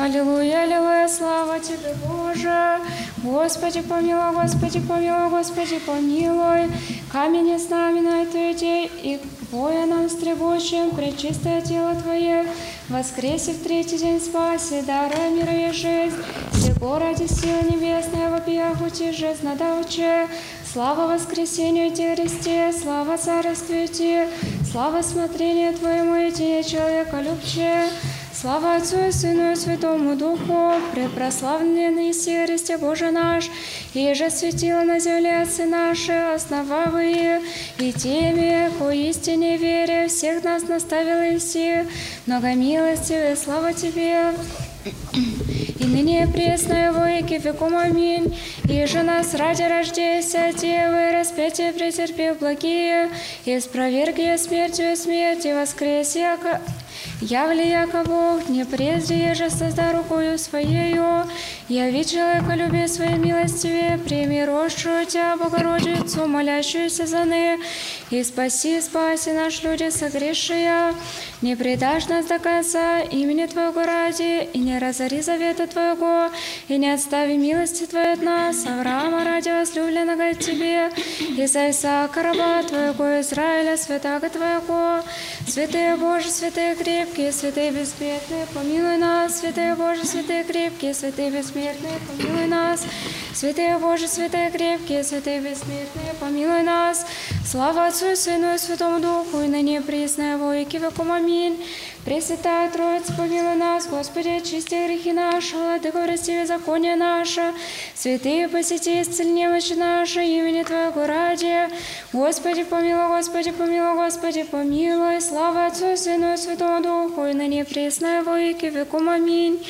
Аллилуйя, 0.02 0.62
аллилуйя, 0.62 1.10
слава 1.10 1.60
Тебе, 1.60 1.94
Боже. 2.08 2.80
Господи, 3.22 3.82
помилуй, 3.82 4.32
Господи, 4.34 4.80
помилуй, 4.80 5.30
Господи, 5.30 5.78
помилуй. 5.80 6.72
Камень 7.12 7.60
с 7.60 7.68
нами 7.68 8.00
на 8.00 8.22
эту 8.22 8.38
идею, 8.54 8.90
и 9.04 9.20
воинам 9.52 10.10
стребущим, 10.10 10.92
пречистое 10.92 11.60
тело 11.60 11.96
Твое, 11.96 12.46
воскресе 12.88 13.52
в 13.52 13.62
третий 13.62 13.98
день 13.98 14.22
спаси, 14.22 14.82
даруя 14.84 15.32
мира 15.32 15.68
и 15.68 15.74
жизнь. 15.74 16.16
Всего 16.54 16.98
ради 16.98 17.28
силы 17.28 17.64
небесной, 17.70 18.30
вопиях 18.30 18.80
утиже, 18.82 19.36
знадоуче, 19.42 20.30
Слава 20.72 21.12
воскресению 21.12 21.92
Тебе, 21.92 22.16
Христе, 22.16 22.72
слава 22.72 23.18
царствию 23.18 23.88
Тебе, 23.88 24.30
слава 24.72 25.02
смотрению 25.02 25.74
Твоему 25.74 26.16
и 26.16 26.32
Тебе, 26.32 26.64
человека 26.64 27.20
любче. 27.22 27.90
Слава 28.42 28.78
Отцу 28.78 29.08
и 29.10 29.12
Сыну 29.12 29.52
и 29.52 29.56
Святому 29.58 30.16
Духу, 30.16 30.72
препрославленный 30.94 32.12
Иси 32.12 32.46
Христе 32.46 32.78
Боже 32.78 33.12
наш, 33.12 33.50
и 33.94 34.14
же 34.14 34.30
светило 34.30 34.84
на 34.84 34.98
земле 34.98 35.42
Отцы 35.42 35.66
наши, 35.66 36.14
основавые, 36.14 37.42
и 37.80 37.92
теми, 37.92 38.72
ко 38.80 38.92
истине 38.92 39.58
вере, 39.58 40.08
всех 40.08 40.42
нас 40.46 40.64
наставил 40.70 41.36
Иси, 41.38 41.86
много 42.28 42.54
милостивый, 42.54 43.36
слава 43.36 43.74
Тебе. 43.74 44.32
И 44.86 45.84
ныне 45.84 46.26
пресная 46.26 46.94
во 46.94 47.10
веки 47.10 47.42
веком 47.44 47.76
аминь. 47.76 48.34
И 48.70 48.86
же 48.86 49.04
нас 49.04 49.34
ради 49.34 49.64
рождения 49.64 50.54
Девы, 50.54 51.12
распятие 51.12 51.74
претерпев 51.74 52.40
благие, 52.40 53.10
и 53.44 53.60
спроверги 53.60 54.38
смертью 54.38 54.96
смерти 54.96 55.54
воскрес 55.54 56.16
яко... 56.16 56.62
Явли 57.22 57.66
яко 57.66 58.04
Бог, 58.08 58.50
не 58.50 58.66
прежде 58.66 59.34
же 59.36 59.50
созда 59.50 59.92
рукою 59.92 60.38
Своею, 60.38 61.24
яви 61.70 62.04
люби 62.56 62.88
своей 62.88 63.18
милостиве, 63.18 64.00
прими 64.04 64.46
росшую 64.46 65.06
Тебя, 65.06 65.36
Богородицу, 65.38 66.28
молящуюся 66.28 67.06
за 67.06 67.26
ны, 67.26 67.60
и 68.10 68.24
спаси, 68.24 68.82
спаси 68.82 69.32
наш 69.32 69.64
люди 69.64 69.90
согрешия, 69.90 70.94
не 71.42 71.56
предашь 71.56 72.08
нас 72.08 72.26
до 72.26 72.40
конца 72.40 73.00
имени 73.00 73.46
Твоего 73.46 73.84
ради, 73.84 74.50
и 74.54 74.60
не 74.60 74.80
разори 74.80 75.22
завета 75.22 75.68
Твоего, 75.68 76.32
и 76.68 76.78
не 76.78 76.92
отстави 76.92 77.38
милости 77.38 77.86
Твоей 77.86 78.14
от 78.14 78.22
нас, 78.22 78.66
Авраама 78.66 79.24
ради 79.24 79.50
возлюбленного 79.50 80.34
Тебе, 80.34 80.90
и 81.38 81.46
за 81.46 81.70
Исаака 81.70 82.24
раба 82.24 82.64
Твоего, 82.64 83.22
Израиля, 83.22 83.78
святаго 83.78 84.30
Твоего, 84.30 85.04
святые 85.48 85.96
Боже, 85.98 86.30
святые 86.30 86.76
крепкие, 86.76 87.32
святые 87.32 87.72
бессмертные, 87.72 88.48
помилуй 88.54 88.98
нас, 88.98 89.40
святые 89.40 89.76
Боже, 89.76 90.06
святые 90.06 90.44
крепкие, 90.44 90.94
святые 90.94 91.30
бессмертные, 91.59 91.99
помилуй 92.07 92.47
нас, 92.47 92.85
святые 93.35 93.79
Боже, 93.79 94.07
святые 94.07 94.51
крепкие, 94.51 95.03
святые 95.03 95.41
бессмертные, 95.41 96.15
помилуй 96.21 96.63
нас, 96.63 97.07
слава 97.45 97.87
Отцу 97.87 98.13
и 98.13 98.15
Сыну 98.15 98.55
и 98.55 98.59
Святому 98.59 99.01
Духу, 99.01 99.41
и 99.41 99.49
ныне 99.49 99.81
пресная 99.81 100.39
во 100.39 100.55
веки 100.55 100.77
веком. 100.77 101.11
Аминь. 101.11 101.59
Пресвятая 102.05 102.71
Троица, 102.71 103.15
помилуй 103.15 103.57
нас, 103.57 103.87
Господи, 103.87 104.29
очисти 104.29 104.75
грехи 104.75 105.13
наши, 105.13 105.57
Владыка, 105.57 106.03
прости 106.05 106.45
законие 106.45 106.97
наше, 106.97 107.53
святые 107.95 108.49
посети, 108.49 109.01
исцель 109.01 109.33
немощи 109.33 109.73
наши, 109.73 110.23
имени 110.23 110.63
Твоего 110.63 111.07
ради. 111.07 111.69
Господи, 112.13 112.63
помилуй, 112.63 113.09
Господи, 113.09 113.51
помилуй, 113.51 113.97
Господи, 113.97 114.43
помилуй, 114.43 115.21
слава 115.21 115.67
Отцу 115.67 115.93
и 115.93 115.97
Сыну 115.97 116.35
и 116.35 116.37
Святому 116.37 116.83
Духу, 116.83 117.25
и 117.25 117.33
ныне 117.33 117.65
пресная 117.65 118.23
во 118.23 118.39
веки 118.39 118.67
веком. 118.67 119.09
Аминь. 119.09 119.65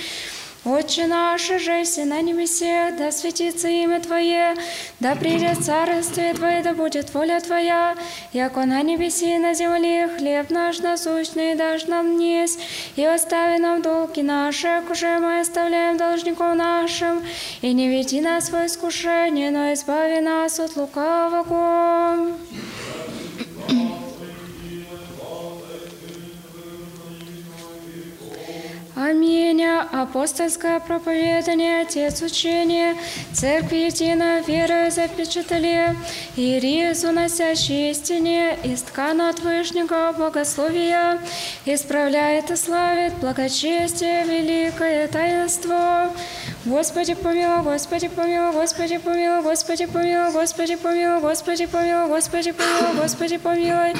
Отче 0.65 1.07
наш, 1.07 1.47
жесть 1.47 2.03
на 2.05 2.21
небесе, 2.21 2.93
да 2.97 3.13
светится 3.13 3.69
имя 3.69 4.01
Твое, 4.01 4.55
да 4.99 5.15
придет 5.15 5.63
царствие 5.63 6.33
Твое, 6.33 6.61
да 6.61 6.73
будет 6.73 7.13
воля 7.13 7.39
Твоя, 7.39 7.95
яко 8.33 8.65
на 8.65 8.81
небесе 8.81 9.35
и 9.35 9.37
на 9.37 9.53
земле, 9.53 10.09
хлеб 10.09 10.49
наш 10.49 10.79
насущный 10.79 11.55
дашь 11.55 11.85
нам 11.85 12.17
днесь, 12.17 12.57
и 12.97 13.05
остави 13.05 13.57
нам 13.57 13.81
долги 13.81 14.21
наши, 14.21 14.83
уже 14.91 15.17
мы 15.19 15.39
оставляем 15.39 15.95
должников 15.95 16.53
нашим, 16.55 17.23
и 17.61 17.71
не 17.71 17.87
веди 17.87 18.19
нас 18.19 18.49
в 18.49 18.65
искушение, 18.65 19.51
но 19.51 19.71
избави 19.71 20.19
нас 20.19 20.59
от 20.59 20.75
лукавого. 20.75 22.35
Аминь. 28.99 29.39
Апостольское 29.63 30.79
проповедание, 30.81 31.81
Отец 31.83 32.21
учения, 32.21 32.95
Церкви 33.31 33.85
едино 33.85 34.41
верою 34.45 34.91
запечатали, 34.91 35.95
Иерис, 36.35 37.05
уносящий 37.05 37.91
истине, 37.91 38.57
из 38.63 38.81
ткана 38.81 39.29
от 39.29 39.39
Вышнего 39.39 40.13
богословия, 40.17 41.19
исправляет 41.65 42.51
и 42.51 42.57
славит 42.57 43.13
благочестие, 43.15 44.25
великое 44.25 45.07
таинство. 45.07 46.11
Господи 46.65 47.15
помилуй, 47.15 47.63
Господи 47.63 48.09
помилуй, 48.09 48.51
Господи 48.51 48.97
помилуй, 48.97 49.41
Господи 49.41 49.85
помилуй, 49.85 50.31
Господи 50.33 50.75
помилуй, 50.75 51.21
Господи 51.21 51.65
помилуй, 51.71 52.09
Господи 52.09 52.51
помилуй, 52.51 52.97
Господи 52.97 53.37
помилуй, 53.37 53.95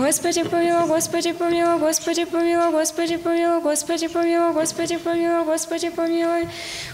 Господи 0.00 0.42
помилуй, 0.42 0.88
Господи 0.88 1.34
помилуй, 1.34 1.78
Господи 1.78 2.24
помилуй, 2.24 2.70
Господи 2.70 3.16
помилуй, 3.18 3.60
Господи 3.60 4.06
помилуй, 4.08 4.52
Господи 4.54 4.96
помилуй, 4.96 5.44
Господи 5.44 5.90
помилуй, 5.90 6.48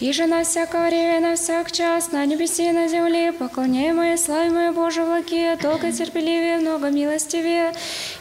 И 0.00 0.12
же 0.12 0.26
на 0.26 0.42
всякое 0.42 0.88
время, 0.88 1.20
на 1.20 1.36
всяк 1.36 1.70
час, 1.70 2.10
на 2.10 2.26
небесе 2.26 2.72
на 2.72 2.88
земле, 2.88 3.32
поклоняемое, 3.32 4.16
славимое 4.16 4.72
Боже 4.72 5.04
благие, 5.04 5.56
долго 5.56 5.92
терпеливее, 5.92 6.58
много 6.58 6.90
милостивее, 6.90 7.72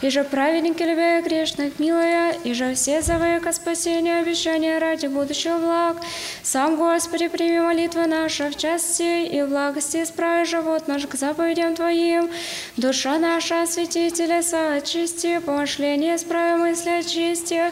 и 0.04 0.10
же 0.12 0.24
праведники, 0.24 0.84
любя 0.84 1.20
грешных, 1.22 1.80
милая, 1.80 2.36
и 2.44 2.54
же 2.54 2.76
все 2.76 3.02
зовы 3.02 3.40
ко 3.40 3.52
спасению, 3.54 4.20
обещания 4.20 4.78
ради 4.78 5.08
будущего 5.08 5.58
благ. 5.58 5.98
Сам 6.44 6.76
Господи, 6.76 7.28
прими 7.28 7.60
молитвы 7.60 8.06
наши 8.06 8.52
в 8.52 8.56
части 8.56 9.26
и 9.26 9.42
в 9.42 9.48
благости 9.48 10.04
исправи 10.04 10.46
живот 10.46 10.88
наш 10.88 11.08
к 11.08 11.16
заповедям 11.16 11.74
Твоим. 11.74 12.30
Душа 12.78 13.18
наша, 13.18 13.66
святителя, 13.66 14.44
очисти, 14.78 15.40
помышление 15.40 16.18
исправи 16.18 16.60
мысли 16.60 16.90
очисти, 17.00 17.72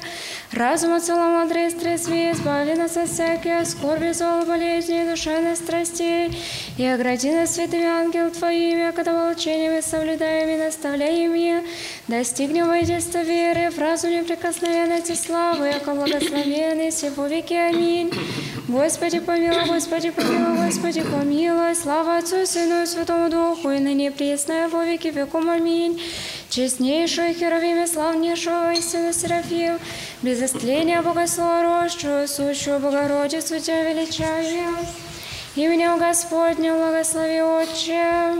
разум 0.51 0.93
от 0.93 1.05
зла 1.05 1.29
мудрый 1.29 1.69
трезви, 1.69 2.31
избави 2.31 2.73
нас 2.73 2.97
от 2.97 3.07
всяких 3.07 3.67
скорби, 3.67 3.90
зол, 4.13 4.45
болезней, 4.45 5.05
душевных 5.05 5.57
страстей, 5.57 6.31
и 6.77 6.85
огради 6.85 7.31
нас 7.31 7.55
святыми 7.55 7.85
ангел 7.85 8.31
Твоими, 8.31 8.91
когда 8.91 9.13
волчениями 9.13 9.81
соблюдаем 9.81 10.49
и 10.49 10.57
наставляем 10.57 11.33
ими, 11.33 11.63
достигнем 12.07 12.67
воинства 12.67 13.19
веры, 13.19 13.69
в 13.69 13.77
разум 13.77 14.11
неприкосновенности 14.11 15.13
славы, 15.13 15.67
яко 15.67 15.93
благословенный 15.93 16.91
все 16.91 17.11
по 17.11 17.27
веки. 17.27 17.53
Аминь. 17.53 18.11
Господи 18.67 19.19
помилуй, 19.19 19.65
Господи 19.65 20.11
помилуй, 20.11 20.65
Господи 20.65 21.01
помилуй, 21.01 21.75
слава 21.75 22.17
Отцу, 22.17 22.45
Сыну 22.45 22.83
и 22.83 22.85
Святому 22.85 23.29
Духу, 23.29 23.69
и 23.71 23.79
ныне 23.79 24.07
и 24.07 24.67
во 24.71 24.85
веки 24.85 25.09
веком. 25.09 25.49
Аминь. 25.49 26.01
Честнейшую 26.51 27.33
Херовиме, 27.33 27.87
славнейшего 27.87 28.73
истину 28.73 29.13
Серафим, 29.13 29.79
без 30.21 30.43
истления 30.43 31.01
Богослова 31.01 31.61
росшую, 31.63 32.27
сущую 32.27 32.77
Богородицу 32.81 33.61
Тебя 33.61 33.89
величаем. 33.93 34.75
Именем 35.55 35.97
Господня 35.97 36.73
благослови 36.73 37.41
Отче. 37.41 38.35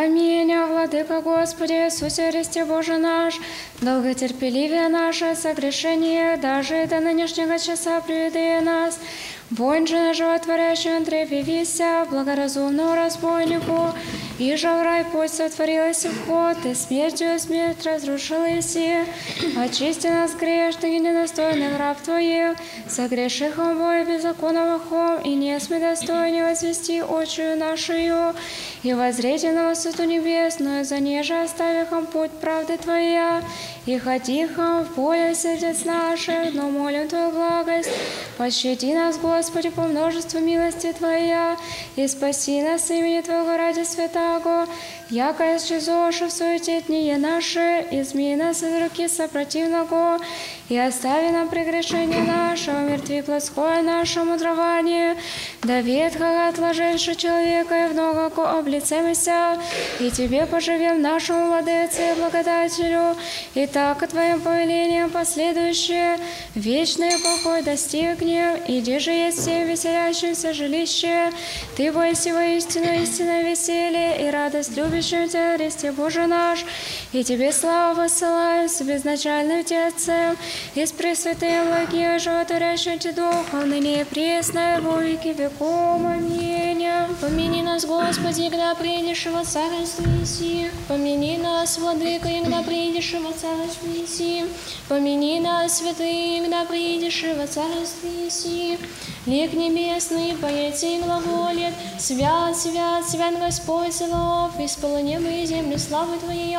Аминь, 0.00 0.54
Владыка 0.54 1.20
Господи, 1.20 1.72
Иисусе 1.72 2.30
Христе 2.30 2.64
Боже 2.64 2.98
наш, 2.98 3.34
долготерпеливее 3.80 4.86
наше 4.88 5.34
согрешение, 5.34 6.36
даже 6.36 6.86
до 6.86 7.00
нынешнего 7.00 7.58
часа 7.58 8.00
приведи 8.00 8.64
нас. 8.64 9.00
Вонь 9.50 9.86
же 9.86 9.96
на 9.96 10.12
животворящем 10.12 11.04
древе 11.04 11.40
вися, 11.40 12.06
благоразумного 12.10 12.96
разбойнику, 12.96 13.94
и 14.38 14.54
же 14.56 14.68
в 14.68 14.82
рай 14.82 15.04
путь 15.06 15.32
сотворилась 15.32 16.04
вход, 16.04 16.58
и 16.66 16.74
смертью 16.74 17.38
смерть 17.38 17.86
разрушилась, 17.86 18.76
и 18.76 19.04
очисти 19.56 20.06
нас 20.06 20.34
грешных 20.34 20.92
и 20.92 20.98
недостойных 20.98 21.78
раб 21.78 21.96
Твоих, 21.98 22.58
согреших 22.88 23.58
обои 23.58 24.04
беззаконного 24.04 24.78
хом, 24.78 25.22
и 25.22 25.34
не 25.34 25.58
сме 25.60 25.78
достойни 25.78 26.42
возвести 26.42 27.00
очию 27.00 27.56
нашою, 27.56 28.34
и 28.82 28.92
возрете 28.92 29.52
на 29.52 29.70
высоту 29.70 30.04
небесную, 30.04 30.84
за 30.84 31.00
неже 31.00 31.40
оставихом 31.40 32.04
путь 32.04 32.32
правды 32.32 32.76
Твоя, 32.76 33.42
и 33.88 33.98
ходихом 33.98 34.84
в 34.84 34.88
поле 34.88 35.34
сердец 35.34 35.86
наших, 35.86 36.52
но 36.52 36.68
молим 36.68 37.08
Твою 37.08 37.30
благость, 37.30 37.88
пощади 38.36 38.92
нас, 38.92 39.16
Господи, 39.16 39.70
по 39.70 39.84
множеству 39.84 40.40
милости 40.40 40.92
Твоя, 40.92 41.56
и 41.96 42.06
спаси 42.06 42.60
нас 42.60 42.90
имени 42.90 43.22
Твоего 43.22 43.56
ради 43.56 43.84
святаго, 43.84 44.66
яко 45.10 45.56
исчезоша 45.56 46.28
в 46.28 46.32
суете 46.32 46.80
дни 46.82 47.16
наши, 47.16 47.86
измей 47.90 48.36
нас 48.36 48.62
из 48.62 48.82
руки 48.82 49.08
сопротивного, 49.08 50.18
и 50.68 50.76
остави 50.76 51.30
нам 51.30 51.48
прегрешение 51.48 52.22
наше, 52.22 52.70
умертви 52.72 53.22
плоское 53.22 53.80
наше 53.82 54.22
мудрование, 54.24 55.16
да 55.62 55.80
ветхого 55.80 56.48
отложивши 56.48 57.14
человека 57.14 57.86
и 57.86 57.88
в 57.88 57.94
ногоку 57.94 58.42
облицемся, 58.42 59.58
и 59.98 60.10
Тебе 60.10 60.44
поживем 60.44 61.00
нашему 61.00 61.46
владыце 61.46 62.12
и 62.12 62.20
благодателю, 62.20 63.16
и 63.54 63.66
так 63.66 64.02
от 64.02 64.10
Твоим 64.10 64.40
повелениям 64.40 65.10
последующее, 65.10 66.18
вечный 66.54 67.12
покой 67.18 67.62
достигнем, 67.62 68.58
иди 68.66 68.98
же 68.98 69.10
есть 69.10 69.38
всем 69.38 69.66
веселящимся 69.66 70.52
жилище, 70.52 71.30
Ты 71.76 71.92
бойся 71.92 72.34
воистину 72.34 72.92
истинное 73.02 73.42
веселье 73.42 74.28
и 74.28 74.30
радость 74.30 74.74
любящим 74.98 75.28
Тебя, 75.28 75.56
Христе 75.56 75.92
Боже 75.92 76.26
наш, 76.26 76.64
и 77.12 77.22
Тебе 77.22 77.52
славу 77.52 78.02
посылаем 78.02 78.68
с 78.68 78.80
безначальным 78.80 79.60
Отцем, 79.60 80.36
и 80.74 80.84
с 80.84 80.92
Пресвятым 80.92 81.68
благим 81.68 82.18
животворящим 82.18 82.98
Духом, 83.14 83.70
ныне 83.70 84.00
и 84.00 84.04
пресно, 84.04 84.80
во 84.82 85.00
веки 85.00 85.28
веков. 85.28 86.00
Аминь. 86.04 86.68
Помяни 87.20 87.62
нас, 87.62 87.84
Господи, 87.84 88.48
когда 88.48 88.74
придешь 88.74 89.26
во 89.26 89.44
царство 89.44 90.04
Иси. 90.22 90.70
Помяни 90.86 91.36
нас, 91.36 91.78
Владыка, 91.78 92.28
когда 92.28 92.62
придешь 92.62 93.12
во 93.14 93.32
царство 93.32 93.88
Иси. 93.88 94.44
Помяни 94.88 95.40
нас, 95.40 95.78
святые, 95.78 96.40
когда 96.42 96.64
придешь 96.64 97.24
во 97.36 97.46
царство 97.46 98.08
Иси. 98.26 98.78
Лик 99.26 99.52
небесный, 99.52 100.34
поэти 100.40 100.96
и 100.96 101.02
глаголет, 101.02 101.74
Свят, 101.98 102.56
свят, 102.56 103.06
свят 103.06 103.38
Господь 103.38 103.92
Саваоф, 103.92 104.58
исполни 104.88 105.10
небо 105.10 105.28
и 105.28 105.44
землю 105.44 105.78
славы 105.78 106.18
Твоей. 106.18 106.56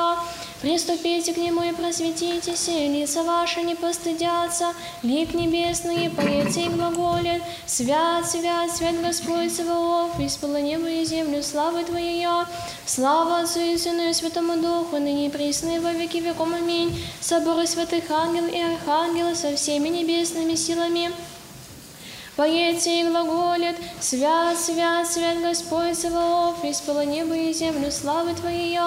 Приступите 0.62 1.34
к 1.34 1.38
Нему 1.38 1.64
и 1.64 1.72
просветитесь, 1.72 2.68
и 2.68 2.88
лица 2.88 3.24
ваши 3.24 3.62
не 3.62 3.76
постыдятся. 3.76 4.74
Лик 5.04 5.34
небесный, 5.34 6.10
поэти 6.10 6.60
и 6.60 6.70
глаголет, 6.70 7.42
Свят, 7.66 8.30
свят, 8.30 8.70
свят 8.70 9.02
Господь 9.02 9.54
Саваоф, 9.54 10.20
исполни 10.20 10.62
небо 10.62 10.88
и 10.88 11.06
землю 11.06 11.42
славы 11.42 11.84
Твоей. 11.84 12.28
Слава 12.86 13.40
Отцу 13.40 13.62
и 13.62 13.78
Сыну 13.78 14.10
и 14.10 14.14
Святому 14.14 14.58
Духу, 14.58 14.98
ныне 14.98 15.28
и 15.28 15.30
присно 15.30 15.78
и 15.78 15.80
во 15.80 15.92
веки 15.92 16.18
веком. 16.18 16.54
Аминь. 16.54 17.02
Соборы 17.22 17.66
святых 17.66 18.12
ангел 18.12 18.46
и 18.46 18.60
архангелов 18.60 19.38
со 19.38 19.56
всеми 19.56 19.90
небесными 19.90 20.56
силами 20.56 21.12
Поете 22.40 23.02
и 23.02 23.04
глаголит, 23.04 23.76
свят, 24.00 24.58
свят, 24.58 25.06
свят 25.06 25.42
Господь 25.42 26.00
Саваоф, 26.00 26.64
исполни 26.64 27.18
небо 27.18 27.36
и 27.36 27.52
землю 27.52 27.92
славы 27.92 28.34
Твоей. 28.34 28.80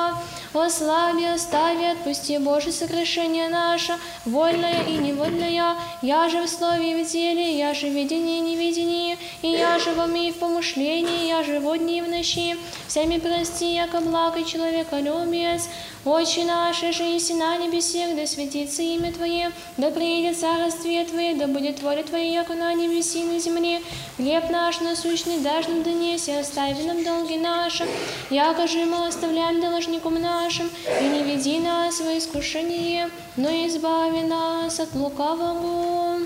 Ослаби, 0.55 1.25
остави, 1.25 1.85
отпусти, 1.85 2.39
Боже, 2.39 2.73
согрешение 2.73 3.51
наше, 3.51 3.99
вольное 4.25 4.85
и 4.87 4.93
невольное, 4.93 5.77
я 6.03 6.29
же 6.31 6.43
в 6.43 6.49
слове 6.49 6.93
и 6.93 7.05
в 7.05 7.11
деле, 7.11 7.59
я 7.59 7.75
же 7.75 7.89
в 7.89 7.95
видении 7.95 8.39
и 8.39 8.41
невидении, 8.41 9.19
и 9.43 9.49
я 9.49 9.79
же 9.79 9.93
во 9.93 10.05
уме 10.05 10.29
и 10.29 10.33
в 10.33 10.37
помышлении, 10.37 11.29
я 11.29 11.43
же 11.43 11.59
в 11.61 11.79
дни 11.79 11.99
и 11.99 12.01
в 12.03 12.09
ночи, 12.09 12.57
всеми 12.87 13.19
прости, 13.19 13.75
яко 13.75 14.01
благ 14.01 14.39
и 14.39 14.47
человеколюбец, 14.47 15.69
Отче 16.05 16.45
наш, 16.45 16.81
же 16.81 17.05
и 17.05 17.35
на 17.35 17.57
небесех, 17.59 18.17
да 18.17 18.27
светится 18.27 18.83
имя 18.83 19.13
Твое, 19.13 19.53
да 19.77 19.93
приедет 19.93 20.37
царствие 20.37 21.05
Твое, 21.05 21.37
да 21.37 21.47
будет 21.47 21.81
воля 21.81 22.03
Твоя, 22.03 22.41
яко 22.41 22.55
на 22.55 22.75
небеси 22.75 23.23
на 23.23 23.39
земле. 23.39 23.81
Хлеб 24.17 24.51
наш 24.51 24.81
насущный 24.81 25.39
дашь 25.39 25.69
нам 25.69 25.85
донеси, 25.85 26.31
остави 26.31 26.83
нам 26.83 27.05
долги 27.05 27.37
наши, 27.37 27.87
яко 28.31 28.67
же 28.67 28.85
мы 28.85 29.07
оставляем 29.07 29.61
должникам 29.61 30.21
нашим, 30.21 30.69
и 31.01 31.05
не 31.05 31.23
веди 31.23 31.61
нас 31.61 32.01
во 32.01 32.19
искушение, 32.19 33.09
но 33.37 33.49
избави 33.69 34.23
нас 34.23 34.81
от 34.81 34.93
лукавого. 34.97 36.19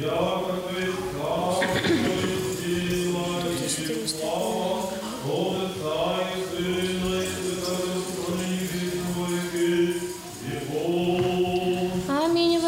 Яко 0.00 0.54
Ты 3.86 3.92
и 3.92 4.08
слава, 4.08 4.88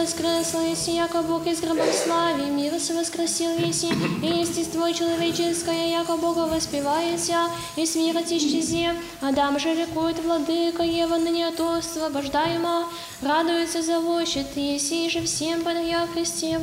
Воскресла 0.07 0.61
Еси, 0.61 0.93
яко 0.93 1.21
Бог 1.23 1.49
из 1.49 1.61
гроба 1.61 1.83
славе, 1.93 2.47
се 2.79 2.95
воскресил 2.95 3.51
Еси, 3.59 3.89
и 4.23 4.39
естество 4.39 4.89
человеческое, 4.93 5.91
яко 5.91 6.17
Бога 6.17 6.47
воспевается, 6.47 7.51
и 7.75 7.85
смерть 7.85 8.31
исчезе. 8.31 8.95
Адам 9.21 9.59
же 9.59 9.75
рекует 9.75 10.21
владыка, 10.21 10.85
Ева 10.85 11.17
ныне 11.17 11.49
от 11.49 11.59
освобождаема, 11.59 12.89
радуется 13.21 13.83
завощит, 13.83 14.57
Еси 14.57 15.11
же 15.11 15.23
всем 15.23 15.63
подай 15.65 15.97
Христе 16.15 16.61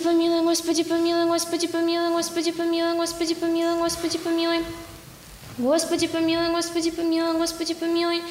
помилуй, 0.00 0.42
Господи 0.42 0.82
помилуй, 0.82 1.26
Господи 1.26 1.68
помилуй, 1.68 2.10
Господи 2.10 2.50
помилуй, 2.50 2.96
Господи 2.96 3.34
помилуй, 3.34 3.78
Господи 3.78 4.18
помилуй. 4.18 4.64
Господи 5.58 6.08
помилуй, 6.08 6.50
Господи 6.50 6.90
помилуй, 6.90 6.90
Господи 6.90 6.90
помилуй. 6.90 7.38
Господи 7.38 7.74
помилуй, 7.74 8.22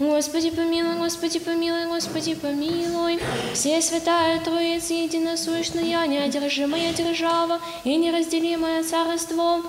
Господи 0.00 0.48
помилуй, 0.48 0.96
Господи 0.96 2.34
помилуй. 2.34 3.20
Все 3.52 3.82
святая 3.82 4.40
Троица, 4.40 4.94
единосущная, 4.94 6.06
неодержимая 6.06 6.94
держава 6.94 7.60
и 7.84 7.94
неразделимое 7.96 8.82
царство. 8.82 9.60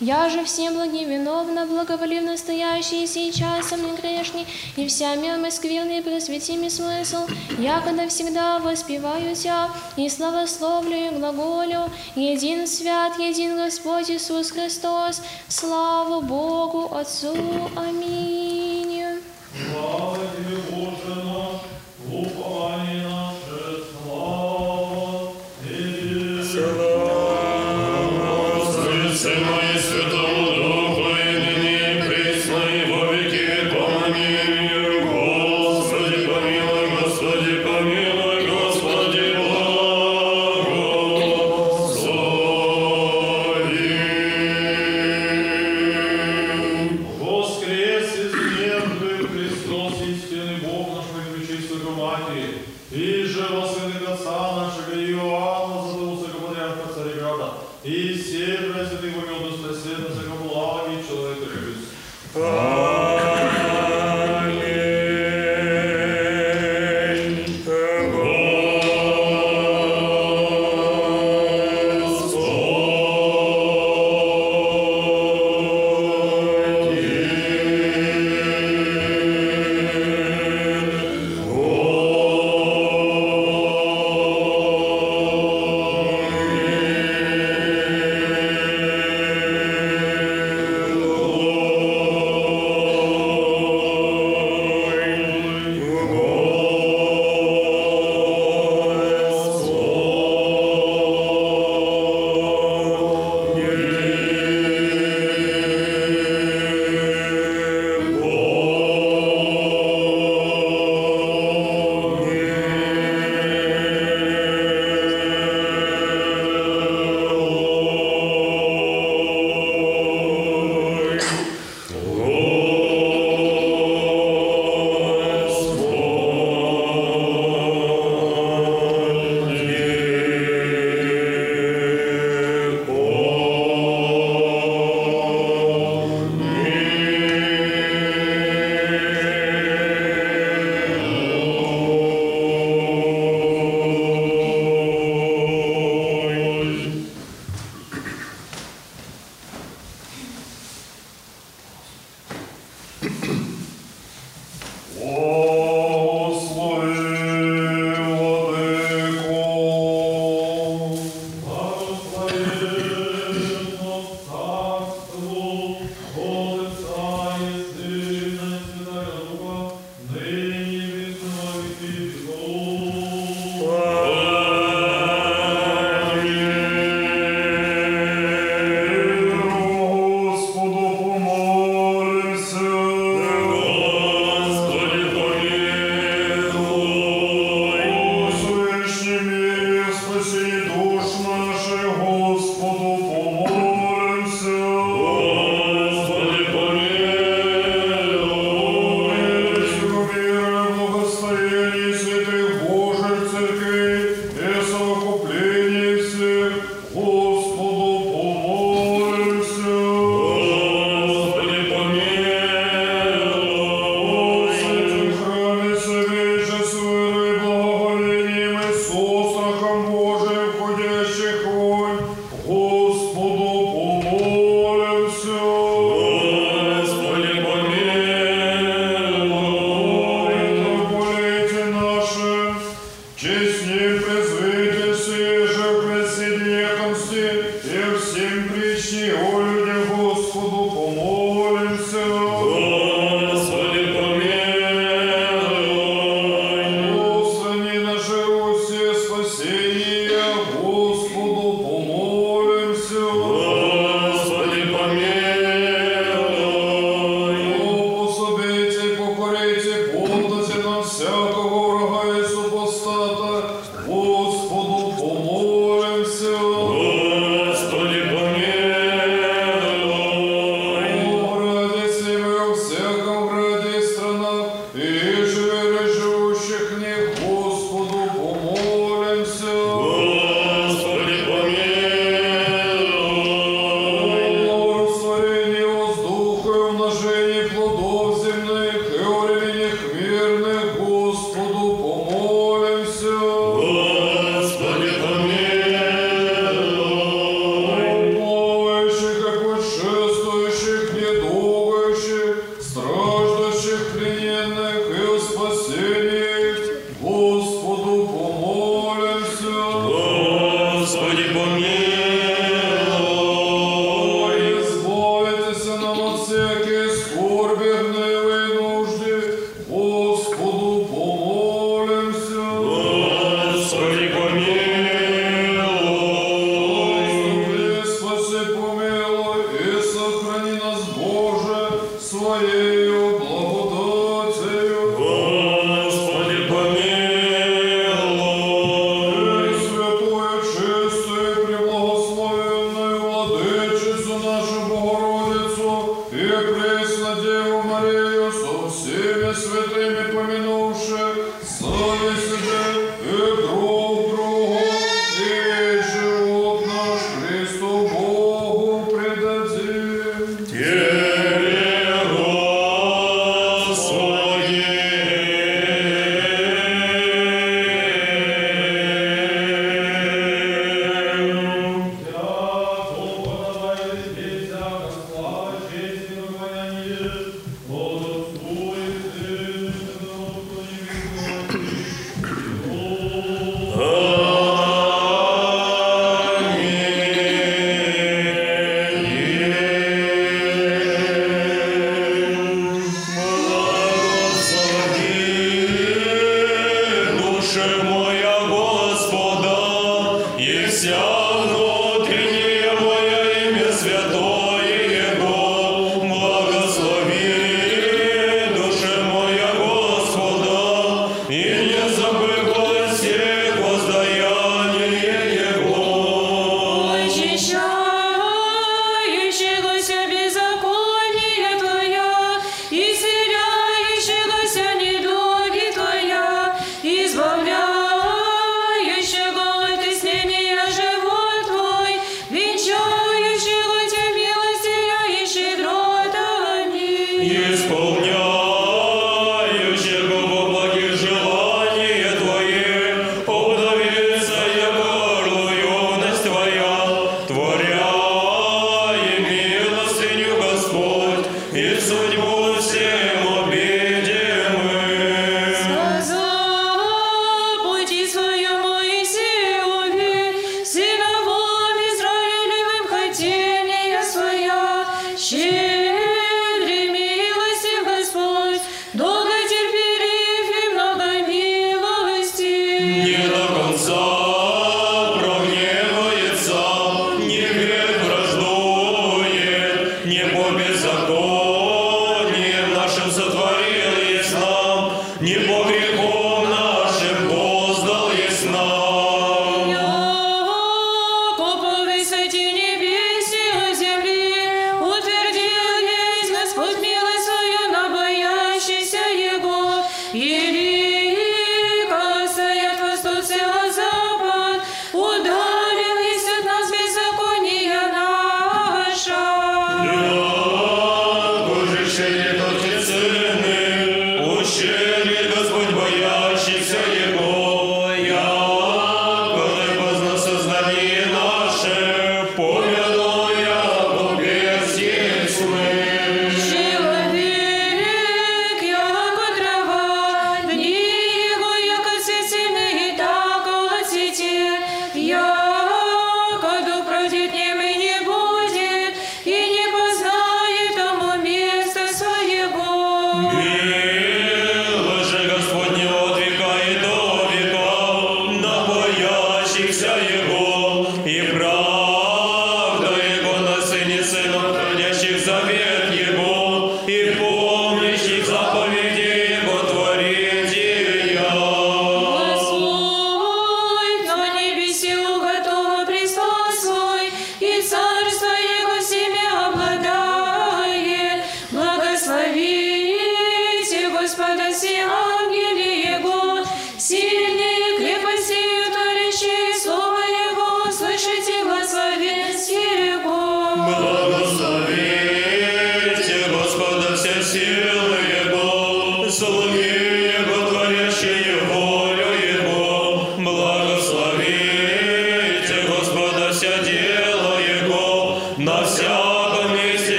Я 0.00 0.28
же 0.28 0.44
всем 0.44 0.74
благовиновна, 0.74 1.64
благоволив 1.64 2.22
настоящий 2.22 3.06
сейчас, 3.06 3.72
а 3.72 3.76
мне 3.76 3.96
грешный, 3.96 4.46
и 4.76 4.86
вся 4.86 5.14
мир 5.14 5.38
скверный, 5.50 6.02
просвети 6.02 6.58
мне 6.58 6.68
смысл. 6.68 7.26
Я 7.58 7.80
когда 7.80 8.06
всегда 8.06 8.58
воспеваю 8.58 9.34
Тебя 9.34 9.70
и 9.96 10.10
славословлю 10.10 10.94
и 10.94 11.08
глаголю, 11.08 11.90
един 12.14 12.66
свят, 12.66 13.18
един 13.18 13.56
Господь 13.56 14.10
Иисус 14.10 14.50
Христос, 14.50 15.22
слава 15.48 16.20
Богу 16.20 16.94
Отцу. 16.94 17.34
Аминь. 17.74 19.22
Слава 19.72 20.18
Тебе, 20.36 20.58
Боже 20.70 21.14
наш, 21.24 21.62
упование 22.12 23.08
наше, 23.08 23.82
слава 24.04 25.32
Тебе. 25.62 26.42
Сына 29.16 29.60
и 29.62 29.65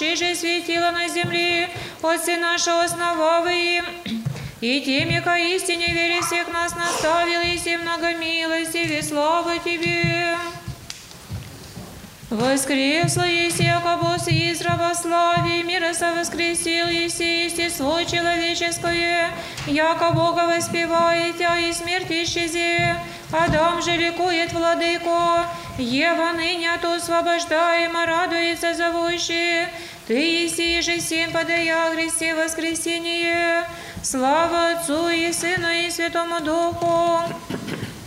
души 0.00 0.16
же 0.16 0.34
светила 0.34 0.90
на 0.90 1.08
земле, 1.08 1.68
отцы 2.02 2.36
нашего 2.36 2.84
основавые. 2.84 3.84
И 4.60 4.80
теми, 4.80 5.20
ко 5.20 5.36
истине 5.38 5.86
вере 5.88 6.20
всех 6.22 6.48
нас 6.52 6.74
наставил, 6.74 7.40
и 7.40 7.56
все 7.56 7.78
много 7.78 8.14
милости, 8.14 8.78
и 8.78 9.02
славы 9.02 9.58
Тебе. 9.64 10.36
Воскресла 12.30 13.24
Еси, 13.24 13.66
Акобос, 13.66 14.28
и 14.28 14.52
из 14.52 14.58
православия, 14.58 15.64
мира 15.64 15.92
совоскресил 15.92 16.86
Еси, 16.88 17.44
естество 17.46 18.02
человеческое, 18.04 19.30
яко 19.66 20.10
Бога 20.12 20.46
воспевает, 20.46 21.40
а 21.40 21.58
и 21.58 21.72
смерть 21.72 22.10
исчезе. 22.10 22.96
Адам 23.32 23.82
же 23.82 23.96
ликует 23.96 24.52
владыко, 24.52 25.46
Ева 25.78 26.32
ныне 26.32 26.74
от 26.74 26.84
освобождаема 26.84 28.04
радуется 28.04 28.74
зовущие, 28.74 29.68
ты 30.10 30.42
еси 30.42 30.82
же 30.82 30.98
син 30.98 31.30
подая 31.30 31.92
Христе 31.94 32.34
воскресение, 32.34 33.64
слава 34.02 34.72
Отцу 34.72 35.08
и 35.08 35.32
Сыну 35.32 35.68
и 35.70 35.88
Святому 35.88 36.40
Духу. 36.40 37.20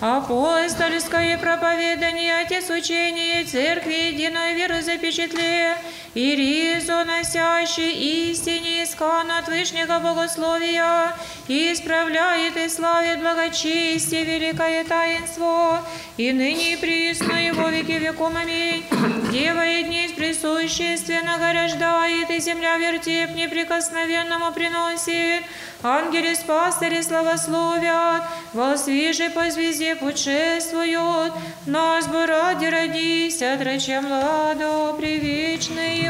Апостольское 0.02 1.38
проповедание, 1.38 2.42
Отец 2.42 2.70
учение 2.70 3.46
Церкви 3.46 4.12
единой 4.12 4.54
веры 4.54 4.82
запечатле, 4.82 5.78
и 6.14 6.36
ризу 6.36 7.06
носящий 7.06 8.32
истине 8.32 8.84
искан 8.84 9.32
от 9.32 9.48
Вышнего 9.48 10.00
Богословия, 10.00 11.16
и 11.48 11.72
исправляет 11.72 12.58
и 12.58 12.68
славит 12.68 13.22
благочестие 13.22 14.26
великое 14.26 14.84
таинство, 14.84 15.80
и 16.18 16.34
ныне 16.34 16.74
и 16.74 16.76
присно 16.76 17.36
его 17.36 17.70
веки 17.70 17.94
веком 17.94 18.36
аминь. 18.36 18.84
Дева 19.32 19.66
и 19.66 19.84
дни 19.84 20.03
присущественно 20.44 21.38
горождает, 21.38 22.30
и 22.30 22.40
земля 22.40 22.78
вертеп 22.78 23.34
неприкосновенному 23.34 24.52
приносит, 24.52 25.44
ангели 25.82 26.34
с 26.34 26.40
пастыри 26.40 27.02
славословят, 27.02 28.24
во 28.52 28.76
свиже 28.78 29.30
по 29.30 29.50
звезде 29.50 29.96
путешествуют, 29.96 31.34
нас 31.66 32.08
бы 32.08 32.26
ради 32.26 32.66
родись, 32.66 33.42
отрача 33.42 34.02
младо, 34.02 34.94
привечный 35.00 36.10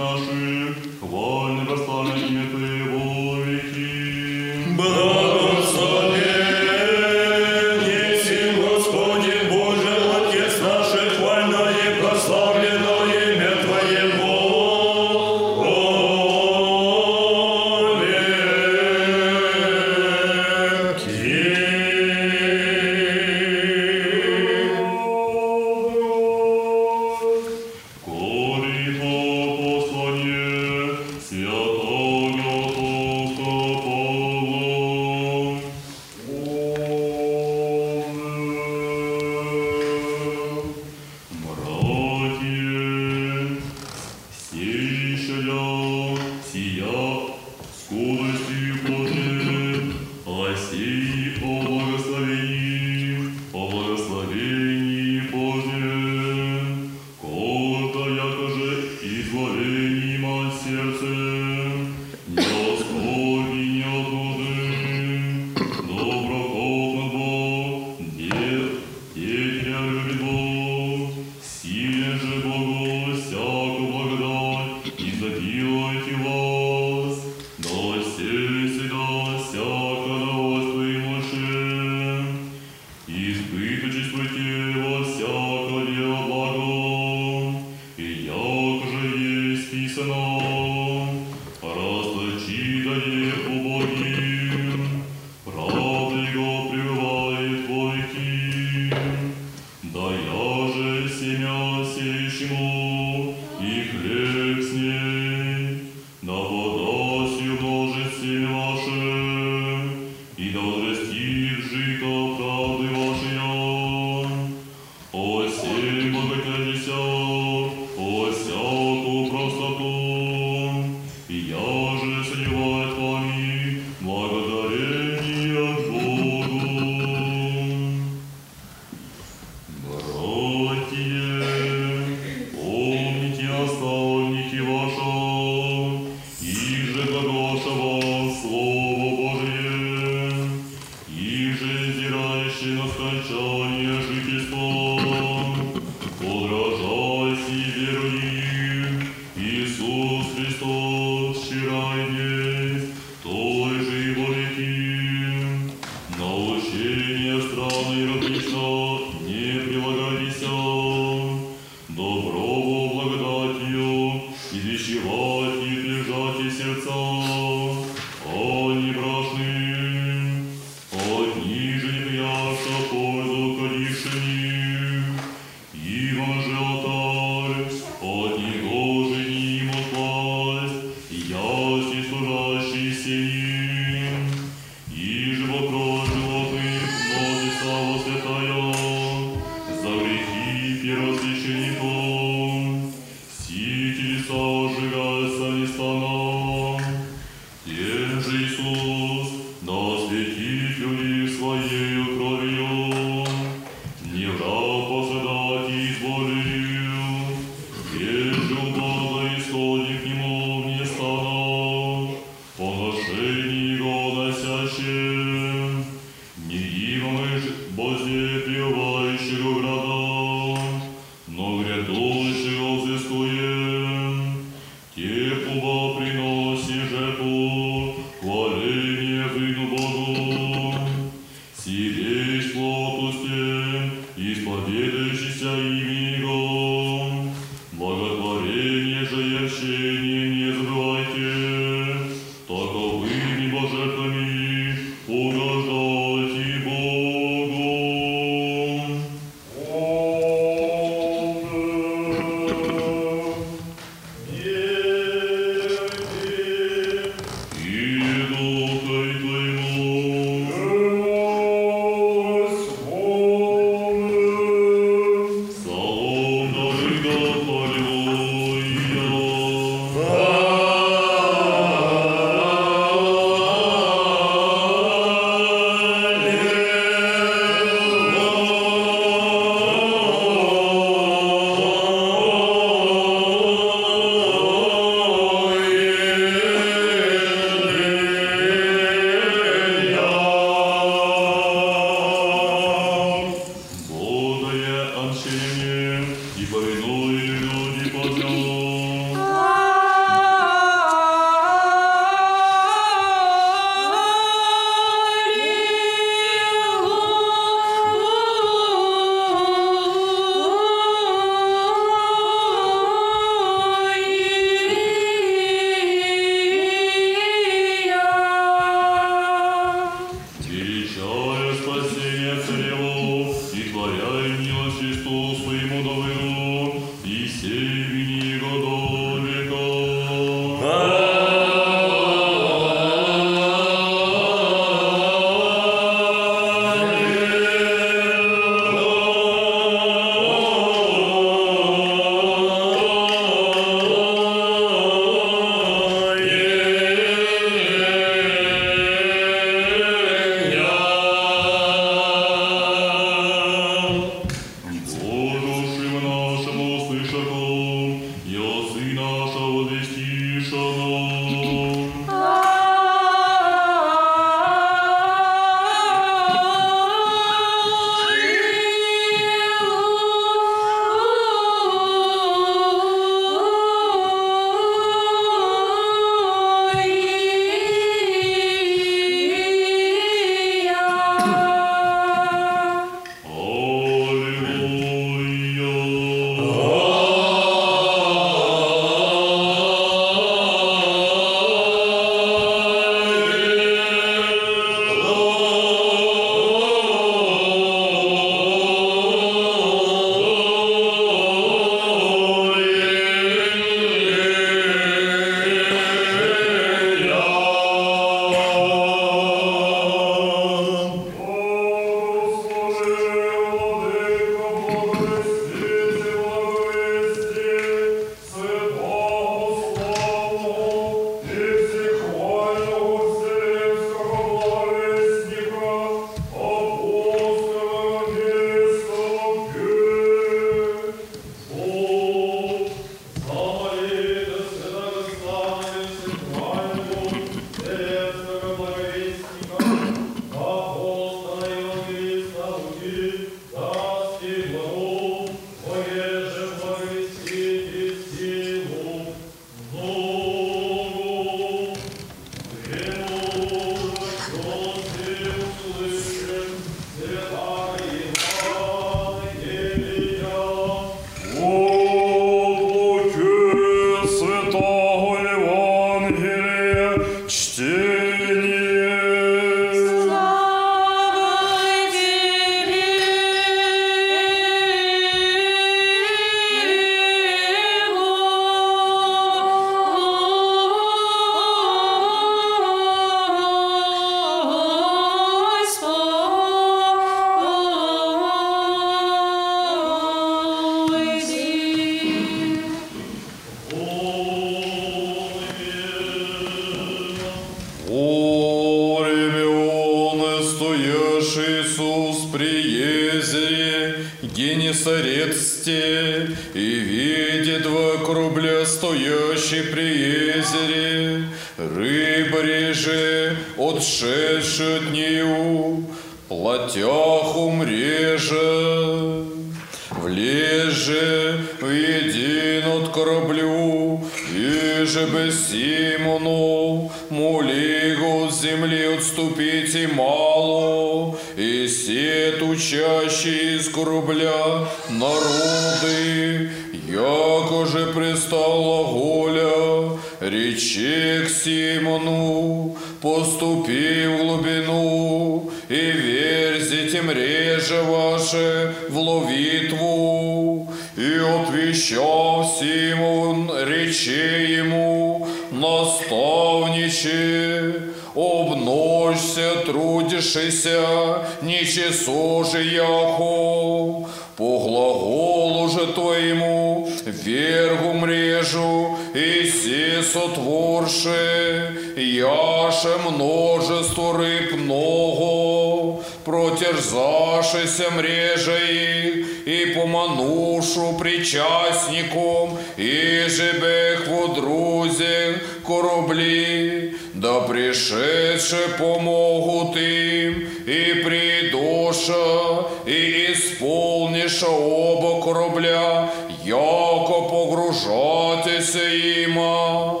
протерзашися 576.60 577.90
мрежа 577.90 578.58
их, 578.58 579.26
и 579.46 579.66
поманушу 579.74 580.96
причастником, 580.98 582.58
и 582.76 583.24
жебех 583.28 584.06
в 584.08 584.34
друзях 584.34 585.36
корабли, 585.66 586.94
да 587.14 587.40
пришедшие 587.40 588.68
помогут 588.78 589.76
им, 589.76 590.48
и 590.66 591.02
придоша, 591.02 592.66
и 592.86 593.32
исполниша 593.32 594.48
оба 594.48 595.22
корабля, 595.24 596.12
яко 596.44 597.28
погружатися 597.30 598.88
има. 599.26 600.00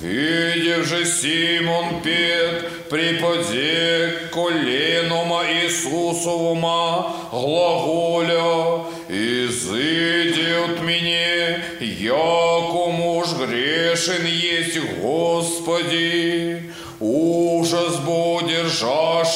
Видев 0.00 0.86
же 0.86 1.04
Симон 1.04 2.00
Пет, 2.02 2.88
припаде 2.88 3.87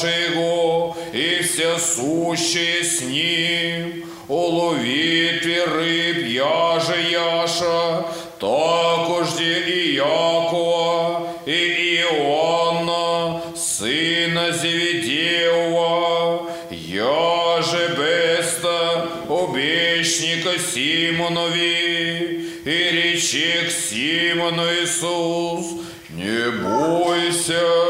его, 0.07 0.95
и 1.13 1.41
все 1.43 1.77
сущие 1.77 2.83
с 2.83 3.01
ним. 3.01 4.05
О 4.29 4.47
ловитве 4.47 5.65
рыб 5.65 6.25
яже 6.25 6.95
яша, 7.11 8.05
такожде 8.39 9.59
и 9.67 9.95
Якова, 9.95 11.27
и 11.45 11.99
Иоанна, 11.99 13.41
сына 13.55 14.51
Зеведеева, 14.51 16.49
яже 16.71 17.95
беста 17.97 19.09
обещника 19.27 20.57
Симонови, 20.57 22.47
и 22.65 22.91
речи 22.91 23.67
к 23.67 23.69
Симону 23.71 24.63
Иисус, 24.63 25.65
не 26.09 26.49
бойся, 26.49 27.82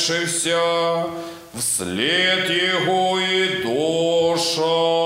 оставлившихся 0.00 1.06
вслед 1.54 2.48
его 2.50 3.18
и 3.18 3.62
душа. 3.62 5.00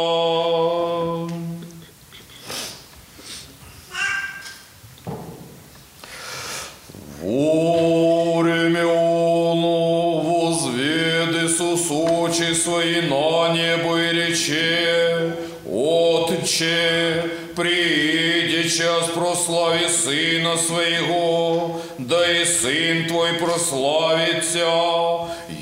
Время 7.22 8.82
оно 8.82 10.20
возвед 10.20 11.34
Иисус 11.42 11.90
очи 11.90 12.54
свои 12.54 13.00
на 13.02 13.52
небо 13.54 13.98
и 13.98 14.12
рече, 14.12 15.32
Отче, 15.66 17.24
прииди 17.56 18.68
час 18.68 19.08
прослави 19.14 19.88
Сына 19.88 20.56
Своего, 20.56 21.43
да 22.03 22.31
и 22.31 22.45
Сын 22.45 23.07
Твой 23.07 23.34
прославится, 23.34 24.59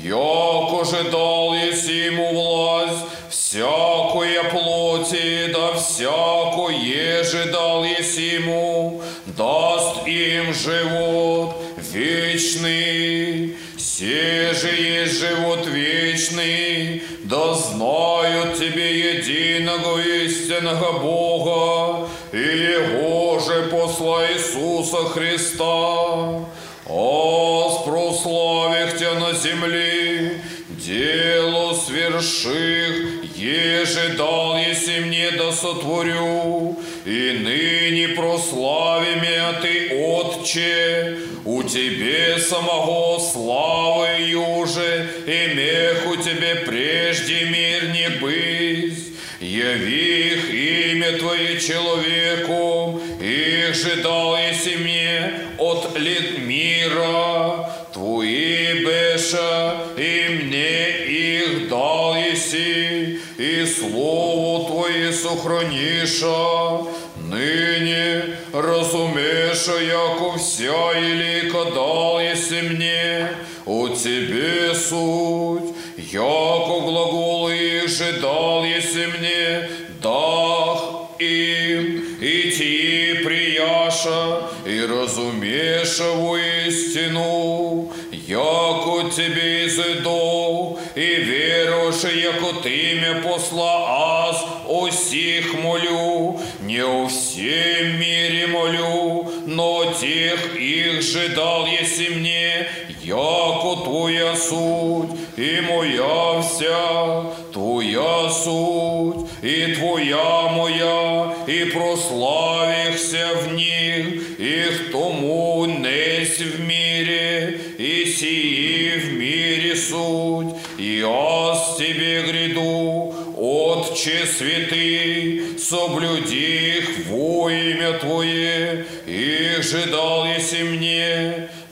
яко 0.02 0.84
же 0.84 1.10
дал 1.10 1.54
еси 1.54 2.06
ему 2.06 2.32
власть, 2.32 3.04
всякое 3.30 4.44
плоти, 4.44 5.52
да 5.52 5.74
всякое 5.74 7.24
же 7.24 7.50
дал 7.52 7.84
еси 7.84 8.34
ему, 8.34 9.02
даст 9.26 10.06
им 10.06 10.52
живот 10.54 11.56
вечный. 11.92 13.56
Се 13.76 14.52
же 14.54 14.68
есть 14.68 15.18
живот 15.18 15.66
вечный, 15.66 17.02
да 17.24 17.54
знают 17.54 18.58
Тебе 18.58 19.16
единого 19.16 19.98
истинного 19.98 20.98
Бога 20.98 22.08
и 22.33 22.37
Его 22.37 23.39
же 23.39 23.69
посла 23.69 24.27
Иисуса 24.31 25.05
Христа. 25.09 26.39
Аз 26.85 27.83
прославих 27.85 28.97
Тебя 28.97 29.13
на 29.13 29.33
земле, 29.33 30.41
дело 30.69 31.75
сверших, 31.75 33.23
еже 33.37 34.15
дал 34.17 34.57
еси 34.57 34.99
мне 35.01 35.29
да 35.37 35.51
сотворю, 35.51 36.75
и 37.05 37.39
ныне 37.39 38.09
прослави 38.09 39.15
меня 39.21 39.53
Ты, 39.61 39.95
Отче, 40.03 41.19
у 41.45 41.61
Тебе 41.61 42.39
самого 42.39 43.19
славы 43.19 44.07
юже, 44.21 45.07
и 45.27 45.53
меху 45.53 46.17
Тебе 46.17 46.63
прежде 46.65 47.45
мир 47.45 47.89
не 47.89 48.09
быть. 48.19 49.12
Яви 49.43 50.35
их 50.35 50.53
имя 50.53 51.17
Твое 51.17 51.59
человеку, 51.59 53.01
их 53.19 53.75
же 53.75 53.97
дал 53.97 54.37
еси 54.37 54.77
мне 54.77 55.33
от 55.57 55.99
лет 55.99 56.39
мира, 56.39 57.69
Твои 57.91 58.85
беша, 58.85 59.75
и 59.97 60.29
мне 60.29 61.05
их 61.07 61.67
дал 61.67 62.15
еси, 62.15 63.19
и 63.37 63.65
слово 63.65 64.65
Твое 64.69 65.11
сохраниша, 65.11 66.85
ныне 67.17 68.23
разумеша, 68.53 69.77
яко 69.81 70.37
вся 70.37 70.97
елика 70.97 71.65
дал 71.75 72.21
еси 72.21 72.61
мне, 72.61 73.29
от 73.65 74.01
Тебе 74.01 74.73
суть, 74.73 75.72
яко 75.96 76.80
глаголы 76.80 77.56
их 77.56 77.88
же 77.88 78.20
дал 78.20 78.64
еси 78.64 79.06
мне, 79.06 79.68
дах 80.02 80.98
им, 81.18 82.18
и 82.20 82.50
ти 82.50 83.24
прияша, 83.24 84.42
и 84.66 84.80
разумеша 84.80 86.10
воистину, 86.12 87.92
яко 88.12 89.10
тебе 89.10 89.66
изыдов, 89.66 90.78
и 90.94 91.14
веруша, 91.16 92.10
яко 92.10 92.62
ты 92.62 92.94
ме 93.00 93.22
посла, 93.22 94.28
аз 94.28 94.46
о 94.66 94.90
сих 94.90 95.54
молю, 95.54 96.40
не 96.60 96.80
о 96.84 97.08
всем 97.08 97.98
мире 97.98 98.46
молю, 98.46 99.30
но 99.46 99.92
тех 99.92 100.56
их 100.56 101.02
же 101.02 101.28
дал 101.30 101.66
еси 101.66 102.10
мне, 102.10 102.68
яко 103.05 103.83
твоя 103.83 104.35
суть, 104.35 105.09
и 105.37 105.61
моя 105.61 106.41
вся, 106.41 107.23
твоя 107.51 108.29
суть, 108.29 109.27
и 109.41 109.75
твоя 109.75 110.49
моя, 110.51 111.33
и 111.47 111.65
прославихся 111.65 113.27
в 113.41 113.53
них, 113.53 114.39
их 114.39 114.91
тому 114.91 115.65
несь 115.65 116.37
в 116.37 116.59
мире, 116.61 117.59
и 117.77 118.05
сии 118.05 118.97
в 118.97 119.13
мире 119.13 119.75
суть, 119.75 120.55
и 120.77 121.03
аз 121.05 121.77
тебе 121.77 122.21
гряду, 122.23 123.13
Отче 123.35 124.25
святый, 124.25 125.57
соблюди 125.59 126.77
их 126.77 127.07
во 127.07 127.49
имя 127.49 127.93
Твое, 127.99 128.85
их 129.05 129.63
же 129.63 129.85
дал 129.87 130.25
еси 130.25 130.63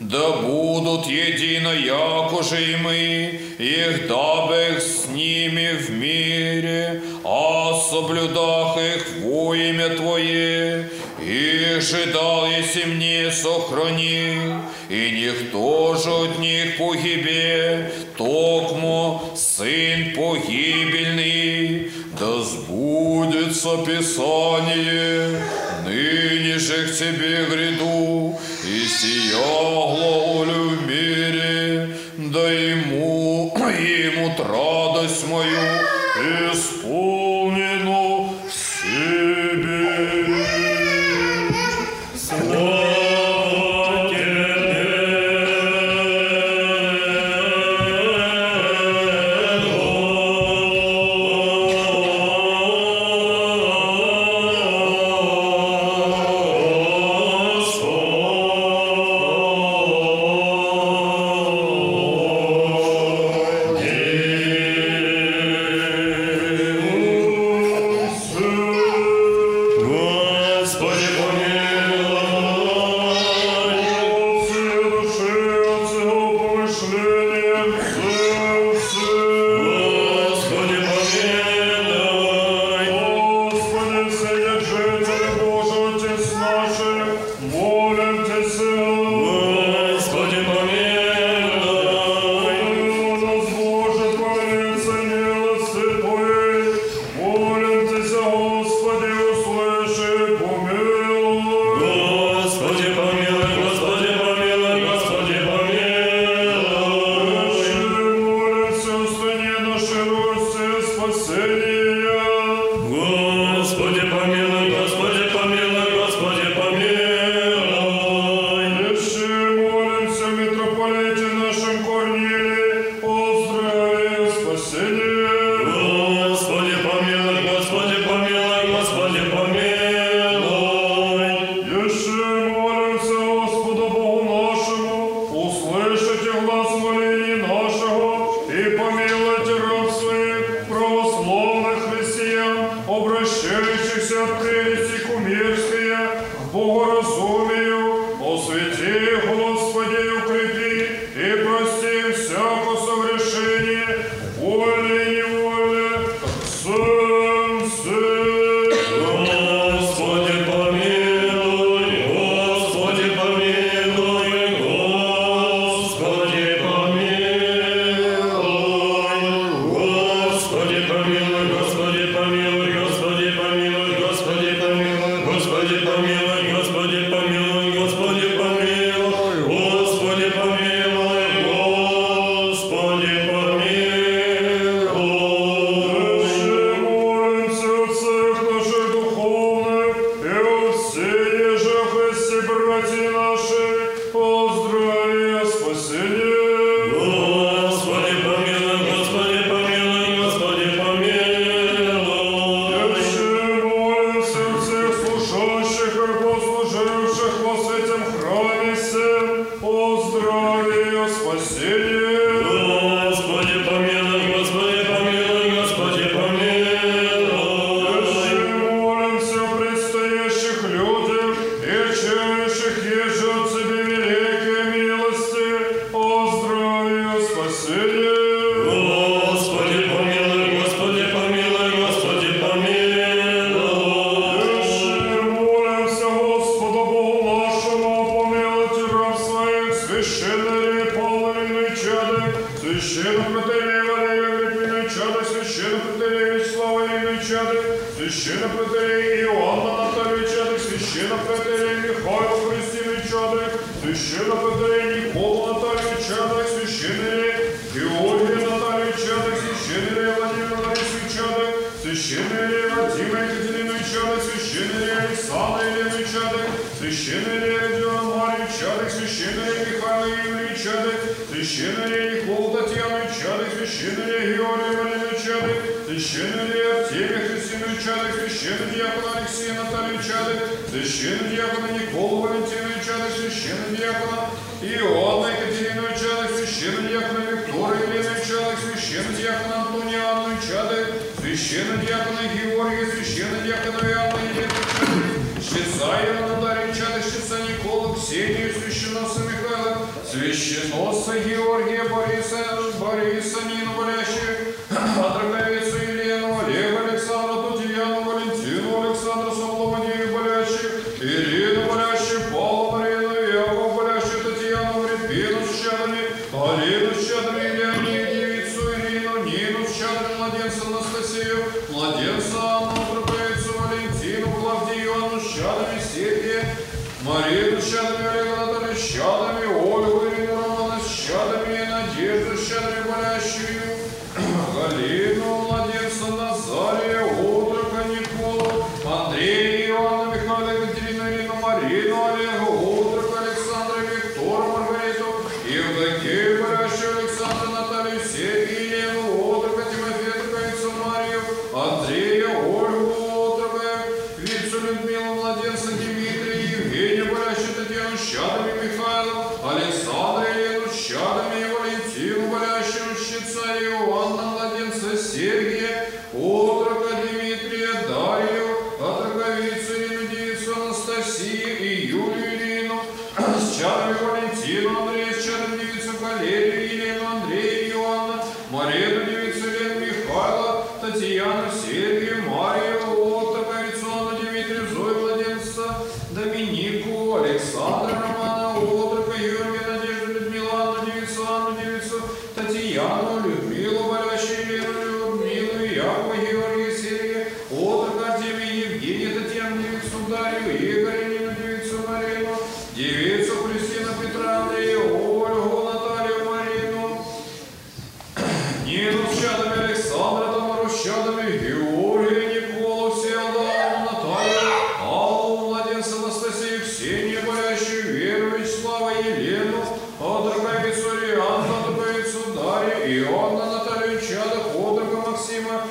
да 0.01 0.31
будут 0.41 1.05
едино, 1.05 1.73
якоже 1.73 2.73
и 2.73 2.75
мы, 2.75 3.39
их 3.59 4.07
дабых 4.07 4.81
с 4.81 5.07
ними 5.07 5.77
в 5.77 5.91
мире, 5.91 7.01
а 7.23 7.79
соблюдах 7.89 8.77
их 8.77 9.05
во 9.23 9.53
имя 9.53 9.89
Твое, 9.89 10.89
и 11.19 11.79
ждал 11.79 12.47
еси 12.47 12.85
мне 12.85 13.31
сохранил, 13.31 14.55
и 14.89 15.11
никто 15.11 15.95
же 15.95 16.09
от 16.09 16.39
них 16.39 16.77
погибе, 16.77 17.91
токмо 18.17 19.21
сын 19.35 20.15
погибельный, 20.15 21.91
да 22.19 22.41
сбудется 22.41 23.77
Писание, 23.85 25.41
ныне 25.85 26.59
же 26.59 26.87
к 26.87 26.95
тебе 26.95 27.45
гряду, 27.45 28.39
и 28.63 28.87
сия 28.87 29.37
главлю 29.37 30.69
в 30.69 30.87
мире, 30.87 31.89
да 32.17 32.53
и 32.53 32.75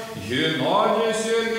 Максима, 0.00 0.28
Геннадия, 0.28 1.49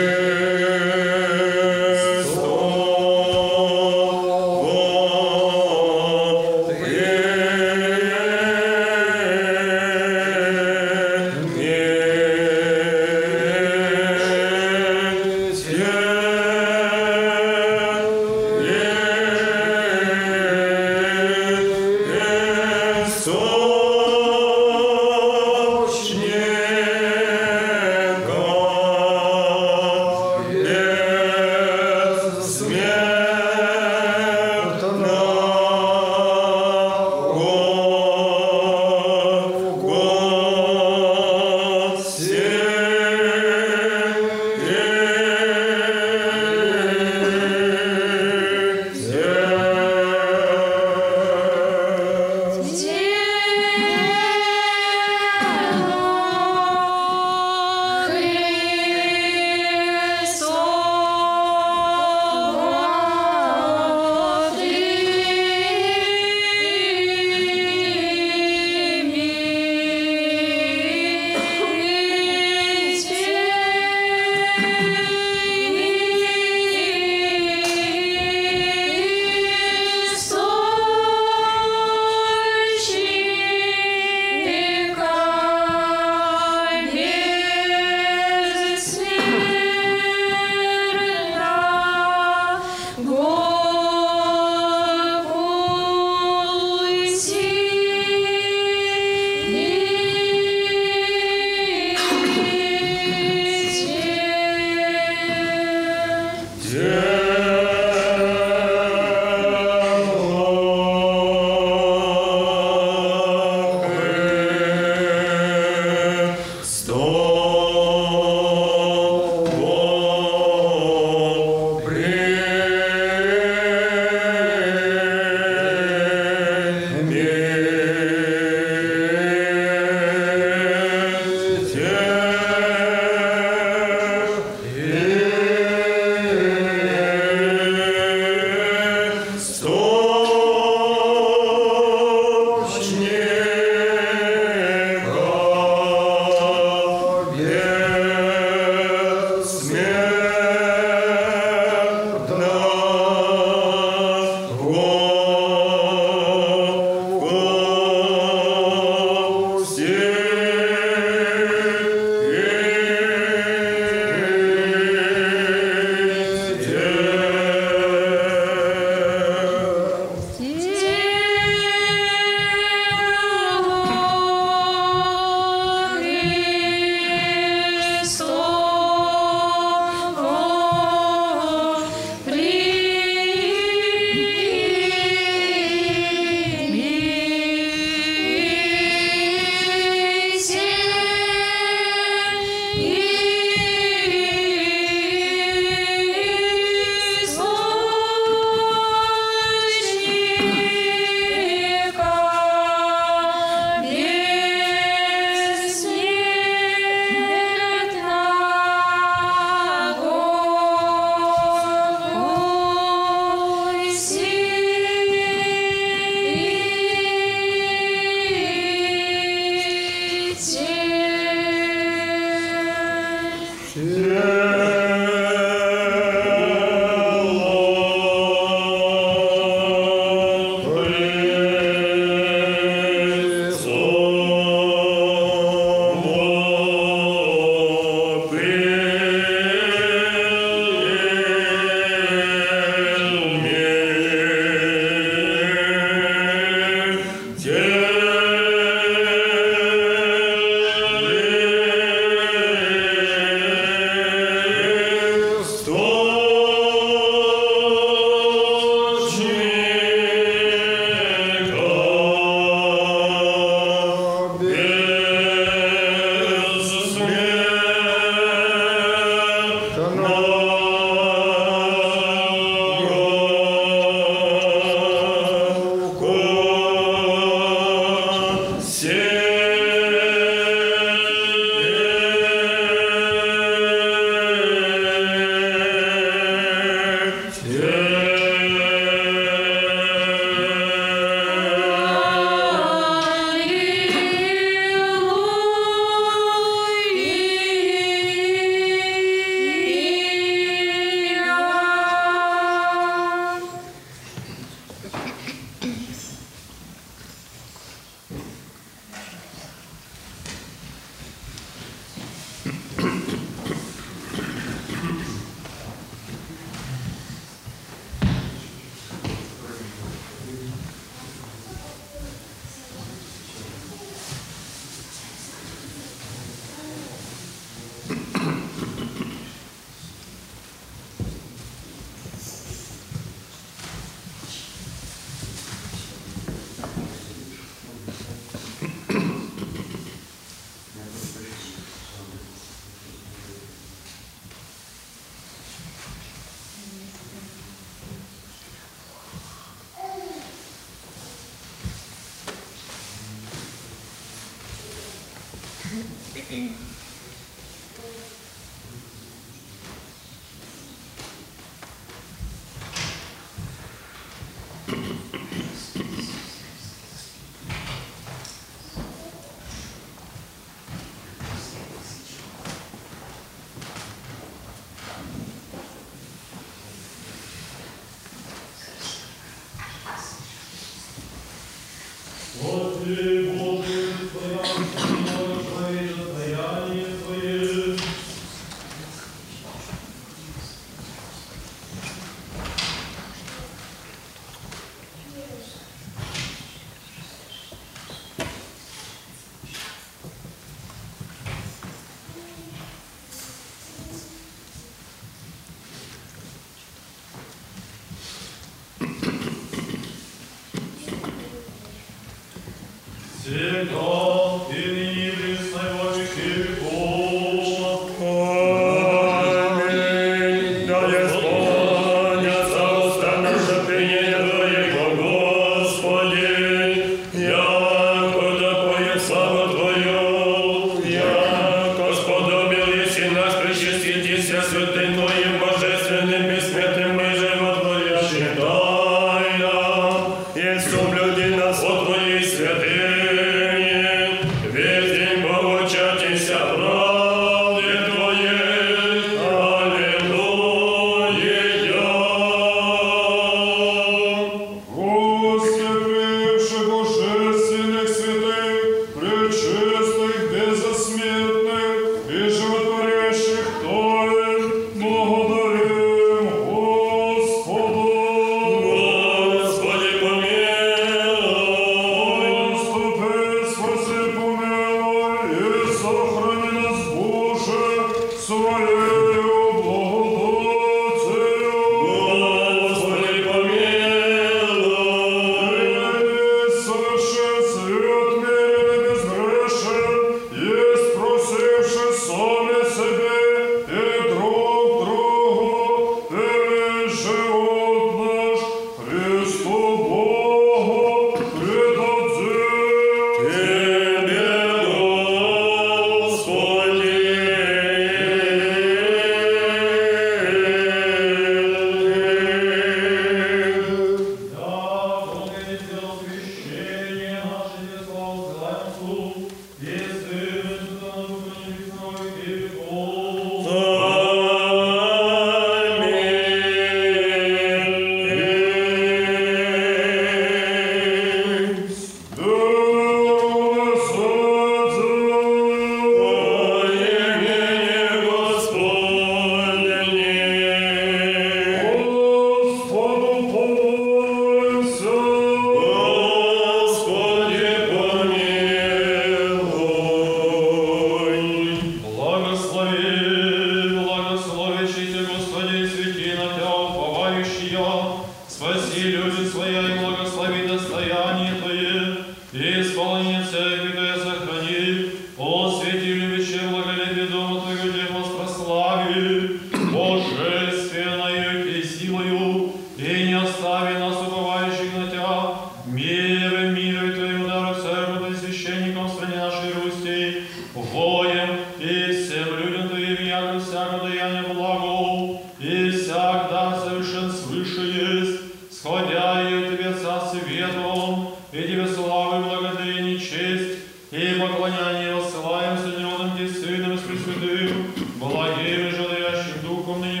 желающим 599.61 600.00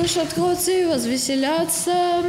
услышат 0.00 0.32
кротцы 0.32 0.82
и 0.82 0.86
возвеселятся. 0.86 2.24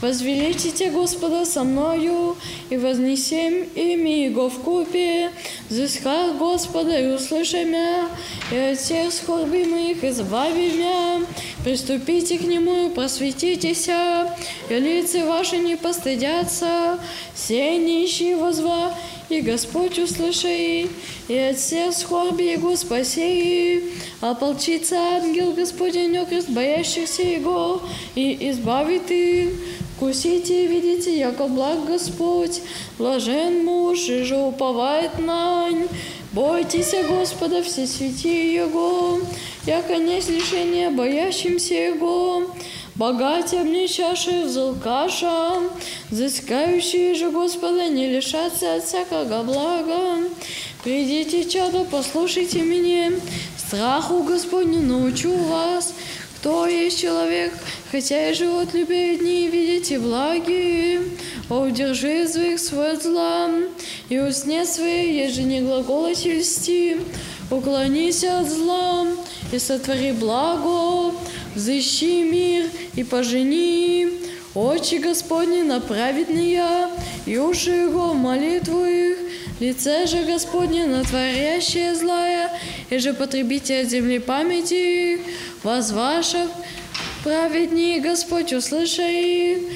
Возвеличите 0.00 0.90
Господа 0.90 1.44
со 1.44 1.62
мною, 1.62 2.36
и 2.68 2.76
вознесем 2.76 3.68
имя 3.74 4.26
Его 4.26 4.48
в 4.48 4.58
купе. 4.58 5.30
Взысках 5.70 6.36
Господа 6.36 6.98
и 6.98 7.14
услыши 7.14 7.64
меня, 7.64 8.08
и 8.50 8.56
от 8.56 8.78
всех 8.78 9.12
скорби 9.12 9.62
моих 9.62 10.02
избави 10.02 10.72
меня. 10.72 11.20
Приступите 11.62 12.38
к 12.38 12.42
Нему 12.42 12.88
и 12.88 12.90
просветитесь, 12.90 13.88
и 13.88 14.74
лица 14.74 15.24
ваши 15.24 15.58
не 15.58 15.76
постыдятся. 15.76 16.98
Все 17.34 17.76
нищие 17.78 18.36
возва, 18.36 18.92
и 19.28 19.40
Господь 19.40 19.98
услыши, 19.98 20.88
и 21.28 21.36
от 21.36 21.56
всех 21.56 21.94
скорби 21.94 22.42
Его 22.42 22.74
спаси. 22.74 23.80
Ополчится 24.22 24.96
ангел 24.96 25.50
Господень 25.50 26.16
окрест 26.16 26.48
боящихся 26.48 27.22
Его, 27.22 27.82
и 28.14 28.50
избавит 28.50 29.10
их. 29.10 29.50
Вкусите 29.96 30.64
и 30.64 30.68
видите, 30.68 31.18
яко 31.18 31.48
благ 31.48 31.84
Господь, 31.86 32.62
блажен 32.98 33.64
муж, 33.64 34.08
и 34.08 34.22
же 34.22 34.36
уповает 34.36 35.18
нань. 35.18 35.88
Бойтесь 36.32 36.94
Господа, 37.08 37.64
все 37.64 37.84
святи 37.84 38.54
Его, 38.54 39.18
яко 39.66 39.96
не 39.96 40.20
лишение 40.20 40.90
боящимся 40.90 41.74
Его. 41.74 42.44
Богатям 42.94 43.72
не 43.72 43.88
чаши 43.88 44.44
взалкаша, 44.44 45.54
взыскающие 46.10 47.14
же 47.14 47.30
Господа 47.30 47.88
не 47.88 48.06
лишатся 48.06 48.76
от 48.76 48.84
всякого 48.84 49.42
блага. 49.42 50.28
Придите, 50.84 51.44
чадо, 51.44 51.84
послушайте 51.90 52.60
меня, 52.62 53.12
страху 53.72 54.22
Господню 54.22 54.82
научу 54.82 55.34
вас, 55.34 55.94
кто 56.36 56.66
есть 56.66 57.00
человек, 57.00 57.54
хотя 57.90 58.28
и 58.28 58.34
живот 58.34 58.74
любя 58.74 59.16
дни, 59.16 59.48
видите 59.48 59.98
благие. 59.98 61.00
О, 61.48 61.60
удержи 61.60 62.08
язык 62.08 62.58
свой 62.58 62.92
от 62.92 63.02
зла, 63.02 63.48
и 64.10 64.18
усне 64.18 64.66
свои, 64.66 65.16
еже 65.16 65.44
не 65.44 65.62
глаголоти 65.62 66.40
льсти. 66.40 66.98
Уклонись 67.50 68.24
от 68.24 68.50
зла, 68.50 69.06
и 69.50 69.58
сотвори 69.58 70.12
благо, 70.12 71.14
взыщи 71.54 72.24
мир 72.24 72.66
и 72.94 73.04
пожени. 73.04 74.08
Очи 74.54 74.96
Господни 74.96 75.62
на 75.62 75.80
праведные, 75.80 76.88
и 77.24 77.38
уши 77.38 77.70
Его 77.70 78.12
молитву 78.12 78.84
их. 78.84 79.31
Лице 79.60 80.06
же 80.06 80.24
Господне 80.24 80.86
на 80.86 81.04
творящее 81.04 81.94
злое, 81.94 82.50
и 82.90 82.98
же 82.98 83.14
потребите 83.14 83.80
от 83.80 83.88
земли 83.88 84.18
памяти 84.18 85.14
их. 85.14 85.20
Возвашав 85.62 86.48
праведнее 87.22 88.00
Господь, 88.00 88.52
услыши 88.52 89.02
их, 89.02 89.58
от- 89.58 89.68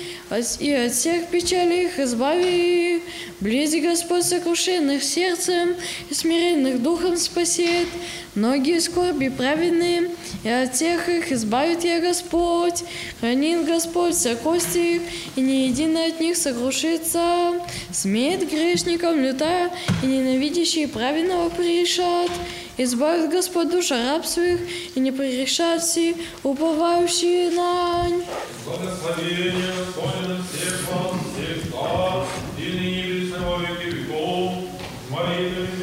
и 0.58 0.72
от 0.72 0.92
всех 0.92 1.28
печалей 1.28 1.86
их 1.86 1.98
избави. 2.00 3.02
Близи 3.40 3.78
Господь 3.78 4.24
сокрушенных 4.24 5.02
сердцем 5.02 5.76
и 6.10 6.14
смиренных 6.14 6.82
духом 6.82 7.16
спасет. 7.16 7.86
Многие 8.34 8.80
скорби 8.80 9.28
праведные, 9.28 10.10
и 10.44 10.48
от 10.48 10.74
всех 10.74 11.08
их 11.08 11.32
избавит 11.32 11.84
я 11.84 12.00
Господь. 12.00 12.82
Хранит 13.20 13.64
Господь 13.66 14.14
все 14.14 14.36
кости 14.36 15.00
и 15.36 15.40
ни 15.40 15.68
едино 15.68 16.04
от 16.04 16.20
них 16.20 16.36
сокрушится. 16.36 17.52
Смеет 17.92 18.50
грешникам 18.50 19.20
лютая, 19.20 19.70
и 20.02 20.06
ненавидящие 20.06 20.88
праведного 20.88 21.48
пришат. 21.50 22.30
Избавит 22.78 23.30
Господь 23.30 23.70
душа 23.70 24.12
раб 24.12 24.26
своих, 24.26 24.60
и 24.94 25.00
не 25.00 25.10
прегрешат 25.10 25.82
все, 25.82 26.14
уповающие 26.42 27.50
нань. 27.50 28.22
Благословение 28.66 29.72
Господне 29.78 30.34
на 30.34 30.42
всех 30.44 30.86
вас, 30.90 31.12
всегда, 31.32 32.26
и 32.58 32.72
ныне 32.72 33.02
и 33.02 33.32
во 33.32 33.58
веков. 33.58 34.52
Молитвами 35.08 35.75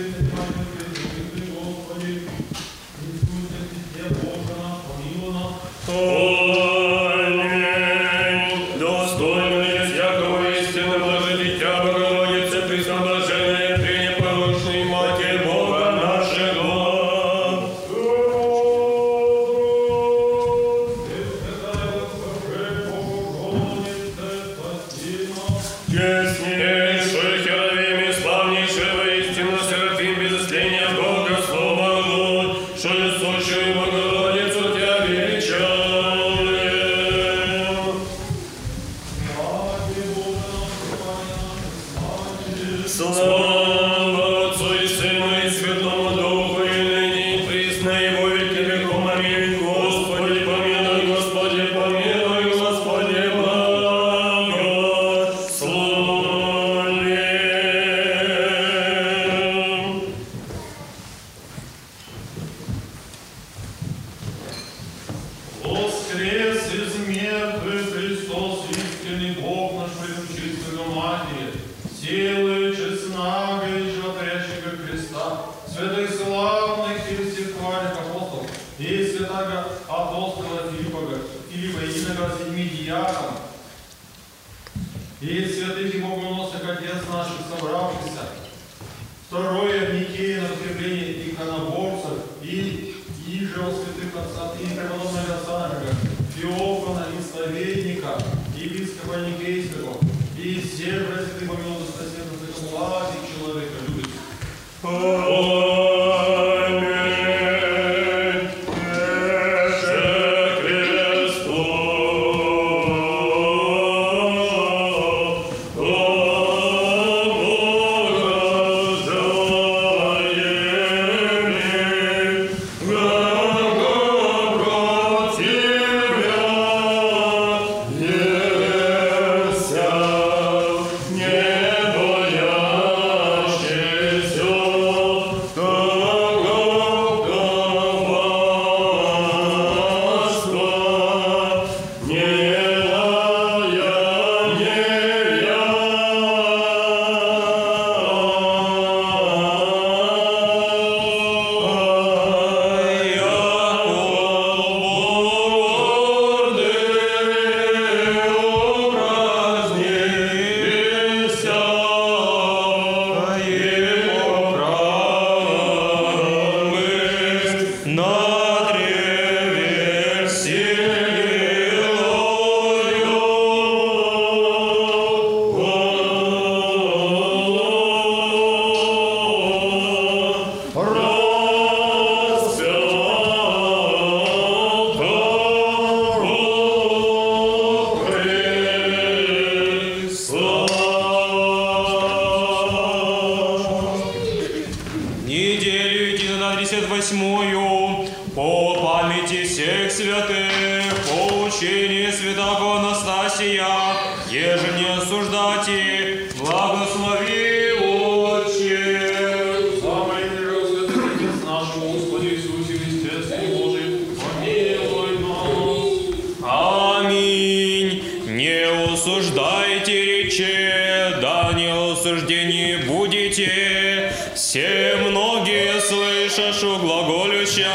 Не 219.05 219.09
осуждайте 219.09 220.05
рече, 220.05 221.17
да 221.19 221.51
не 221.53 221.67
осуждени 221.67 222.85
будете. 222.87 224.13
Все 224.33 224.95
многие 225.01 225.81
слышашу 225.81 226.77
глаголюща. 226.77 227.67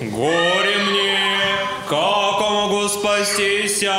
Горе 0.00 0.76
мне, 0.90 1.18
как 1.88 2.40
могу 2.40 2.88
спастися, 2.88 3.94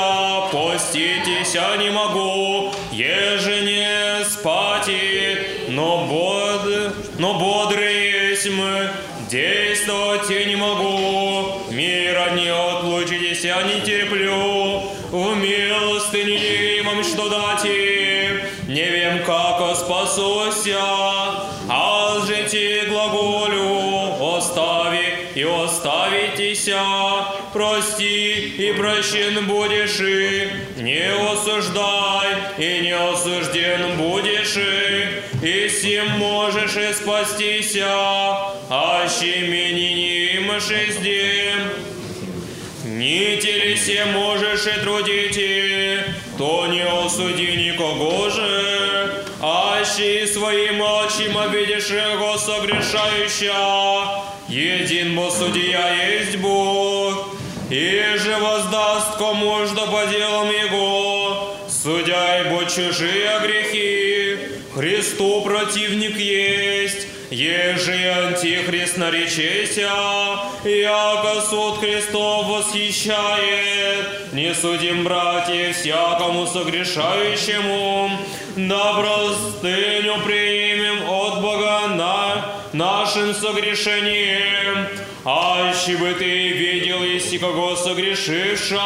поститеся 0.52 1.78
не 1.80 1.90
могу, 1.90 2.74
еже 2.92 3.62
не 3.62 4.24
спати, 4.26 5.48
но, 5.70 6.06
bod, 6.06 6.94
но 7.18 7.40
бодрый 7.40 8.30
есть 8.30 8.50
мы, 8.50 8.92
действовать 9.30 10.30
не 10.30 10.56
могу, 10.56 11.62
мира 11.72 12.32
не 12.36 12.50
отлучитесь, 12.50 13.44
я 13.44 13.64
не 13.64 13.82
терплю, 13.82 14.49
спасуся, 19.80 20.84
а 21.70 22.20
жити 22.28 22.84
глаголю, 22.90 24.14
остави 24.38 25.18
и 25.36 25.44
оставитеся, 25.44 26.82
прости 27.54 28.54
и 28.58 28.74
прощен 28.74 29.46
будешь, 29.48 30.00
и 30.00 30.50
не 30.78 31.12
осуждай, 31.32 32.28
и 32.58 32.82
не 32.82 32.96
осужден 32.96 33.98
будешь, 33.98 34.58
и, 34.58 35.46
и 35.48 35.70
сим 35.70 36.10
можешь 36.18 36.76
и 36.76 36.94
спастися, 36.94 37.88
аще 38.70 39.40
мени 39.48 40.00
не 40.80 40.92
здем. 40.92 41.70
Не 42.86 43.38
телесе 43.38 44.06
можешь 44.06 44.66
и 44.66 44.80
трудите, 44.82 46.04
то 46.38 46.68
не 46.68 46.82
осуди 46.82 47.56
никого 47.56 48.30
же, 48.30 48.79
аще 49.42 50.24
и 50.24 50.28
своим 50.28 50.82
очим 50.82 51.38
обидишь 51.38 51.90
его 51.90 52.38
согрешающая, 52.38 53.54
един 54.48 55.16
бо 55.16 55.30
судья 55.30 55.90
есть 56.14 56.38
Бог, 56.38 57.36
и 57.70 58.18
же 58.18 58.36
воздаст 58.38 59.18
кому 59.18 59.66
что 59.68 59.86
по 59.88 60.06
делам 60.06 60.50
его, 60.50 61.56
судя 61.68 62.42
ибо 62.42 62.66
чужие 62.66 63.40
грехи, 63.42 64.38
Христу 64.74 65.42
противник 65.42 66.18
есть, 66.18 67.08
еже 67.30 67.96
и 67.96 68.06
антихрист 68.06 68.98
наречеся, 68.98 69.90
яко 70.64 71.42
суд 71.48 71.80
Христов 71.80 72.48
восхищает, 72.48 74.34
не 74.34 74.54
судим, 74.54 75.04
братья, 75.04 75.74
всякому 75.74 76.48
согрешающему, 76.48 78.12
да 78.68 78.94
простыню 78.94 80.22
примем 80.26 81.10
от 81.10 81.42
Бога 81.42 81.88
на 81.96 82.46
нашим 82.74 83.34
согрешением, 83.34 84.88
аще 85.24 85.96
бы 85.98 86.14
ты 86.14 86.50
видел, 86.50 87.04
если 87.04 87.38
кого 87.38 87.76
согрешивша, 87.76 88.82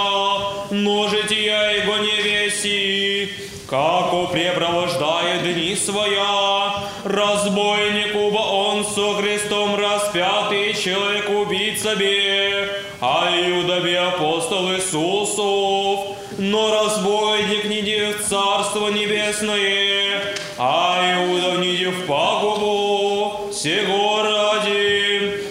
но 0.71 1.07
жития 1.07 1.81
его 1.81 1.97
не 1.97 2.21
веси, 2.21 3.29
како 3.67 4.27
препровождает 4.27 5.41
дни 5.43 5.75
своя, 5.75 6.83
разбойник, 7.03 8.15
уба 8.15 8.45
он 8.67 8.85
со 8.85 9.15
Христом 9.15 9.75
распятый, 9.75 10.73
человек 10.73 11.29
убить 11.29 11.81
себе, 11.81 12.69
а 13.01 13.29
Иудове 13.31 13.99
апостол 13.99 14.71
Иисусов, 14.73 16.02
но 16.37 16.73
разбойник 16.73 17.65
не 17.65 17.81
иди 17.81 18.13
в 18.13 18.23
Царство 18.23 18.89
Небесное, 18.89 20.35
а 20.57 21.15
Иудов 21.15 21.59
не 21.59 21.75
иди 21.75 21.85
в 21.87 22.05
пагубу, 22.05 23.51
сего 23.53 24.23
ради. 24.23 25.43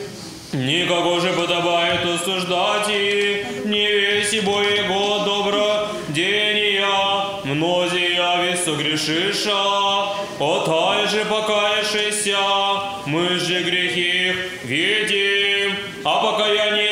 Никого 0.53 1.19
же 1.21 1.33
подобает 1.33 2.05
осуждать 2.05 2.89
и 2.91 3.45
не 3.65 3.87
веси 3.87 4.41
бо 4.41 4.61
его 4.61 5.19
добро 5.25 5.89
дения, 6.11 6.85
мнозия 7.45 8.43
весь 8.43 8.63
согрешиша, 8.63 10.13
отай 10.39 11.09
же 11.09 11.25
покаявшися, 11.25 12.39
мы 13.07 13.39
же 13.39 13.63
грехи 13.63 14.35
видим, 14.65 15.75
а 16.05 16.23
покаяние 16.23 16.92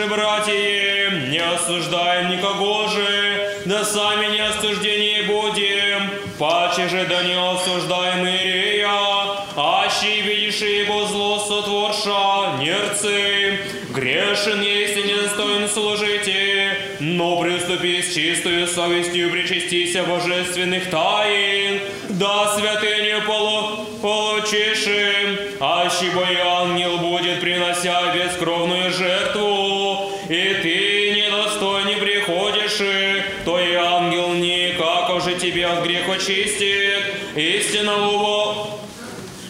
же, 0.00 0.06
братьям, 0.06 1.30
не 1.30 1.38
осуждаем 1.38 2.30
никого 2.30 2.88
же, 2.88 3.62
да 3.66 3.84
сами 3.84 4.26
не 4.32 4.40
осуждены 4.40 5.26
будем, 5.26 6.10
паче 6.38 6.88
же 6.88 7.06
да 7.06 7.22
не 7.22 7.34
осуждаем 7.34 8.26
Ирия, 8.26 8.88
аще 9.56 10.22
видишь 10.22 10.60
его 10.60 11.06
зло 11.06 11.38
сотворша, 11.38 12.58
нерцы, 12.58 13.58
грешен 13.90 14.62
есть 14.62 14.96
и 14.96 15.02
недостоин 15.02 15.68
служите, 15.68 16.76
но 17.00 17.40
приступи 17.40 18.02
с 18.02 18.14
чистою 18.14 18.66
совестью 18.66 19.30
причастися 19.30 20.04
божественных 20.04 20.88
тайн, 20.88 21.80
да 22.08 22.56
святыню 22.56 23.22
полу 23.26 23.86
получишь, 24.00 24.86
аще 25.60 26.10
бо 26.14 26.22
и 26.22 26.36
ангел 26.36 26.98
будет 26.98 27.40
принося 27.40 28.14
бескровную 28.14 28.90
жертву, 28.90 29.49
тебе 35.40 35.66
от 35.66 35.84
греха 35.84 36.18
чистит, 36.18 37.02
истинного 37.34 38.66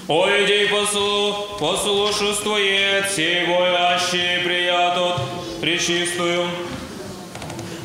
Ойди 0.07 0.67
послу, 0.67 1.49
послушествует 1.59 3.11
сей 3.11 3.45
боящий 3.47 4.43
приятот 4.45 5.21
пречистую. 5.61 6.49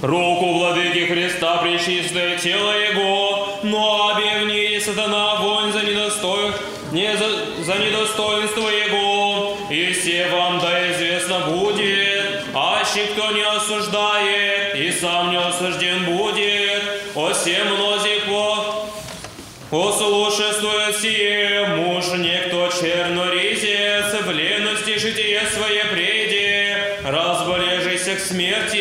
Руку 0.02 0.54
владыки 0.54 1.06
Христа 1.06 1.58
пречистое 1.58 2.38
тело 2.38 2.72
Его, 2.72 3.60
но 3.64 4.16
обевни 4.16 4.80
сатана 4.80 5.36
вонь 5.36 5.72
за 5.72 5.82
недостой, 5.82 6.52
не 6.92 7.16
за, 7.18 7.64
за 7.64 7.78
недостоинство 7.78 8.70
Его, 8.70 9.58
и 9.70 9.94
все 9.94 10.28
вам 10.28 10.60
да 10.60 10.92
известно 10.92 11.40
будет, 11.48 12.44
аще 12.54 13.06
кто 13.14 13.32
не 13.32 13.42
осуждает, 13.42 14.76
и 14.76 14.92
сам 14.92 15.32
не 15.32 15.38
осужден 15.38 16.06
будет, 16.06 16.84
о 17.16 17.32
всем 17.32 17.75
Послушествует 19.76 20.96
сие 21.02 21.68
муж 21.68 22.06
некто 22.14 22.70
черноризец, 22.80 24.22
в 24.24 24.32
лености 24.32 24.98
житие 24.98 25.42
свое 25.54 25.84
преде, 25.92 26.98
разболежися 27.04 28.16
к 28.16 28.20
смерти 28.22 28.78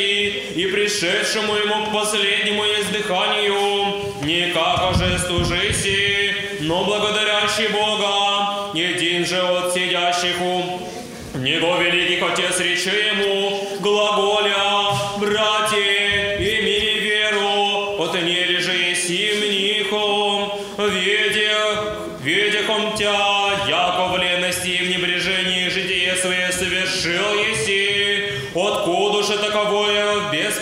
и 0.55 0.67
пришедшему 0.67 1.57
ему 1.57 1.87
к 1.87 1.93
последнему 1.93 2.63
издыханию, 2.63 4.15
никак 4.23 4.95
же 4.97 5.19
стужиси, 5.19 6.33
но 6.61 6.85
благодарящий 6.85 7.67
Бога, 7.73 8.71
един 8.73 9.27
же 9.27 9.43
от 9.43 9.75
сидящих 9.75 10.41
у 10.41 11.39
Него 11.39 11.77
великих 11.79 12.23
Отец 12.23 12.61
речи 12.61 12.89
ему, 12.89 13.81
глаголя, 13.81 14.64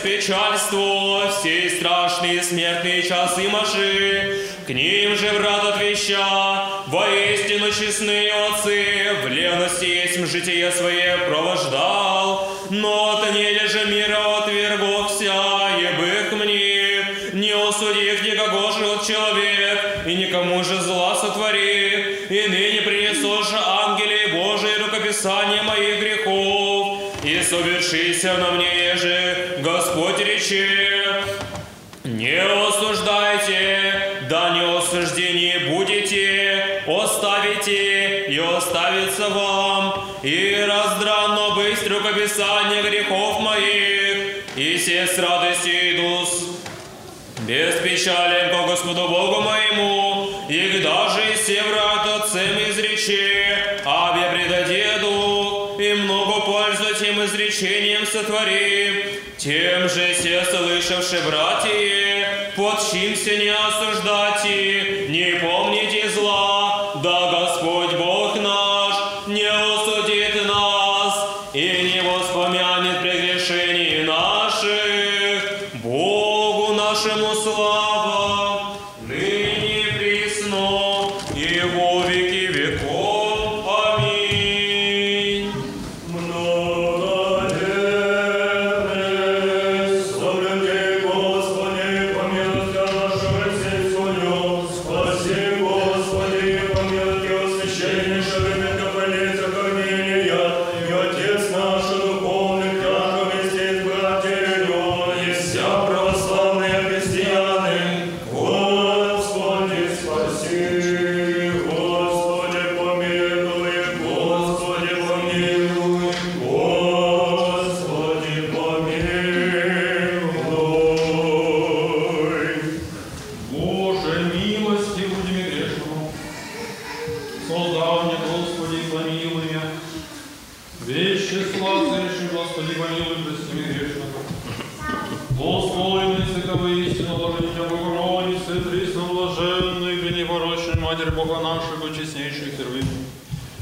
беспечальство, 0.02 1.30
все 1.30 1.70
страшные 1.70 2.42
смертные 2.42 3.02
часы 3.02 3.48
маши, 3.48 4.48
к 4.66 4.70
ним 4.70 5.16
же, 5.16 5.30
брат, 5.38 5.64
отвеща, 5.64 6.68
воистину 6.88 7.70
честные 7.70 8.32
отцы, 8.32 8.84
в 9.22 9.28
лености 9.28 9.84
есть 9.84 10.26
житие 10.30 10.70
свое 10.72 11.18
провождал, 11.28 12.48
но 12.70 13.12
от 13.12 13.34
же 13.70 13.84
мира 13.86 14.38
отвергохся, 14.38 15.32
ебых 15.78 16.32
мне, 16.32 17.06
не 17.32 17.52
осудив 17.52 18.22
никого 18.24 18.72
же 18.72 18.86
от 18.86 19.06
человек, 19.06 20.06
и 20.06 20.14
никому 20.14 20.64
же 20.64 20.80
зла 20.80 21.14
сотвори, 21.14 22.18
и 22.28 22.48
ныне 22.48 22.82
принесу 22.82 23.42
же 23.44 23.56
ангели 23.56 24.32
Божии 24.32 24.82
рукописание 24.82 25.62
моих 25.62 26.00
грехов, 26.00 26.98
и 27.24 27.40
совершися 27.42 28.34
на 28.38 28.52
мне 28.52 28.96
же, 28.96 29.41
Господь 29.62 30.18
рече, 30.18 31.22
не 32.02 32.36
осуждайте, 32.36 33.92
да 34.28 34.50
не 34.50 34.76
осуждение 34.76 35.70
будете, 35.70 36.82
оставите 36.84 38.26
и 38.26 38.38
оставится 38.38 39.28
вам, 39.28 40.04
и 40.24 40.66
раздранно 40.68 41.54
быть 41.54 41.88
рукописание 41.88 42.82
грехов 42.82 43.38
моих, 43.38 44.44
и 44.56 44.76
все 44.78 45.06
с 45.06 45.16
радостью 45.16 45.94
иду 45.94 46.26
без 47.46 47.74
печали 47.76 48.52
по 48.52 48.66
Господу 48.66 49.08
Богу 49.08 49.42
моему, 49.42 50.28
и 50.48 50.80
даже 50.82 51.22
все 51.40 51.62
врат 51.62 52.22
отцем 52.22 52.58
изрече, 52.68 53.80
абе 53.84 54.28
предадеду, 54.32 55.41
и 55.82 55.94
много 55.94 56.40
пользу 56.42 56.94
тем 57.00 57.24
изречением 57.24 58.06
сотвори, 58.06 59.20
тем 59.36 59.88
же 59.88 60.14
все 60.14 60.44
слышавши, 60.44 61.20
братья, 61.26 62.52
подчимся 62.56 63.36
не 63.36 63.48
осуждайте, 63.48 65.08
не 65.08 65.40
помните 65.40 66.01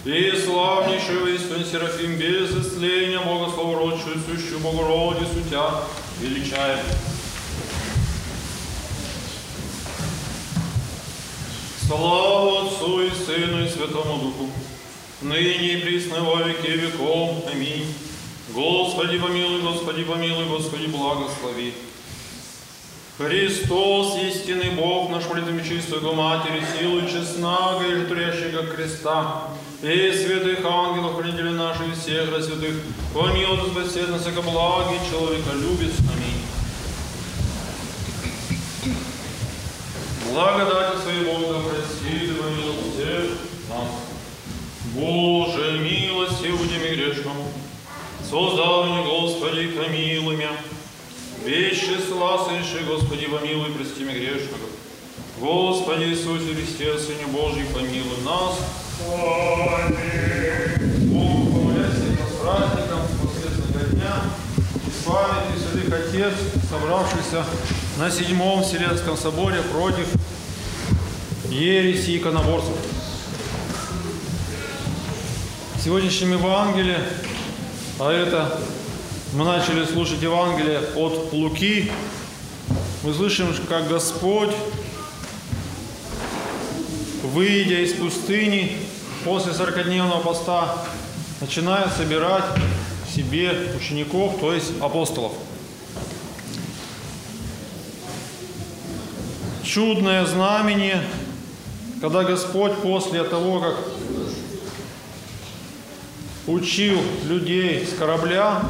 И 0.03 0.33
славнейшего 0.33 1.27
истин 1.27 1.63
Серафим, 1.63 2.17
без 2.17 2.51
исцеления 2.53 3.19
Бога, 3.21 3.53
славородчую, 3.53 4.19
сущую 4.19 4.61
Богородицу, 4.61 5.43
Тя 5.51 5.83
величаем. 6.23 6.79
Слава 11.87 12.63
Отцу 12.67 13.03
и 13.03 13.11
Сыну 13.11 13.63
и 13.63 13.69
Святому 13.69 14.23
Духу, 14.23 14.51
ныне 15.21 15.75
и 15.75 15.83
присно 15.83 16.25
во 16.25 16.45
веки 16.45 16.71
веков. 16.71 17.45
Аминь. 17.53 17.93
Господи 18.55 19.19
помилуй, 19.19 19.61
Господи 19.61 20.05
помилуй, 20.05 20.47
Господи 20.47 20.87
благослови. 20.87 21.75
Христос, 23.19 24.17
истинный 24.23 24.71
Бог, 24.71 25.11
наш 25.11 25.29
молитвами 25.29 25.63
чистую 25.63 26.15
Матери, 26.15 26.65
силу 26.79 27.03
честного 27.03 27.83
и 27.83 27.97
житурящего 27.97 28.65
креста, 28.65 29.51
и 29.83 30.13
святых 30.13 30.63
ангелов, 30.65 31.17
хранителей 31.17 31.53
наших 31.53 31.89
и 31.89 31.93
всех 31.93 32.29
святых, 32.45 32.75
помилуй, 33.15 33.71
спасет 33.71 34.11
нас, 34.11 34.23
как 34.23 34.45
благий 34.45 34.99
человека 35.11 35.51
любит. 35.55 35.93
Аминь. 36.13 36.43
Благодати 40.31 41.03
своей 41.03 41.25
Бога 41.25 41.61
прости, 41.61 42.27
да 42.27 42.43
помилуй 42.43 42.93
всех 42.93 43.39
нас. 43.71 43.89
Боже, 44.95 45.79
милости 45.79 46.49
будем 46.49 46.85
и 46.85 46.95
грешному. 46.95 47.51
Создал 48.23 48.85
меня, 48.85 49.03
Господи, 49.03 49.69
помилуй 49.69 50.37
меня. 50.37 50.53
Числа 51.45 52.45
соверши, 52.45 52.85
Господи, 52.85 53.27
помилуй, 53.27 53.73
прости 53.73 54.05
меня 54.05 54.19
грешного. 54.19 54.69
Господи 55.39 56.05
Иисусе 56.05 56.55
Христе, 56.55 56.99
Сыне 56.99 57.27
Божий, 57.29 57.65
помилуй 57.73 58.23
нас. 58.27 58.59
И 65.91 65.93
Отец, 65.93 66.35
собравшихся 66.69 67.45
на 67.99 68.11
Седьмом 68.11 68.63
Вселенском 68.63 69.17
соборе 69.17 69.63
против 69.63 70.07
ереси 71.49 72.19
иконоборцев. 72.19 72.75
В 75.77 75.83
сегодняшнем 75.83 76.33
Евангелии, 76.33 76.99
а 77.99 78.13
это 78.13 78.61
мы 79.33 79.45
начали 79.45 79.85
слушать 79.87 80.21
Евангелие 80.23 80.81
от 80.97 81.33
Луки, 81.33 81.91
мы 83.03 83.15
слышим, 83.15 83.55
как 83.69 83.89
Господь 83.89 84.55
выйдя 87.23 87.81
из 87.85 87.93
пустыни 87.95 88.77
после 89.25 89.53
40-дневного 89.53 90.23
поста, 90.23 90.77
начинает 91.41 91.93
собирать 91.93 92.45
себе 93.15 93.73
учеников, 93.77 94.39
то 94.41 94.53
есть 94.53 94.73
апостолов. 94.81 95.33
Чудное 99.65 100.25
знамение, 100.27 101.03
когда 102.01 102.25
Господь 102.25 102.75
после 102.77 103.23
того, 103.25 103.61
как 103.61 103.77
учил 106.47 107.01
людей 107.25 107.87
с 107.87 107.97
корабля, 107.97 108.63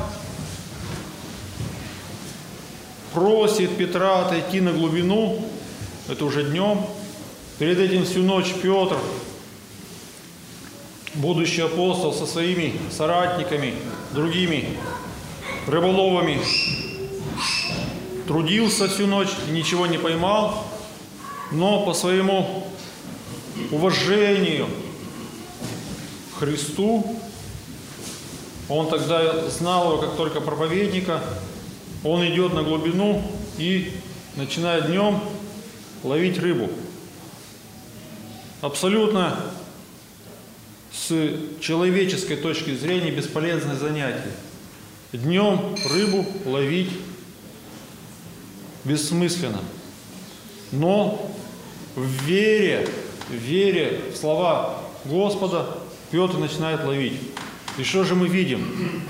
просит 3.15 3.77
Петра 3.77 4.27
отойти 4.27 4.61
на 4.61 4.73
глубину, 4.73 5.45
это 6.09 6.25
уже 6.25 6.45
днем. 6.45 6.85
Перед 7.59 7.79
этим 7.79 8.05
всю 8.05 8.23
ночь 8.23 8.53
Петр, 8.63 8.97
будущий 11.15 11.63
апостол 11.63 12.13
со 12.13 12.27
своими 12.27 12.75
соратниками, 12.91 13.75
другими 14.13 14.77
рыболовами, 15.67 16.41
трудился 18.27 18.89
всю 18.89 19.07
ночь 19.07 19.31
и 19.49 19.51
ничего 19.51 19.87
не 19.87 19.99
поймал, 19.99 20.67
но 21.51 21.85
по 21.85 21.95
своему 21.95 22.67
уважению 23.71 24.69
к 26.35 26.39
Христу, 26.39 27.17
он 28.69 28.89
тогда 28.89 29.49
знал 29.49 29.93
его 29.93 30.03
как 30.03 30.17
только 30.17 30.41
проповедника, 30.41 31.23
он 32.05 32.25
идет 32.27 32.55
на 32.55 32.63
глубину 32.63 33.23
и 33.59 33.93
начинает 34.37 34.87
днем 34.87 35.21
ловить 36.05 36.39
рыбу. 36.39 36.71
Абсолютно 38.61 39.39
с 41.11 41.61
человеческой 41.61 42.37
точки 42.37 42.73
зрения 42.73 43.11
бесполезное 43.11 43.75
занятие. 43.75 44.31
Днем 45.13 45.75
рыбу 45.91 46.25
ловить 46.45 46.91
бессмысленно. 48.85 49.61
Но 50.71 51.35
в 51.97 52.05
вере, 52.25 52.89
в 53.29 53.35
вере 53.35 54.01
в 54.15 54.17
слова 54.17 54.83
Господа 55.05 55.79
Петр 56.13 56.39
начинает 56.39 56.85
ловить. 56.85 57.21
И 57.77 57.83
что 57.83 58.05
же 58.05 58.15
мы 58.15 58.29
видим? 58.29 59.03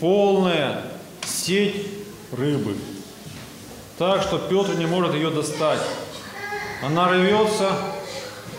Полная 0.00 0.82
сеть 1.24 1.86
рыбы. 2.32 2.74
Так 3.98 4.22
что 4.22 4.38
Петр 4.38 4.74
не 4.74 4.86
может 4.86 5.14
ее 5.14 5.30
достать. 5.30 5.80
Она 6.82 7.08
рвется, 7.08 7.93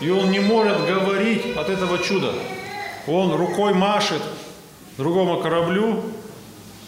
и 0.00 0.10
он 0.10 0.30
не 0.30 0.40
может 0.40 0.84
говорить 0.86 1.56
от 1.56 1.68
этого 1.68 1.98
чуда. 1.98 2.32
Он 3.06 3.34
рукой 3.34 3.72
машет 3.72 4.22
другому 4.96 5.40
кораблю, 5.40 6.02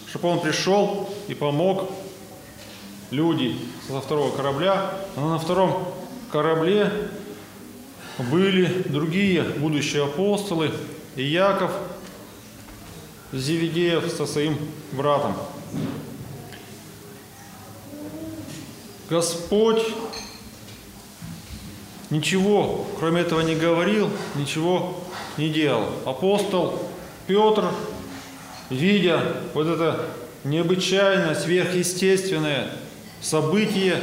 чтобы 0.08 0.28
он 0.28 0.40
пришел 0.40 1.08
и 1.28 1.34
помог 1.34 1.90
люди 3.10 3.56
со 3.86 4.00
второго 4.00 4.34
корабля. 4.36 4.92
А 5.16 5.20
на 5.20 5.38
втором 5.38 5.88
корабле 6.30 6.92
были 8.18 8.82
другие 8.88 9.42
будущие 9.42 10.04
апостолы, 10.04 10.70
и 11.16 11.22
Яков 11.22 11.72
Зеведеев 13.32 14.10
со 14.10 14.26
своим 14.26 14.56
братом. 14.92 15.34
Господь 19.08 19.82
ничего, 22.10 22.86
кроме 22.98 23.22
этого, 23.22 23.40
не 23.40 23.54
говорил, 23.54 24.10
ничего 24.34 24.98
не 25.36 25.48
делал. 25.48 25.86
Апостол 26.04 26.82
Петр, 27.26 27.66
видя 28.70 29.22
вот 29.54 29.66
это 29.66 30.06
необычайное, 30.44 31.34
сверхъестественное 31.34 32.70
событие, 33.20 34.00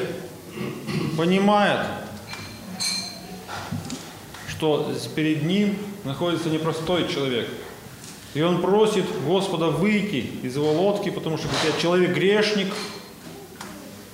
понимает, 1.18 1.86
что 4.50 4.92
перед 5.16 5.44
ним 5.44 5.78
находится 6.04 6.50
непростой 6.50 7.08
человек. 7.08 7.48
И 8.34 8.42
он 8.42 8.62
просит 8.62 9.06
Господа 9.26 9.68
выйти 9.68 10.30
из 10.44 10.56
его 10.56 10.72
лодки, 10.72 11.10
потому 11.10 11.38
что 11.38 11.48
я 11.66 11.82
человек 11.82 12.14
грешник, 12.14 12.68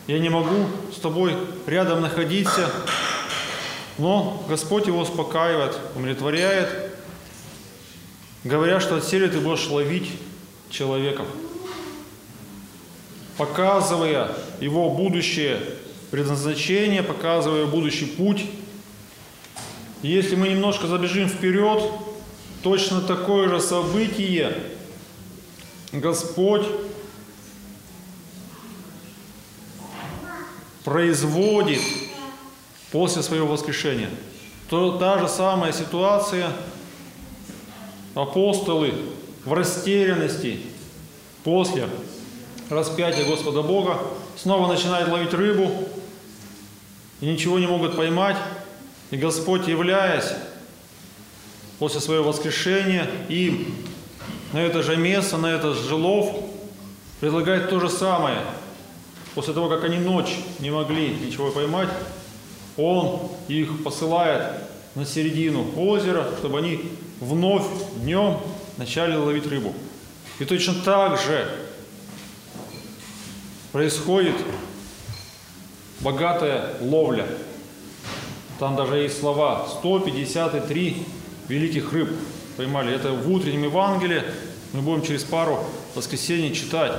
я 0.08 0.20
не 0.20 0.30
могу 0.30 0.68
с 0.96 1.00
тобой 1.00 1.36
рядом 1.66 2.02
находиться. 2.02 2.70
Но 3.98 4.44
Господь 4.48 4.88
его 4.88 5.02
успокаивает, 5.02 5.78
умиротворяет, 5.96 6.92
говоря, 8.44 8.80
что 8.80 8.96
отселе 8.96 9.28
ты 9.28 9.40
будешь 9.40 9.68
ловить 9.68 10.10
человеков, 10.70 11.28
показывая 13.38 14.32
его 14.60 14.90
будущее 14.90 15.60
предназначение, 16.10 17.04
показывая 17.04 17.66
будущий 17.66 18.06
путь. 18.06 18.46
Если 20.02 20.36
мы 20.36 20.50
немножко 20.50 20.88
забежим 20.88 21.30
вперед, 21.30 21.84
точно 22.64 23.02
такое 23.02 23.48
же 23.50 23.62
событие 23.62 24.56
Господь 25.92 26.66
производит 30.84 31.82
после 32.92 33.22
своего 33.24 33.48
воскрешения. 33.48 34.10
То 34.70 34.98
та 34.98 35.20
же 35.20 35.28
самая 35.28 35.74
ситуация, 35.74 36.52
апостолы 38.16 38.94
в 39.46 39.54
растерянности 39.54 40.60
после 41.44 41.88
распятия 42.70 43.26
Господа 43.26 43.62
Бога 43.62 44.00
снова 44.38 44.72
начинают 44.72 45.10
ловить 45.10 45.34
рыбу 45.34 45.72
и 47.20 47.26
ничего 47.26 47.60
не 47.60 47.68
могут 47.68 47.96
поймать. 47.96 48.38
И 49.12 49.18
Господь, 49.18 49.68
являясь 49.68 50.32
после 51.80 52.00
своего 52.00 52.26
воскрешения 52.26 53.10
им 53.28 53.76
на 54.54 54.60
это 54.60 54.84
же 54.84 54.96
место, 54.96 55.38
на 55.38 55.48
этот 55.48 55.78
же 55.78 55.96
лов, 55.96 56.34
предлагает 57.20 57.70
то 57.70 57.80
же 57.80 57.90
самое– 57.90 58.42
После 59.34 59.54
того, 59.54 59.70
как 59.70 59.84
они 59.86 59.98
ночь 59.98 60.36
не 60.60 60.72
могли 60.72 61.10
ничего 61.10 61.52
поймать, 61.52 61.88
он 62.78 63.20
их 63.48 63.84
посылает 63.84 64.44
на 64.96 65.06
середину 65.06 65.66
озера, 65.78 66.28
чтобы 66.40 66.60
они 66.60 66.82
вновь 67.20 67.66
днем 67.98 68.38
начали 68.78 69.16
ловить 69.16 69.48
рыбу. 69.48 69.74
И 70.40 70.46
точно 70.46 70.76
так 70.84 71.20
же 71.20 71.48
происходит 73.72 74.36
богатая 76.00 76.74
ловля. 76.82 77.28
Там 78.60 78.76
даже 78.76 78.98
есть 78.98 79.20
слова 79.20 79.68
153 79.80 81.06
великих 81.48 81.94
рыб 81.94 82.10
поймали. 82.58 82.94
Это 82.94 83.12
в 83.12 83.32
утреннем 83.32 83.64
Евангелии. 83.64 84.24
Мы 84.74 84.82
будем 84.82 85.02
через 85.04 85.24
пару 85.24 85.64
воскресений 85.96 86.54
читать 86.54 86.94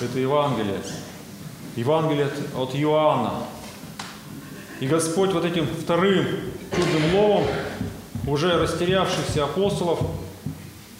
это 0.00 0.18
Евангелие. 0.18 0.80
Евангелие 1.76 2.28
от 2.56 2.74
Иоанна. 2.74 3.44
И 4.80 4.86
Господь 4.86 5.32
вот 5.32 5.44
этим 5.44 5.66
вторым 5.66 6.26
чудным 6.74 7.14
ловом 7.14 7.46
уже 8.26 8.58
растерявшихся 8.58 9.44
апостолов 9.44 10.00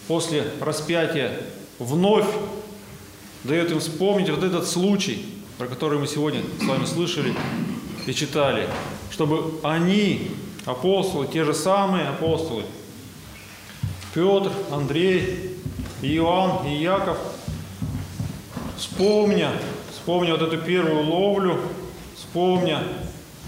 после 0.07 0.45
распятия 0.59 1.39
вновь 1.79 2.27
дает 3.43 3.71
им 3.71 3.79
вспомнить 3.79 4.29
вот 4.29 4.43
этот 4.43 4.67
случай, 4.67 5.25
про 5.57 5.67
который 5.67 5.99
мы 5.99 6.07
сегодня 6.07 6.41
с 6.61 6.65
вами 6.65 6.85
слышали 6.85 7.33
и 8.05 8.13
читали, 8.13 8.67
чтобы 9.11 9.59
они, 9.63 10.31
апостолы, 10.65 11.27
те 11.27 11.43
же 11.43 11.53
самые 11.53 12.07
апостолы, 12.07 12.63
Петр, 14.13 14.51
Андрей, 14.71 15.57
Иоанн 16.01 16.67
и 16.67 16.75
Яков, 16.75 17.17
вспомня 18.77 19.51
вспомня 20.03 20.33
вот 20.33 20.41
эту 20.41 20.57
первую 20.57 21.05
ловлю, 21.05 21.61
вспомня 22.17 22.83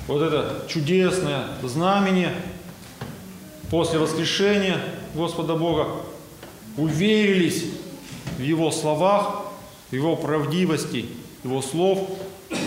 вот 0.08 0.22
это 0.22 0.64
чудесное 0.68 1.48
знамение 1.64 2.34
после 3.70 4.00
воскрешения 4.00 4.80
Господа 5.14 5.56
Бога, 5.56 5.88
уверились 6.78 7.66
в 8.38 8.42
Его 8.42 8.72
словах, 8.72 9.46
в 9.90 9.96
Его 9.96 10.16
правдивости, 10.16 11.06
Его 11.44 11.62
слов 11.62 12.00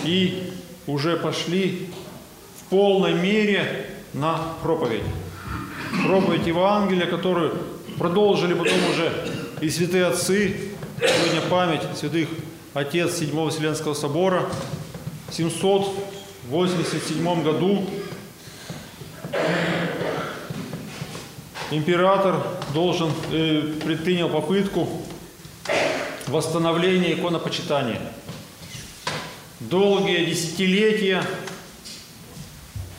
и 0.05 0.53
уже 0.87 1.17
пошли 1.17 1.89
в 2.59 2.71
полной 2.71 3.15
мере 3.15 3.91
на 4.15 4.41
проповедь. 4.63 5.03
Проповедь 6.05 6.47
Евангелия, 6.47 7.07
которую 7.07 7.59
продолжили 7.99 8.55
потом 8.55 8.79
уже 8.91 9.13
и 9.61 9.69
святые 9.69 10.07
отцы, 10.07 10.73
сегодня 10.99 11.43
память 11.49 11.83
святых 11.97 12.29
отец 12.75 13.19
Седьмого 13.19 13.51
Вселенского 13.51 13.95
Собора, 13.95 14.47
700 15.31 16.18
87 16.49 17.43
году 17.43 17.85
император 21.71 22.43
должен, 22.73 23.13
э, 23.31 23.75
предпринял 23.85 24.31
попытку 24.31 24.89
восстановления 26.27 27.13
иконопочитания. 27.13 28.01
Долгие 29.61 30.25
десятилетия 30.25 31.23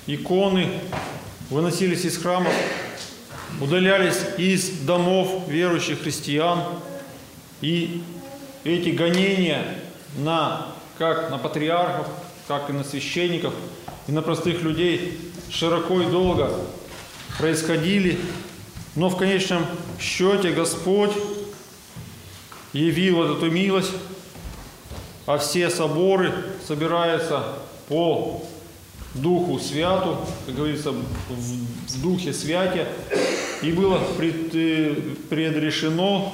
иконы 0.05 0.69
выносились 1.49 2.05
из 2.05 2.17
храмов, 2.17 2.53
удалялись 3.59 4.19
из 4.37 4.69
домов 4.81 5.47
верующих 5.47 6.03
христиан, 6.03 6.63
и 7.61 8.03
эти 8.63 8.89
гонения 8.89 9.63
на, 10.17 10.67
как 10.99 11.31
на 11.31 11.39
патриархов, 11.39 12.07
так 12.49 12.67
и 12.71 12.73
на 12.73 12.83
священников, 12.83 13.53
и 14.07 14.11
на 14.11 14.23
простых 14.23 14.63
людей 14.63 15.19
широко 15.51 16.01
и 16.01 16.07
долго 16.07 16.51
происходили, 17.37 18.17
но 18.95 19.09
в 19.09 19.17
конечном 19.17 19.67
счете 20.01 20.49
Господь 20.49 21.11
явил 22.73 23.17
вот 23.17 23.37
эту 23.37 23.51
милость, 23.51 23.91
а 25.27 25.37
все 25.37 25.69
соборы 25.69 26.33
собираются 26.67 27.43
по 27.87 28.43
Духу 29.13 29.59
Святу, 29.59 30.17
как 30.47 30.55
говорится, 30.55 30.91
в, 30.91 32.01
Духе 32.01 32.33
Святе, 32.33 32.87
и 33.61 33.71
было 33.71 34.01
э, 34.17 34.95
предрешено 35.29 36.33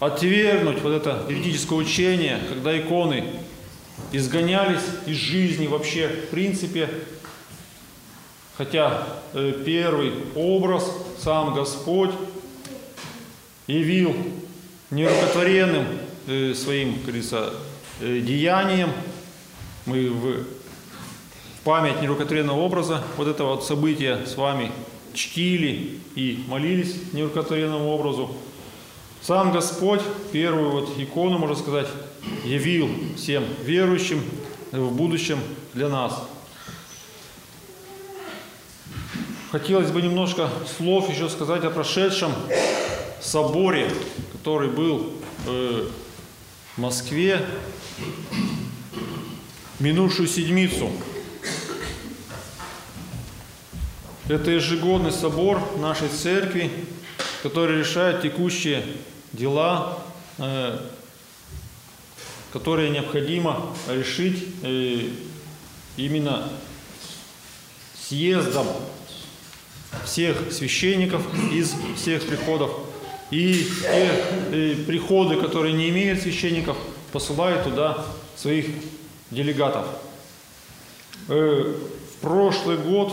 отвергнуть 0.00 0.80
вот 0.80 0.92
это 0.94 1.26
еретическое 1.28 1.74
учение, 1.74 2.38
когда 2.48 2.78
иконы 2.78 3.24
изгонялись 4.12 4.82
из 5.06 5.16
жизни 5.16 5.66
вообще 5.66 6.08
в 6.08 6.28
принципе, 6.30 6.88
хотя 8.56 9.06
э, 9.34 9.62
первый 9.64 10.12
образ, 10.34 10.90
сам 11.18 11.54
Господь, 11.54 12.10
явил 13.66 14.14
нерукотворенным 14.90 15.86
э, 16.26 16.54
своим, 16.54 17.00
говорится, 17.02 17.52
э, 18.00 18.20
деянием, 18.20 18.90
мы 19.84 20.10
в 20.10 20.44
память 21.64 22.00
нерукотворенного 22.00 22.58
образа 22.58 23.02
вот 23.16 23.28
этого 23.28 23.56
вот 23.56 23.64
события 23.64 24.24
с 24.26 24.36
вами 24.36 24.72
чтили 25.12 26.00
и 26.14 26.44
молились 26.48 26.96
нерукотворенному 27.12 27.88
образу. 27.88 28.34
Сам 29.20 29.52
Господь 29.52 30.00
первую 30.32 30.70
вот 30.70 30.98
икону, 30.98 31.38
можно 31.38 31.56
сказать, 31.56 31.88
явил 32.44 32.90
всем 33.16 33.44
верующим 33.64 34.22
в 34.72 34.92
будущем 34.92 35.38
для 35.74 35.88
нас. 35.88 36.28
Хотелось 39.50 39.90
бы 39.90 40.02
немножко 40.02 40.50
слов 40.76 41.08
еще 41.08 41.28
сказать 41.28 41.64
о 41.64 41.70
прошедшем 41.70 42.32
соборе, 43.20 43.90
который 44.32 44.68
был 44.68 45.12
э, 45.46 45.88
в 46.76 46.80
Москве 46.80 47.46
минувшую 49.78 50.28
седмицу. 50.28 50.90
Это 54.28 54.50
ежегодный 54.50 55.12
собор 55.12 55.62
нашей 55.78 56.08
церкви, 56.08 56.70
который 57.42 57.78
решает 57.78 58.20
текущие 58.20 58.84
дела, 59.32 59.98
э, 60.36 60.78
которые 62.52 62.90
необходимо 62.90 63.74
решить 63.88 64.44
э, 64.62 65.08
именно 65.96 66.48
съездом 68.00 68.66
всех 70.04 70.52
священников 70.52 71.22
из 71.52 71.74
всех 71.96 72.26
приходов. 72.26 72.70
И 73.30 73.66
те 73.82 74.10
э, 74.50 74.74
приходы, 74.86 75.36
которые 75.36 75.74
не 75.74 75.90
имеют 75.90 76.22
священников, 76.22 76.76
посылают 77.12 77.64
туда 77.64 78.06
своих 78.36 78.66
делегатов. 79.30 79.86
Э, 81.28 81.74
в 82.14 82.20
прошлый 82.20 82.78
год 82.78 83.12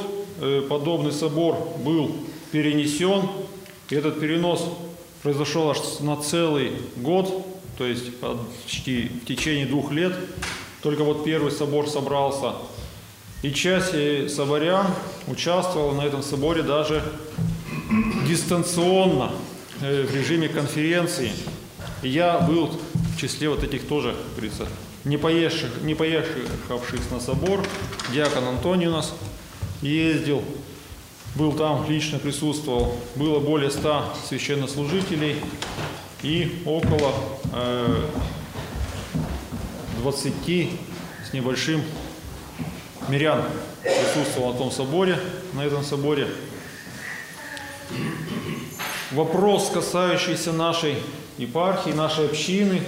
подобный 0.67 1.11
собор 1.11 1.55
был 1.79 2.15
перенесен. 2.51 3.29
И 3.89 3.95
этот 3.95 4.19
перенос 4.19 4.65
произошел 5.21 5.69
аж 5.69 5.77
на 5.99 6.17
целый 6.17 6.73
год, 6.95 7.45
то 7.77 7.85
есть 7.85 8.17
почти 8.19 9.09
в 9.23 9.25
течение 9.25 9.65
двух 9.65 9.91
лет. 9.91 10.13
Только 10.81 11.03
вот 11.03 11.23
первый 11.23 11.51
собор 11.51 11.89
собрался. 11.89 12.53
И 13.41 13.51
часть 13.51 13.93
э, 13.93 14.29
соборян 14.29 14.87
участвовала 15.27 15.93
на 15.93 16.05
этом 16.05 16.23
соборе 16.23 16.63
даже 16.63 17.03
дистанционно, 18.27 19.31
в 19.79 20.15
режиме 20.15 20.47
конференции. 20.47 21.31
Я 22.01 22.39
был 22.39 22.71
в 22.93 23.19
числе 23.19 23.49
вот 23.49 23.63
этих 23.63 23.87
тоже, 23.87 24.15
говорится, 24.35 24.67
не, 25.03 25.17
поехавших, 25.17 25.81
не 25.81 25.95
поехавших 25.95 27.11
на 27.11 27.19
собор. 27.19 27.63
Диакон 28.11 28.45
Антоний 28.45 28.87
у 28.87 28.91
нас 28.91 29.13
ездил, 29.81 30.43
был 31.35 31.51
там, 31.53 31.85
лично 31.89 32.19
присутствовал. 32.19 32.95
Было 33.15 33.39
более 33.39 33.69
ста 33.69 34.13
священнослужителей 34.27 35.37
и 36.25 36.63
около 36.65 37.13
э, 37.53 38.07
20 39.99 40.33
с 41.29 41.33
небольшим 41.33 41.83
мирян 43.07 43.43
присутствовал 43.83 44.53
на 44.53 44.57
том 44.57 44.71
соборе, 44.71 45.19
на 45.53 45.63
этом 45.63 45.83
соборе. 45.83 46.27
Вопрос, 49.11 49.69
касающийся 49.71 50.51
нашей 50.51 50.97
епархии, 51.37 51.91
нашей 51.91 52.25
общины, 52.25 52.81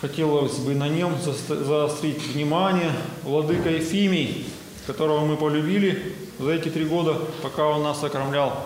хотелось 0.00 0.56
бы 0.56 0.74
на 0.74 0.88
нем 0.88 1.14
заострить 1.48 2.20
внимание. 2.34 2.90
Владыка 3.22 3.70
Ефимий, 3.70 4.48
которого 4.88 5.24
мы 5.24 5.36
полюбили 5.36 6.16
за 6.40 6.50
эти 6.50 6.68
три 6.68 6.84
года, 6.84 7.14
пока 7.42 7.66
он 7.66 7.84
нас 7.84 8.02
окормлял, 8.02 8.64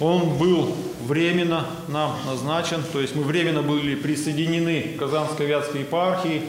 он 0.00 0.38
был 0.38 0.74
временно 1.08 1.66
нам 1.88 2.14
назначен, 2.26 2.82
то 2.92 3.00
есть 3.00 3.16
мы 3.16 3.22
временно 3.22 3.62
были 3.62 3.94
присоединены 3.94 4.94
к 4.94 4.98
Казанской 4.98 5.46
Вятской 5.46 5.80
епархии, 5.80 6.42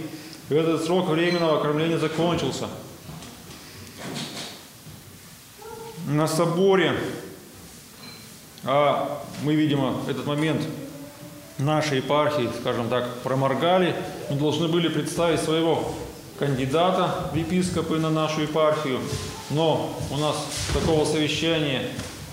и 0.49 0.53
этот 0.53 0.83
срок 0.83 1.07
временного 1.07 1.59
окормления 1.59 1.97
закончился. 1.97 2.67
На 6.07 6.27
соборе, 6.27 6.93
а 8.65 9.23
мы, 9.43 9.55
видимо, 9.55 10.01
этот 10.09 10.25
момент 10.25 10.61
нашей 11.57 11.97
епархии, 11.97 12.49
скажем 12.59 12.89
так, 12.89 13.21
проморгали, 13.21 13.95
мы 14.29 14.37
должны 14.37 14.67
были 14.67 14.89
представить 14.89 15.39
своего 15.39 15.93
кандидата 16.37 17.29
в 17.31 17.35
епископы 17.35 17.97
на 17.97 18.09
нашу 18.09 18.41
епархию, 18.41 18.99
но 19.51 19.97
у 20.11 20.17
нас 20.17 20.35
такого 20.73 21.05
совещания 21.05 21.83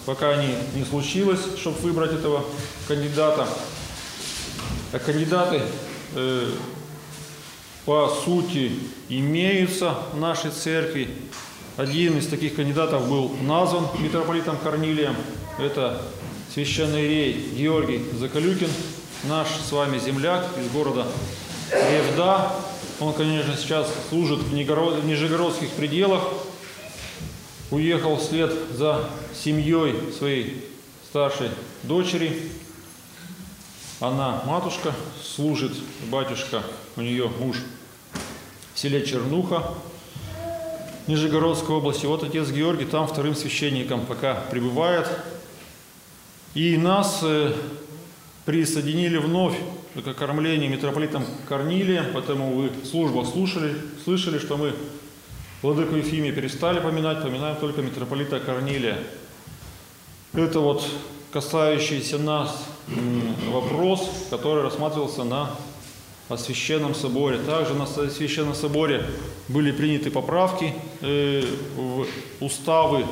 пока 0.06 0.36
не, 0.36 0.54
не 0.74 0.84
случилось, 0.84 1.40
чтобы 1.58 1.78
выбрать 1.80 2.12
этого 2.12 2.44
кандидата. 2.86 3.46
А 4.92 4.98
кандидаты 5.00 5.62
э, 6.14 6.48
по 7.84 8.08
сути 8.24 8.72
имеются 9.08 9.94
в 10.12 10.18
нашей 10.18 10.52
церкви. 10.52 11.10
Один 11.76 12.16
из 12.16 12.28
таких 12.28 12.54
кандидатов 12.54 13.08
был 13.08 13.36
назван 13.42 13.88
митрополитом 13.98 14.56
Корнилием. 14.56 15.16
Это 15.58 16.00
священный 16.54 17.06
рей 17.06 17.50
Георгий 17.54 18.02
Закалюкин, 18.18 18.70
наш 19.24 19.48
с 19.48 19.72
вами 19.72 19.98
земляк 19.98 20.46
из 20.58 20.70
города 20.70 21.06
Ревда. 21.70 22.52
Он, 23.00 23.12
конечно, 23.12 23.54
сейчас 23.56 23.88
служит 24.08 24.38
в 24.38 24.54
Нижегородских 24.54 25.70
пределах. 25.70 26.22
Уехал 27.72 28.16
вслед 28.16 28.52
за 28.74 29.10
семьей 29.34 29.96
своей 30.16 30.64
старшей 31.08 31.50
дочери. 31.82 32.52
Она 33.98 34.42
матушка, 34.46 34.94
служит 35.20 35.72
батюшка, 36.08 36.62
у 36.96 37.00
нее 37.00 37.28
муж 37.40 37.56
в 38.72 38.78
селе 38.78 39.04
Чернуха, 39.04 39.74
Нижегородской 41.08 41.74
области. 41.74 42.06
Вот 42.06 42.22
отец 42.22 42.50
Георгий 42.50 42.84
там 42.84 43.08
вторым 43.08 43.34
священником 43.34 44.06
пока 44.06 44.34
пребывает. 44.34 45.08
И 46.54 46.76
нас 46.76 47.20
э, 47.22 47.52
присоединили 48.44 49.16
вновь 49.16 49.56
к 49.94 50.14
кормлению 50.14 50.70
митрополитом 50.70 51.24
Корнилием, 51.48 52.06
поэтому 52.12 52.54
вы 52.54 52.68
в 52.68 52.86
службах 52.86 53.26
слушали, 53.26 53.74
слышали, 54.04 54.38
что 54.38 54.56
мы 54.56 54.72
Владыку 55.62 55.96
Ефимия 55.96 56.32
перестали 56.32 56.80
поминать, 56.80 57.22
поминаем 57.22 57.56
только 57.56 57.80
митрополита 57.80 58.38
Корнилия. 58.40 58.98
Это 60.34 60.60
вот 60.60 60.86
касающийся 61.32 62.18
нас 62.18 62.66
вопрос, 63.48 64.06
который 64.28 64.62
рассматривался 64.62 65.24
на 65.24 65.50
Священном 66.36 66.94
Соборе. 66.94 67.38
Также 67.38 67.72
на 67.72 67.86
Священном 67.86 68.54
Соборе 68.54 69.06
были 69.48 69.72
приняты 69.72 70.10
поправки 70.10 70.74
э, 71.00 71.44
в 71.74 72.06
уставы 72.40 73.06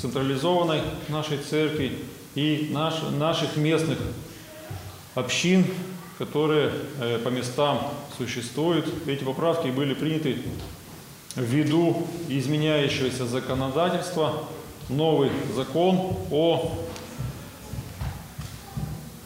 централизованной 0.00 0.80
нашей 1.08 1.36
церкви 1.36 1.98
и 2.34 2.70
наш, 2.72 2.94
наших 3.18 3.56
местных 3.56 3.98
общин, 5.14 5.66
которые 6.16 6.72
э, 6.98 7.18
по 7.18 7.28
местам 7.28 7.92
существуют. 8.16 8.88
Эти 9.06 9.22
поправки 9.22 9.68
были 9.68 9.92
приняты 9.92 10.38
ввиду 11.40 12.06
изменяющегося 12.28 13.26
законодательства. 13.26 14.44
Новый 14.88 15.30
закон 15.54 16.16
о 16.30 16.72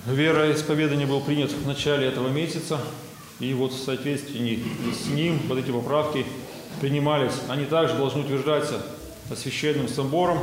вероисповедании 0.07 1.07
был 1.07 1.21
принят 1.21 1.51
в 1.51 1.67
начале 1.67 2.07
этого 2.07 2.29
месяца. 2.29 2.79
И 3.41 3.53
вот 3.53 3.73
в 3.73 3.83
соответствии 3.83 4.63
с 4.93 5.07
ним 5.07 5.41
вот 5.49 5.59
эти 5.59 5.71
поправки 5.71 6.25
принимались. 6.81 7.33
Они 7.49 7.65
также 7.65 7.95
должны 7.95 8.23
утверждаться 8.23 8.85
священным 9.35 9.89
собором 9.89 10.39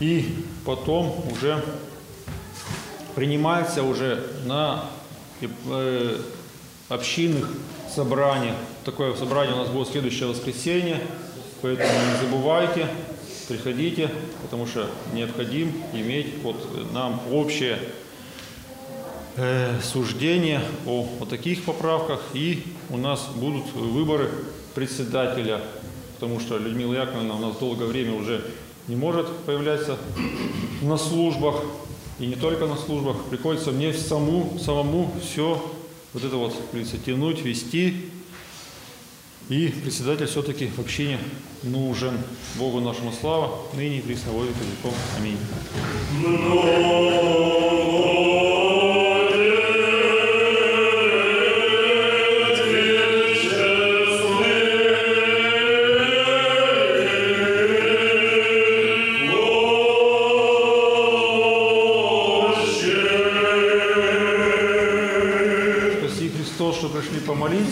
и 0.00 0.44
потом 0.64 1.24
уже 1.32 1.64
принимается 3.16 3.82
уже 3.82 4.24
на 4.44 4.84
э, 5.40 6.20
общинных 6.88 7.50
собраниях. 7.98 8.54
Такое 8.84 9.12
собрание 9.16 9.56
у 9.56 9.58
нас 9.58 9.70
будет 9.70 9.88
следующее 9.88 10.28
воскресенье, 10.28 11.00
поэтому 11.62 11.88
не 11.88 12.28
забывайте, 12.28 12.86
приходите, 13.48 14.08
потому 14.42 14.68
что 14.68 14.88
необходимо 15.12 15.72
иметь 15.92 16.28
вот 16.44 16.56
нам 16.92 17.20
общее 17.32 17.80
э, 19.34 19.80
суждение 19.82 20.60
о, 20.86 21.08
о 21.20 21.26
таких 21.26 21.64
поправках, 21.64 22.20
и 22.34 22.62
у 22.88 22.96
нас 22.96 23.26
будут 23.34 23.72
выборы 23.72 24.30
председателя, 24.76 25.60
потому 26.14 26.38
что 26.38 26.56
Людмила 26.56 26.94
Яковлевна 26.94 27.34
у 27.34 27.40
нас 27.40 27.56
долгое 27.56 27.86
время 27.86 28.14
уже 28.14 28.44
не 28.86 28.94
может 28.94 29.26
появляться 29.38 29.98
на 30.82 30.96
службах, 30.96 31.64
и 32.20 32.26
не 32.26 32.36
только 32.36 32.66
на 32.66 32.76
службах, 32.76 33.16
приходится 33.28 33.72
мне 33.72 33.92
саму, 33.92 34.56
самому 34.60 35.10
все 35.20 35.60
вот 36.12 36.24
это 36.24 36.36
вот, 36.36 36.54
как 36.54 36.70
говорится, 36.70 36.98
тянуть, 36.98 37.42
вести. 37.42 38.10
И 39.48 39.68
председатель 39.68 40.26
все-таки 40.26 40.66
в 40.66 40.78
общине 40.78 41.18
нужен. 41.62 42.18
Богу 42.56 42.80
нашему 42.80 43.12
слава, 43.12 43.58
ныне 43.74 43.98
и 43.98 44.02
присно, 44.02 44.32
во. 44.32 44.44
Аминь. 45.18 45.38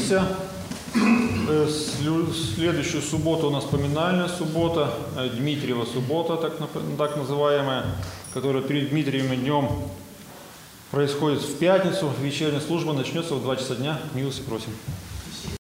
Помолиться. 0.06 0.28
Э, 1.48 1.68
Следующую 2.54 3.02
субботу 3.02 3.48
у 3.48 3.50
нас 3.50 3.64
поминальная 3.64 4.28
суббота, 4.28 4.94
э, 5.16 5.28
Дмитриева 5.28 5.84
суббота, 5.84 6.36
так 6.36 7.16
называемая, 7.16 7.84
которая 8.34 8.62
перед 8.62 8.90
Дмитриевым 8.90 9.38
днем 9.38 9.68
происходит 10.90 11.40
в 11.40 11.58
пятницу. 11.58 12.10
Вечерняя 12.20 12.60
служба 12.60 12.92
начнется 12.92 13.34
в 13.34 13.42
2 13.42 13.56
часа 13.56 13.74
дня. 13.74 13.98
Милости 14.14 14.42
просим. 14.42 14.70